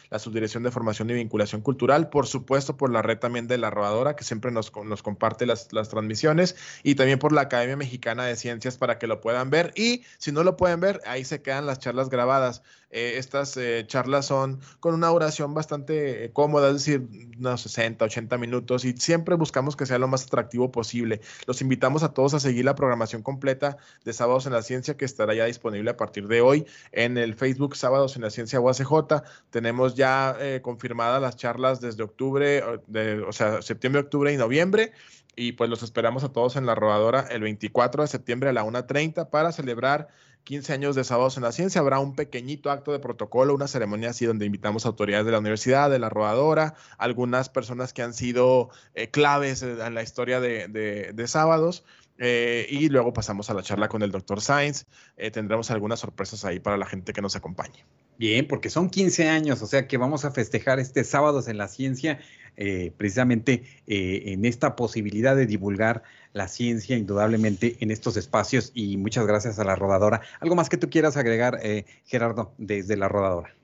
la 0.10 0.20
subdirección 0.20 0.64
de 0.64 0.72
formación 0.72 1.10
y 1.10 1.14
vinculación 1.14 1.62
cultural, 1.62 2.10
por 2.10 2.28
supuesto 2.28 2.76
por 2.76 2.92
la 2.92 3.02
red 3.02 3.18
también 3.18 3.48
de 3.48 3.58
la 3.58 3.70
rodadora, 3.70 4.16
que 4.16 4.24
siempre 4.24 4.52
nos, 4.52 4.72
nos 4.86 5.02
comparte 5.02 5.46
las, 5.46 5.72
las 5.72 5.90
transmisiones 5.90 6.57
y 6.84 6.96
también 6.96 7.20
por 7.20 7.32
la 7.32 7.42
Academia 7.42 7.78
Mexicana 7.78 8.26
de 8.26 8.36
Ciencias 8.36 8.78
para 8.78 9.00
que 9.00 9.08
lo 9.08 9.22
puedan 9.22 9.50
ver. 9.50 9.72
Y 9.76 10.04
si 10.18 10.32
no 10.32 10.44
lo 10.44 10.58
pueden 10.58 10.80
ver, 10.80 11.02
ahí 11.06 11.24
se 11.24 11.42
quedan 11.42 11.66
las 11.66 11.80
charlas 11.80 12.10
grabadas. 12.10 12.62
Eh, 12.90 13.18
estas 13.18 13.58
eh, 13.58 13.84
charlas 13.86 14.28
son 14.28 14.62
con 14.80 14.94
una 14.94 15.08
duración 15.08 15.54
bastante 15.54 16.24
eh, 16.26 16.32
cómoda, 16.32 16.70
es 16.70 16.76
decir, 16.76 17.06
unos 17.38 17.62
60, 17.62 18.06
80 18.06 18.38
minutos 18.38 18.86
y 18.86 18.94
siempre 18.94 19.36
buscamos 19.36 19.76
que 19.76 19.86
sea 19.86 20.00
lo 20.00 20.08
más 20.08 20.24
atractivo 20.26 20.72
posible. 20.72 21.20
Los 21.48 21.62
invitamos 21.62 22.04
a 22.04 22.14
todos 22.14 22.34
a 22.34 22.40
seguir 22.40 22.64
la 22.64 22.76
programación 22.76 23.24
completa 23.24 23.78
de 24.06 24.14
Sábados 24.14 24.46
en 24.46 24.54
la 24.54 24.62
Ciencia 24.62 24.96
que 24.96 25.04
estará 25.04 25.34
ya 25.34 25.46
disponible 25.46 25.92
a 25.92 25.98
partir 25.98 26.28
de 26.28 26.40
hoy 26.40 26.66
en 26.94 27.18
el 27.18 27.36
Facebook 27.36 27.76
Sábados 27.76 28.16
en 28.16 28.22
la 28.22 28.30
Ciencia 28.30 28.62
UACJ. 28.62 29.22
Tenemos 29.50 29.96
ya 29.96 30.38
confirmadas 30.62 31.22
las 31.22 31.36
charlas 31.36 31.82
desde 31.82 32.04
octubre, 32.04 32.64
o 32.64 33.34
sea, 33.34 33.62
septiembre, 33.62 34.02
octubre 34.02 34.32
y 34.32 34.38
noviembre 34.38 34.94
y 35.38 35.54
pues 35.54 35.70
los 35.70 35.84
esperamos 35.84 36.24
a 36.24 36.34
todos 36.34 36.56
en 36.56 36.66
la 36.66 36.76
rodadora 36.76 37.28
el 37.30 37.42
24 37.42 38.02
de 38.02 38.08
septiembre 38.08 38.50
a 38.50 38.54
la 38.54 38.66
1.30 38.66 39.30
para 39.30 39.52
celebrar 39.52 40.10
15 40.46 40.74
años 40.74 40.96
de 40.96 41.04
Sábados 41.04 41.38
en 41.38 41.44
la 41.44 41.52
Ciencia. 41.52 41.80
Habrá 41.80 42.00
un 42.00 42.16
pequeñito 42.16 42.72
acto 42.72 42.92
de 42.92 43.00
protocolo, 43.00 43.54
una 43.54 43.68
ceremonia 43.68 44.10
así 44.10 44.26
donde 44.26 44.48
invitamos 44.48 44.86
a 44.86 44.90
autoridades 44.90 45.26
de 45.28 45.32
la 45.34 45.40
universidad, 45.40 45.92
de 45.92 46.00
la 46.00 46.10
rodadora, 46.10 46.74
algunas 46.98 47.50
personas 47.50 47.94
que 47.94 48.02
han 48.02 48.16
sido 48.16 48.70
eh, 48.96 49.12
claves 49.12 49.62
en 49.62 49.94
la 49.94 50.02
historia 50.02 50.40
de, 50.40 51.24
Sábados. 51.28 51.86
Eh, 52.18 52.66
y 52.72 52.90
luego 52.90 53.14
pasamos 53.14 53.52
a 53.52 53.54
la 53.54 53.62
charla 53.62 53.90
con 53.90 54.02
el 54.02 54.10
doctor 54.10 54.42
Sainz. 54.42 54.88
Eh, 55.18 55.30
tendremos 55.30 55.70
algunas 55.70 56.00
sorpresas 56.00 56.46
ahí 56.46 56.60
para 56.60 56.78
la 56.78 56.88
gente 56.88 57.14
que 57.14 57.22
nos 57.22 57.36
acompañe. 57.36 57.86
Bien, 58.18 58.48
porque 58.48 58.72
son 58.72 58.90
15 58.90 59.30
años, 59.30 59.62
o 59.62 59.68
sea 59.68 59.88
que 59.88 59.98
vamos 59.98 60.26
a 60.26 60.32
festejar 60.32 60.80
este 60.80 61.04
sábados 61.04 61.48
en 61.48 61.60
la 61.60 61.68
ciencia, 61.68 62.20
eh, 62.58 62.92
precisamente 62.98 63.64
eh, 63.86 64.24
en 64.34 64.46
esta 64.46 64.76
posibilidad 64.76 65.36
de 65.36 65.46
divulgar 65.46 66.04
la 66.34 66.48
ciencia, 66.48 66.98
indudablemente, 66.98 67.78
en 67.80 67.92
estos 67.92 68.18
espacios. 68.18 68.72
Y 68.74 68.98
muchas 68.98 69.26
gracias 69.28 69.60
a 69.60 69.64
la 69.64 69.76
rodadora. 69.76 70.22
¿Algo 70.40 70.56
más 70.56 70.70
que 70.70 70.78
tú 70.78 70.90
quieras 70.90 71.18
agregar, 71.18 71.60
eh, 71.64 71.86
Gerardo, 72.06 72.54
desde 72.58 72.98
la 72.98 73.08
rodadora? 73.08 73.57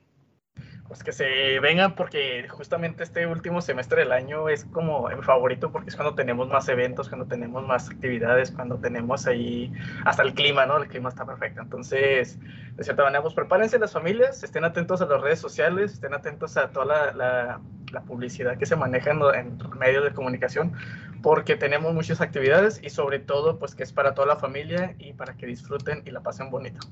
Pues 0.86 1.02
que 1.02 1.12
se 1.12 1.58
vengan 1.60 1.94
porque 1.94 2.46
justamente 2.48 3.02
este 3.02 3.26
último 3.26 3.60
semestre 3.60 4.02
del 4.02 4.12
año 4.12 4.48
es 4.48 4.64
como 4.66 5.08
mi 5.08 5.22
favorito 5.22 5.72
porque 5.72 5.88
es 5.88 5.96
cuando 5.96 6.14
tenemos 6.14 6.48
más 6.48 6.68
eventos, 6.68 7.08
cuando 7.08 7.26
tenemos 7.26 7.66
más 7.66 7.90
actividades, 7.90 8.50
cuando 8.50 8.76
tenemos 8.78 9.26
ahí 9.26 9.72
hasta 10.04 10.22
el 10.22 10.34
clima, 10.34 10.66
¿no? 10.66 10.76
El 10.76 10.88
clima 10.88 11.08
está 11.08 11.24
perfecto. 11.24 11.62
Entonces, 11.62 12.38
de 12.76 12.84
cierta 12.84 13.02
manera, 13.02 13.22
pues 13.22 13.34
prepárense 13.34 13.78
las 13.78 13.92
familias, 13.92 14.42
estén 14.44 14.64
atentos 14.64 15.00
a 15.00 15.06
las 15.06 15.20
redes 15.20 15.40
sociales, 15.40 15.94
estén 15.94 16.14
atentos 16.14 16.56
a 16.56 16.68
toda 16.70 17.12
la, 17.12 17.60
la 17.90 18.00
publicidad 18.02 18.58
que 18.58 18.66
se 18.66 18.76
maneja 18.76 19.12
en, 19.12 19.20
en, 19.34 19.78
medios 19.78 20.04
de 20.04 20.12
comunicación, 20.12 20.74
porque 21.22 21.56
tenemos 21.56 21.94
muchas 21.94 22.20
actividades 22.20 22.80
y 22.82 22.90
sobre 22.90 23.20
todo 23.20 23.58
pues 23.58 23.74
que 23.74 23.82
es 23.82 23.92
para 23.92 24.14
toda 24.14 24.26
la 24.28 24.36
familia 24.36 24.94
y 24.98 25.14
para 25.14 25.34
que 25.34 25.46
disfruten 25.46 26.02
y 26.04 26.10
la 26.10 26.20
pasen 26.20 26.50
bonito. 26.50 26.86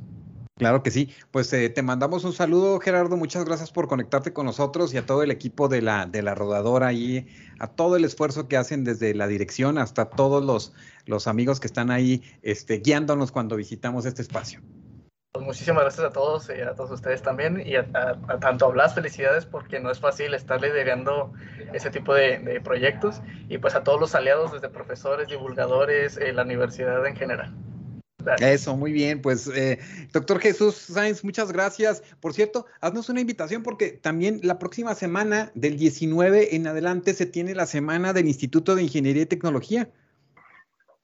Claro 0.63 0.85
que 0.85 0.93
sí. 0.93 1.13
Pues 1.33 1.53
eh, 1.53 1.71
te 1.71 1.83
mandamos 1.83 2.23
un 2.23 2.33
saludo, 2.33 2.79
Gerardo. 2.79 3.17
Muchas 3.17 3.45
gracias 3.45 3.73
por 3.73 3.89
conectarte 3.89 4.33
con 4.33 4.47
nosotros 4.47 4.95
y 4.95 4.97
a 4.97 5.05
todo 5.05 5.25
el 5.25 5.33
equipo 5.33 5.67
de 5.67 5.83
la, 5.83 6.07
de 6.07 6.23
la 6.23 6.37
rodadora 6.37 6.93
y 6.93 7.27
a 7.59 7.67
todo 7.67 7.97
el 7.97 8.05
esfuerzo 8.05 8.47
que 8.47 8.57
hacen 8.57 8.85
desde 8.85 9.13
la 9.13 9.27
dirección 9.27 9.77
hasta 9.77 10.05
todos 10.05 10.45
los, 10.45 10.73
los 11.05 11.27
amigos 11.27 11.59
que 11.59 11.67
están 11.67 11.91
ahí 11.91 12.23
este, 12.43 12.79
guiándonos 12.79 13.33
cuando 13.33 13.57
visitamos 13.57 14.07
este 14.07 14.23
espacio. 14.23 14.61
Pues 15.33 15.45
muchísimas 15.45 15.83
gracias 15.83 16.07
a 16.07 16.11
todos 16.11 16.49
y 16.57 16.61
a 16.61 16.75
todos 16.75 16.93
ustedes 16.93 17.23
también 17.23 17.61
y 17.67 17.75
a, 17.75 17.91
tanto 18.41 18.73
a 18.73 18.89
felicidades 18.91 19.47
porque 19.47 19.81
no 19.81 19.91
es 19.91 19.99
fácil 19.99 20.33
estar 20.33 20.61
liderando 20.61 21.33
ese 21.73 21.91
tipo 21.91 22.15
de, 22.15 22.39
de, 22.39 22.61
proyectos 22.61 23.21
y 23.49 23.59
pues 23.59 23.75
a 23.75 23.83
todos 23.83 23.99
los 23.99 24.15
aliados 24.15 24.53
desde 24.53 24.69
profesores, 24.69 25.27
divulgadores, 25.27 26.19
eh, 26.19 26.33
la 26.33 26.43
universidad 26.43 27.05
en 27.05 27.17
general. 27.17 27.53
Eso, 28.41 28.77
muy 28.77 28.93
bien. 28.93 29.21
Pues, 29.21 29.49
eh, 29.49 29.79
doctor 30.13 30.41
Jesús 30.41 30.75
Sáenz, 30.75 31.25
muchas 31.25 31.53
gracias. 31.53 32.03
Por 32.21 32.33
cierto, 32.33 32.67
haznos 32.81 33.09
una 33.09 33.21
invitación 33.21 33.63
porque 33.63 33.91
también 33.93 34.41
la 34.43 34.59
próxima 34.59 34.95
semana, 34.95 35.51
del 35.55 35.77
19 35.77 36.57
en 36.57 36.67
adelante, 36.67 37.15
se 37.15 37.27
tiene 37.27 37.55
la 37.55 37.67
semana 37.67 38.13
del 38.13 38.29
Instituto 38.29 38.75
de 38.75 38.83
Ingeniería 38.83 39.23
y 39.23 39.27
Tecnología. 39.27 39.89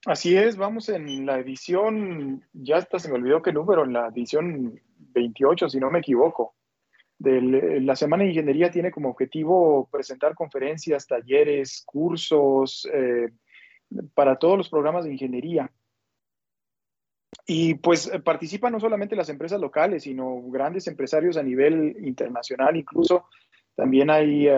Así 0.06 0.36
es, 0.36 0.56
vamos 0.56 0.88
en 0.88 1.26
la 1.26 1.38
edición, 1.38 2.44
ya 2.52 2.76
hasta 2.76 2.98
se 2.98 3.08
me 3.08 3.16
olvidó 3.16 3.42
qué 3.42 3.52
número, 3.52 3.84
en 3.84 3.92
la 3.92 4.06
edición 4.08 4.80
28, 4.96 5.68
si 5.68 5.80
no 5.80 5.90
me 5.90 5.98
equivoco. 5.98 6.54
De 7.18 7.40
la 7.80 7.96
Semana 7.96 8.22
de 8.22 8.30
Ingeniería 8.30 8.70
tiene 8.70 8.92
como 8.92 9.10
objetivo 9.10 9.88
presentar 9.90 10.36
conferencias, 10.36 11.06
talleres, 11.06 11.82
cursos 11.84 12.88
eh, 12.92 13.30
para 14.14 14.38
todos 14.38 14.56
los 14.56 14.68
programas 14.68 15.04
de 15.04 15.12
ingeniería. 15.12 15.70
Y 17.47 17.74
pues 17.74 18.11
participan 18.24 18.72
no 18.72 18.81
solamente 18.81 19.16
las 19.16 19.29
empresas 19.29 19.61
locales, 19.61 20.03
sino 20.05 20.43
grandes 20.51 20.87
empresarios 20.87 21.37
a 21.37 21.43
nivel 21.43 21.97
internacional, 22.01 22.76
incluso 22.76 23.26
también 23.74 24.11
hay 24.11 24.49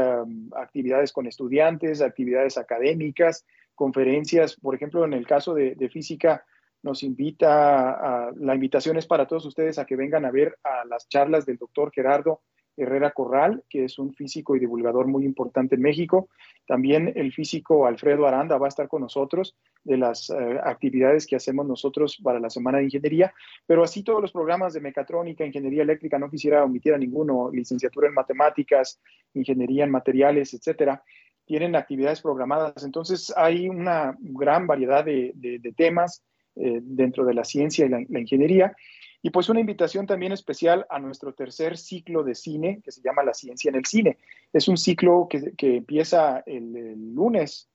actividades 0.57 1.13
con 1.13 1.27
estudiantes, 1.27 2.01
actividades 2.01 2.57
académicas, 2.57 3.45
conferencias, 3.75 4.57
por 4.57 4.75
ejemplo, 4.75 5.05
en 5.05 5.13
el 5.13 5.27
caso 5.27 5.55
de, 5.55 5.75
de 5.75 5.89
física, 5.89 6.45
nos 6.83 7.03
invita, 7.03 7.91
a, 7.91 8.33
la 8.37 8.55
invitación 8.55 8.97
es 8.97 9.07
para 9.07 9.27
todos 9.27 9.45
ustedes 9.45 9.79
a 9.79 9.85
que 9.85 9.97
vengan 9.97 10.25
a 10.25 10.31
ver 10.31 10.59
a 10.65 10.85
las 10.87 11.09
charlas 11.09 11.45
del 11.47 11.59
doctor 11.59 11.93
Gerardo 11.93 12.41
Herrera 12.77 13.11
Corral, 13.11 13.63
que 13.69 13.85
es 13.85 13.99
un 13.99 14.13
físico 14.15 14.57
y 14.57 14.61
divulgador 14.61 15.07
muy 15.07 15.25
importante 15.25 15.75
en 15.75 15.83
México. 15.83 16.29
También 16.67 17.13
el 17.17 17.33
físico 17.33 17.87
Alfredo 17.87 18.27
Aranda 18.27 18.59
va 18.59 18.67
a 18.67 18.69
estar 18.69 18.89
con 18.89 19.03
nosotros 19.03 19.57
de 19.85 19.97
las 19.97 20.31
uh, 20.31 20.59
actividades 20.65 21.27
que 21.27 21.37
hacemos 21.37 21.67
nosotros 21.67 22.19
para 22.23 22.41
la 22.41 22.51
Semana 22.51 22.79
de 22.79 22.85
Ingeniería, 22.85 23.33
pero 23.67 23.83
así 23.83 24.03
todos 24.03 24.21
los 24.21 24.33
programas 24.33 24.73
de 24.75 24.81
mecatrónica, 24.81 25.45
ingeniería 25.45 25.83
eléctrica, 25.83 26.19
no 26.19 26.31
quisiera 26.31 26.65
omitir 26.65 26.95
a 26.95 26.99
ninguno, 26.99 27.51
licenciatura 27.53 28.09
en 28.09 28.15
matemáticas, 28.15 29.01
ingeniería 29.35 29.85
en 29.85 29.91
materiales, 29.91 30.55
etcétera, 30.55 31.03
tienen 31.45 31.75
actividades 31.75 32.21
programadas. 32.21 32.85
Entonces 32.85 33.33
hay 33.37 33.69
una 33.69 34.17
gran 34.21 34.67
variedad 34.67 35.05
de, 35.05 35.33
temas 35.77 36.23
eh, 36.57 36.81
dentro 36.83 37.25
de 37.25 37.35
la 37.35 37.45
ciencia 37.45 37.87
y 37.87 37.89
la 37.89 38.21
ingeniería. 38.21 38.75
Y 39.23 39.31
pues 39.31 39.49
una 39.49 39.61
invitación 39.61 40.07
también 40.07 40.33
especial 40.33 40.87
a 40.89 40.99
nuestro 40.99 41.35
tercer 41.35 41.77
ciclo 41.77 42.25
de 42.25 42.35
cine, 42.35 42.81
que 42.83 42.91
se 42.91 43.03
llama 43.03 43.23
La 43.23 43.35
Ciencia 43.35 43.69
en 43.69 43.75
el 43.75 43.85
Cine. 43.85 44.19
Es 44.53 44.67
un 44.69 44.77
ciclo 44.77 45.27
que, 45.29 45.53
que 45.57 45.77
empieza 45.77 46.43
el, 46.47 47.15
lunes, 47.15 47.69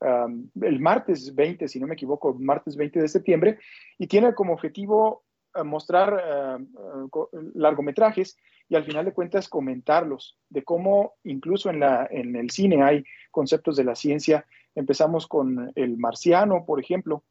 el 0.00 0.80
martes 0.80 1.34
20, 1.34 1.68
si 1.68 1.80
no 1.80 1.86
me 1.86 1.94
equivoco, 1.94 2.34
martes 2.34 2.76
20 2.76 3.00
de 3.00 3.08
septiembre, 3.08 3.58
y 3.98 4.06
tiene 4.06 4.34
como 4.34 4.52
objetivo 4.52 5.24
uh, 5.54 5.64
mostrar 5.64 6.58
uh, 6.58 7.18
uh, 7.18 7.28
largometrajes 7.54 8.36
y 8.68 8.76
al 8.76 8.84
final 8.84 9.04
de 9.04 9.12
cuentas 9.12 9.48
comentarlos, 9.48 10.38
de 10.48 10.62
cómo 10.62 11.14
incluso 11.24 11.70
en, 11.70 11.80
la, 11.80 12.06
en 12.10 12.36
el 12.36 12.50
cine 12.50 12.82
hay 12.82 13.04
conceptos 13.30 13.76
de 13.76 13.84
la 13.84 13.96
ciencia. 13.96 14.46
Empezamos 14.74 15.26
con 15.26 15.72
El 15.74 15.96
Marciano, 15.98 16.64
por 16.64 16.78
ejemplo, 16.78 17.24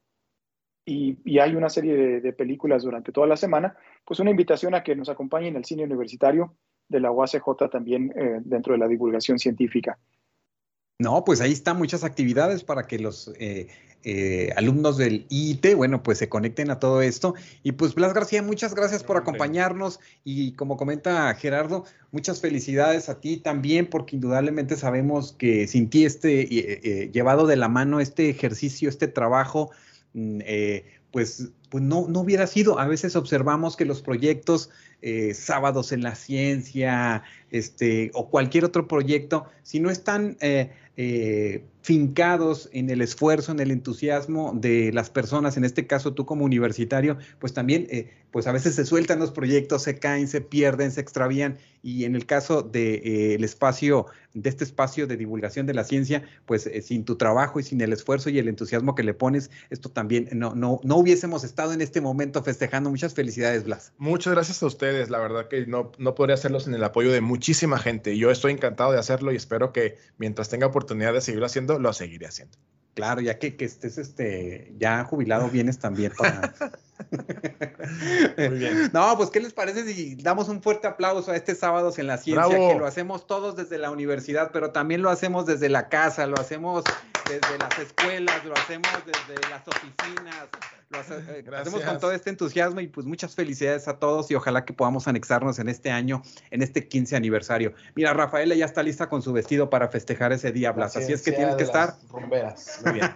y, 0.86 1.18
y, 1.24 1.40
hay 1.40 1.56
una 1.56 1.70
serie 1.70 1.96
de, 1.96 2.22
de, 2.22 2.34
películas 2.34 2.84
durante 2.84 3.12
toda 3.12 3.28
la 3.28 3.38
semana, 3.38 3.76
pues 4.06 4.20
una 4.20 4.32
invitación 4.32 4.74
a 4.74 4.84
que 4.84 4.96
nos 4.96 5.10
acompañen 5.10 5.56
el 5.56 5.66
cine 5.66 5.84
universitario 5.84 6.56
de 6.88 7.00
la 7.00 7.12
UACJ 7.12 7.70
también 7.72 8.12
eh, 8.16 8.40
dentro 8.44 8.74
de 8.74 8.80
la 8.80 8.88
divulgación 8.88 9.40
científica. 9.40 9.98
No, 11.02 11.24
pues 11.24 11.40
ahí 11.40 11.54
están 11.54 11.78
muchas 11.78 12.04
actividades 12.04 12.66
para 12.66 12.86
que 12.86 13.00
los 13.00 13.34
eh, 13.40 13.68
eh, 14.04 14.52
alumnos 14.58 14.98
del 14.98 15.26
IIT, 15.30 15.76
bueno, 15.76 16.04
pues 16.04 16.18
se 16.18 16.28
conecten 16.28 16.72
a 16.72 16.80
todo 16.80 17.02
esto. 17.02 17.36
Y 17.64 17.72
pues 17.72 17.96
Blas 17.96 18.14
García, 18.14 18.44
muchas 18.44 18.76
gracias 18.76 19.06
por 19.06 19.16
acompañarnos 19.16 20.02
y 20.26 20.52
como 20.56 20.76
comenta 20.76 21.34
Gerardo, 21.36 21.86
muchas 22.12 22.42
felicidades 22.42 23.08
a 23.08 23.22
ti 23.22 23.38
también, 23.38 23.88
porque 23.88 24.18
indudablemente 24.18 24.76
sabemos 24.76 25.32
que 25.32 25.68
sin 25.68 25.90
ti 25.90 26.04
este 26.04 26.42
eh, 26.42 27.12
llevado 27.14 27.48
de 27.48 27.56
la 27.56 27.70
mano 27.70 28.02
este 28.02 28.30
ejercicio, 28.30 28.90
este 28.90 29.08
trabajo, 29.08 29.72
eh, 30.14 30.86
pues, 31.12 31.50
pues 31.70 31.84
no, 31.84 32.08
no, 32.08 32.22
hubiera 32.22 32.48
sido. 32.48 32.80
A 32.80 32.88
veces 32.88 33.16
observamos 33.16 33.76
que 33.76 33.86
los 33.86 34.02
proyectos, 34.02 34.70
eh, 35.02 35.34
sábados 35.34 35.92
en 35.92 36.04
la 36.04 36.16
ciencia, 36.16 37.24
este, 37.52 38.12
o 38.14 38.30
cualquier 38.30 38.66
otro 38.66 38.88
proyecto, 38.88 39.46
si 39.64 39.80
no 39.80 39.90
están 39.90 40.38
eh, 40.42 40.72
eh, 40.98 41.64
fincados 41.82 42.70
en 42.74 42.90
el 42.90 43.02
esfuerzo, 43.02 43.52
en 43.52 43.60
el 43.60 43.72
entusiasmo 43.72 44.52
de 44.56 44.92
las 44.94 45.10
personas, 45.10 45.58
en 45.58 45.64
este 45.64 45.88
caso 45.88 46.14
tú 46.14 46.26
como 46.26 46.46
universitario, 46.46 47.18
pues 47.40 47.54
también, 47.54 47.88
eh, 47.90 48.12
pues 48.32 48.48
a 48.48 48.52
veces 48.52 48.76
se 48.76 48.86
sueltan 48.86 49.20
los 49.20 49.32
proyectos, 49.32 49.84
se 49.84 49.98
caen, 49.98 50.28
se 50.28 50.42
pierden, 50.42 50.92
se 50.92 51.02
extravían, 51.02 51.58
y 51.82 52.04
en 52.04 52.16
el 52.16 52.26
caso 52.26 52.62
del 52.62 52.72
de, 52.72 53.34
eh, 53.36 53.38
espacio, 53.44 54.08
de 54.34 54.50
este 54.50 54.64
espacio 54.64 55.08
de 55.08 55.18
divulgación 55.18 55.66
de 55.66 55.74
la 55.74 55.84
ciencia, 55.84 56.24
pues 56.46 56.68
eh, 56.68 56.82
sin 56.82 57.06
tu 57.06 57.16
trabajo 57.16 57.60
y 57.60 57.64
sin 57.64 57.80
el 57.82 57.94
esfuerzo 57.94 58.30
y 58.30 58.40
el 58.40 58.48
entusiasmo 58.48 58.96
que 58.96 59.04
le 59.04 59.14
pones, 59.14 59.50
esto 59.70 59.90
también 59.90 60.30
no, 60.34 60.56
no, 60.56 60.80
no 60.84 60.98
hubiésemos 60.98 61.44
estado 61.44 61.74
en 61.74 61.82
este 61.82 62.02
momento 62.02 62.44
festejando. 62.44 62.90
Muchas 62.90 63.14
felicidades, 63.14 63.64
Blas. 63.64 63.94
Muchas 63.98 64.34
gracias 64.34 64.62
a 64.62 64.66
ustedes, 64.66 65.10
la 65.10 65.20
verdad 65.20 65.48
que 65.48 65.66
no, 65.66 65.92
no 65.98 66.16
podría 66.16 66.36
hacerlo 66.36 66.60
sin 66.60 66.74
el 66.74 66.84
apoyo 66.84 67.12
de 67.12 67.22
muchísima 67.22 67.80
gente. 67.80 68.18
Yo 68.18 68.32
estoy 68.32 68.52
encantado 68.52 68.92
de 68.92 69.00
hacerlo 69.00 69.32
y 69.32 69.36
espero 69.36 69.72
que 69.72 69.98
mientras 70.18 70.50
tenga 70.50 70.68
oportunidad 70.68 71.14
de 71.14 71.22
seguirlo 71.22 71.46
haciendo, 71.46 71.69
lo 71.78 71.94
seguiré 71.94 72.26
haciendo. 72.26 72.58
Claro, 72.96 73.22
ya 73.22 73.38
que, 73.38 73.56
que 73.56 73.66
estés 73.66 73.98
este, 73.98 74.74
ya 74.78 75.04
jubilado, 75.06 75.50
vienes 75.50 75.80
también 75.80 76.12
para. 76.18 76.54
Muy 78.38 78.58
bien. 78.58 78.90
No, 78.92 79.16
pues, 79.16 79.30
¿qué 79.30 79.40
les 79.40 79.54
parece 79.54 79.86
si 79.86 80.16
damos 80.16 80.50
un 80.50 80.62
fuerte 80.62 80.88
aplauso 80.88 81.32
a 81.32 81.36
este 81.36 81.56
sábado 81.56 81.94
en 81.96 82.08
la 82.08 82.18
ciencia? 82.18 82.46
Bravo. 82.46 82.74
Que 82.74 82.80
lo 82.80 82.86
hacemos 82.86 83.26
todos 83.26 83.56
desde 83.56 83.78
la 83.78 83.92
universidad, 83.92 84.52
pero 84.52 84.72
también 84.72 85.02
lo 85.02 85.10
hacemos 85.10 85.46
desde 85.46 85.70
la 85.70 85.88
casa, 85.88 86.28
lo 86.28 86.40
hacemos 86.40 86.84
desde 87.30 87.58
las 87.60 87.78
escuelas, 87.78 88.44
lo 88.44 88.54
hacemos 88.56 88.90
desde 89.06 89.50
las 89.50 89.68
oficinas, 89.68 90.48
lo 90.90 91.00
hace, 91.00 91.14
eh, 91.14 91.46
hacemos 91.56 91.82
con 91.84 92.00
todo 92.00 92.12
este 92.12 92.32
entusiasmo 92.32 92.80
y 92.80 92.88
pues 92.88 93.06
muchas 93.06 93.36
felicidades 93.36 93.88
a 93.88 94.00
todos 94.00 94.32
y 94.32 94.36
ojalá 94.36 94.66
que 94.66 94.74
podamos 94.74 95.08
anexarnos 95.08 95.60
en 95.60 95.70
este 95.70 95.92
año, 95.92 96.24
en 96.50 96.64
este 96.64 96.88
15 96.88 97.16
aniversario. 97.16 97.74
Mira, 97.96 98.14
Rafaela 98.14 98.56
ya 98.56 98.66
está 98.66 98.82
lista 98.82 99.08
con 99.08 99.22
su 99.22 99.32
vestido 99.32 99.70
para 99.70 99.90
festejar 99.90 100.34
ese 100.34 100.52
día, 100.52 100.72
Blas, 100.72 100.98
así 100.98 101.14
es 101.14 101.22
que 101.22 101.32
tienes 101.32 101.56
que 101.56 101.64
estar. 101.64 101.96
Rumberas. 102.10 102.82
Muy 102.84 102.94
bien. 102.94 103.14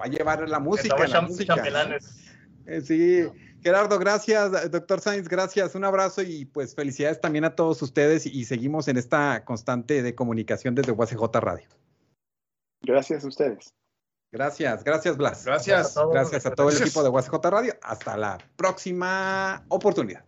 Va 0.00 0.04
a 0.04 0.08
llevar 0.08 0.48
la 0.48 0.58
música. 0.58 1.06
La 1.06 1.20
música. 1.20 1.54
Eh, 2.66 2.80
sí. 2.80 3.24
Gerardo, 3.62 3.98
gracias. 3.98 4.70
Doctor 4.70 5.00
Sainz, 5.00 5.28
gracias. 5.28 5.74
Un 5.76 5.84
abrazo 5.84 6.22
y 6.22 6.44
pues 6.46 6.74
felicidades 6.74 7.20
también 7.20 7.44
a 7.44 7.54
todos 7.54 7.80
ustedes 7.82 8.26
y 8.26 8.44
seguimos 8.44 8.88
en 8.88 8.96
esta 8.96 9.44
constante 9.44 10.02
de 10.02 10.14
comunicación 10.14 10.74
desde 10.74 10.92
UACJ 10.92 11.22
Radio. 11.40 11.66
Gracias 12.86 13.24
a 13.24 13.28
ustedes. 13.28 13.74
Gracias, 14.32 14.84
gracias 14.84 15.16
Blas. 15.16 15.44
Gracias. 15.44 15.76
Gracias 15.76 15.96
a, 15.96 16.06
gracias 16.06 16.46
a 16.46 16.54
todo 16.54 16.70
el 16.70 16.76
equipo 16.76 17.02
de 17.02 17.08
UACJ 17.08 17.34
Radio. 17.44 17.74
Hasta 17.82 18.16
la 18.16 18.38
próxima 18.56 19.64
oportunidad. 19.68 20.24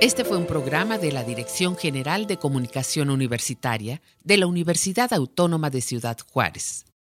Este 0.00 0.24
fue 0.24 0.36
un 0.36 0.46
programa 0.46 0.96
de 0.96 1.10
la 1.10 1.24
Dirección 1.24 1.76
General 1.76 2.26
de 2.26 2.36
Comunicación 2.36 3.10
Universitaria 3.10 4.00
de 4.22 4.36
la 4.36 4.46
Universidad 4.46 5.12
Autónoma 5.12 5.70
de 5.70 5.80
Ciudad 5.80 6.16
Juárez. 6.32 6.87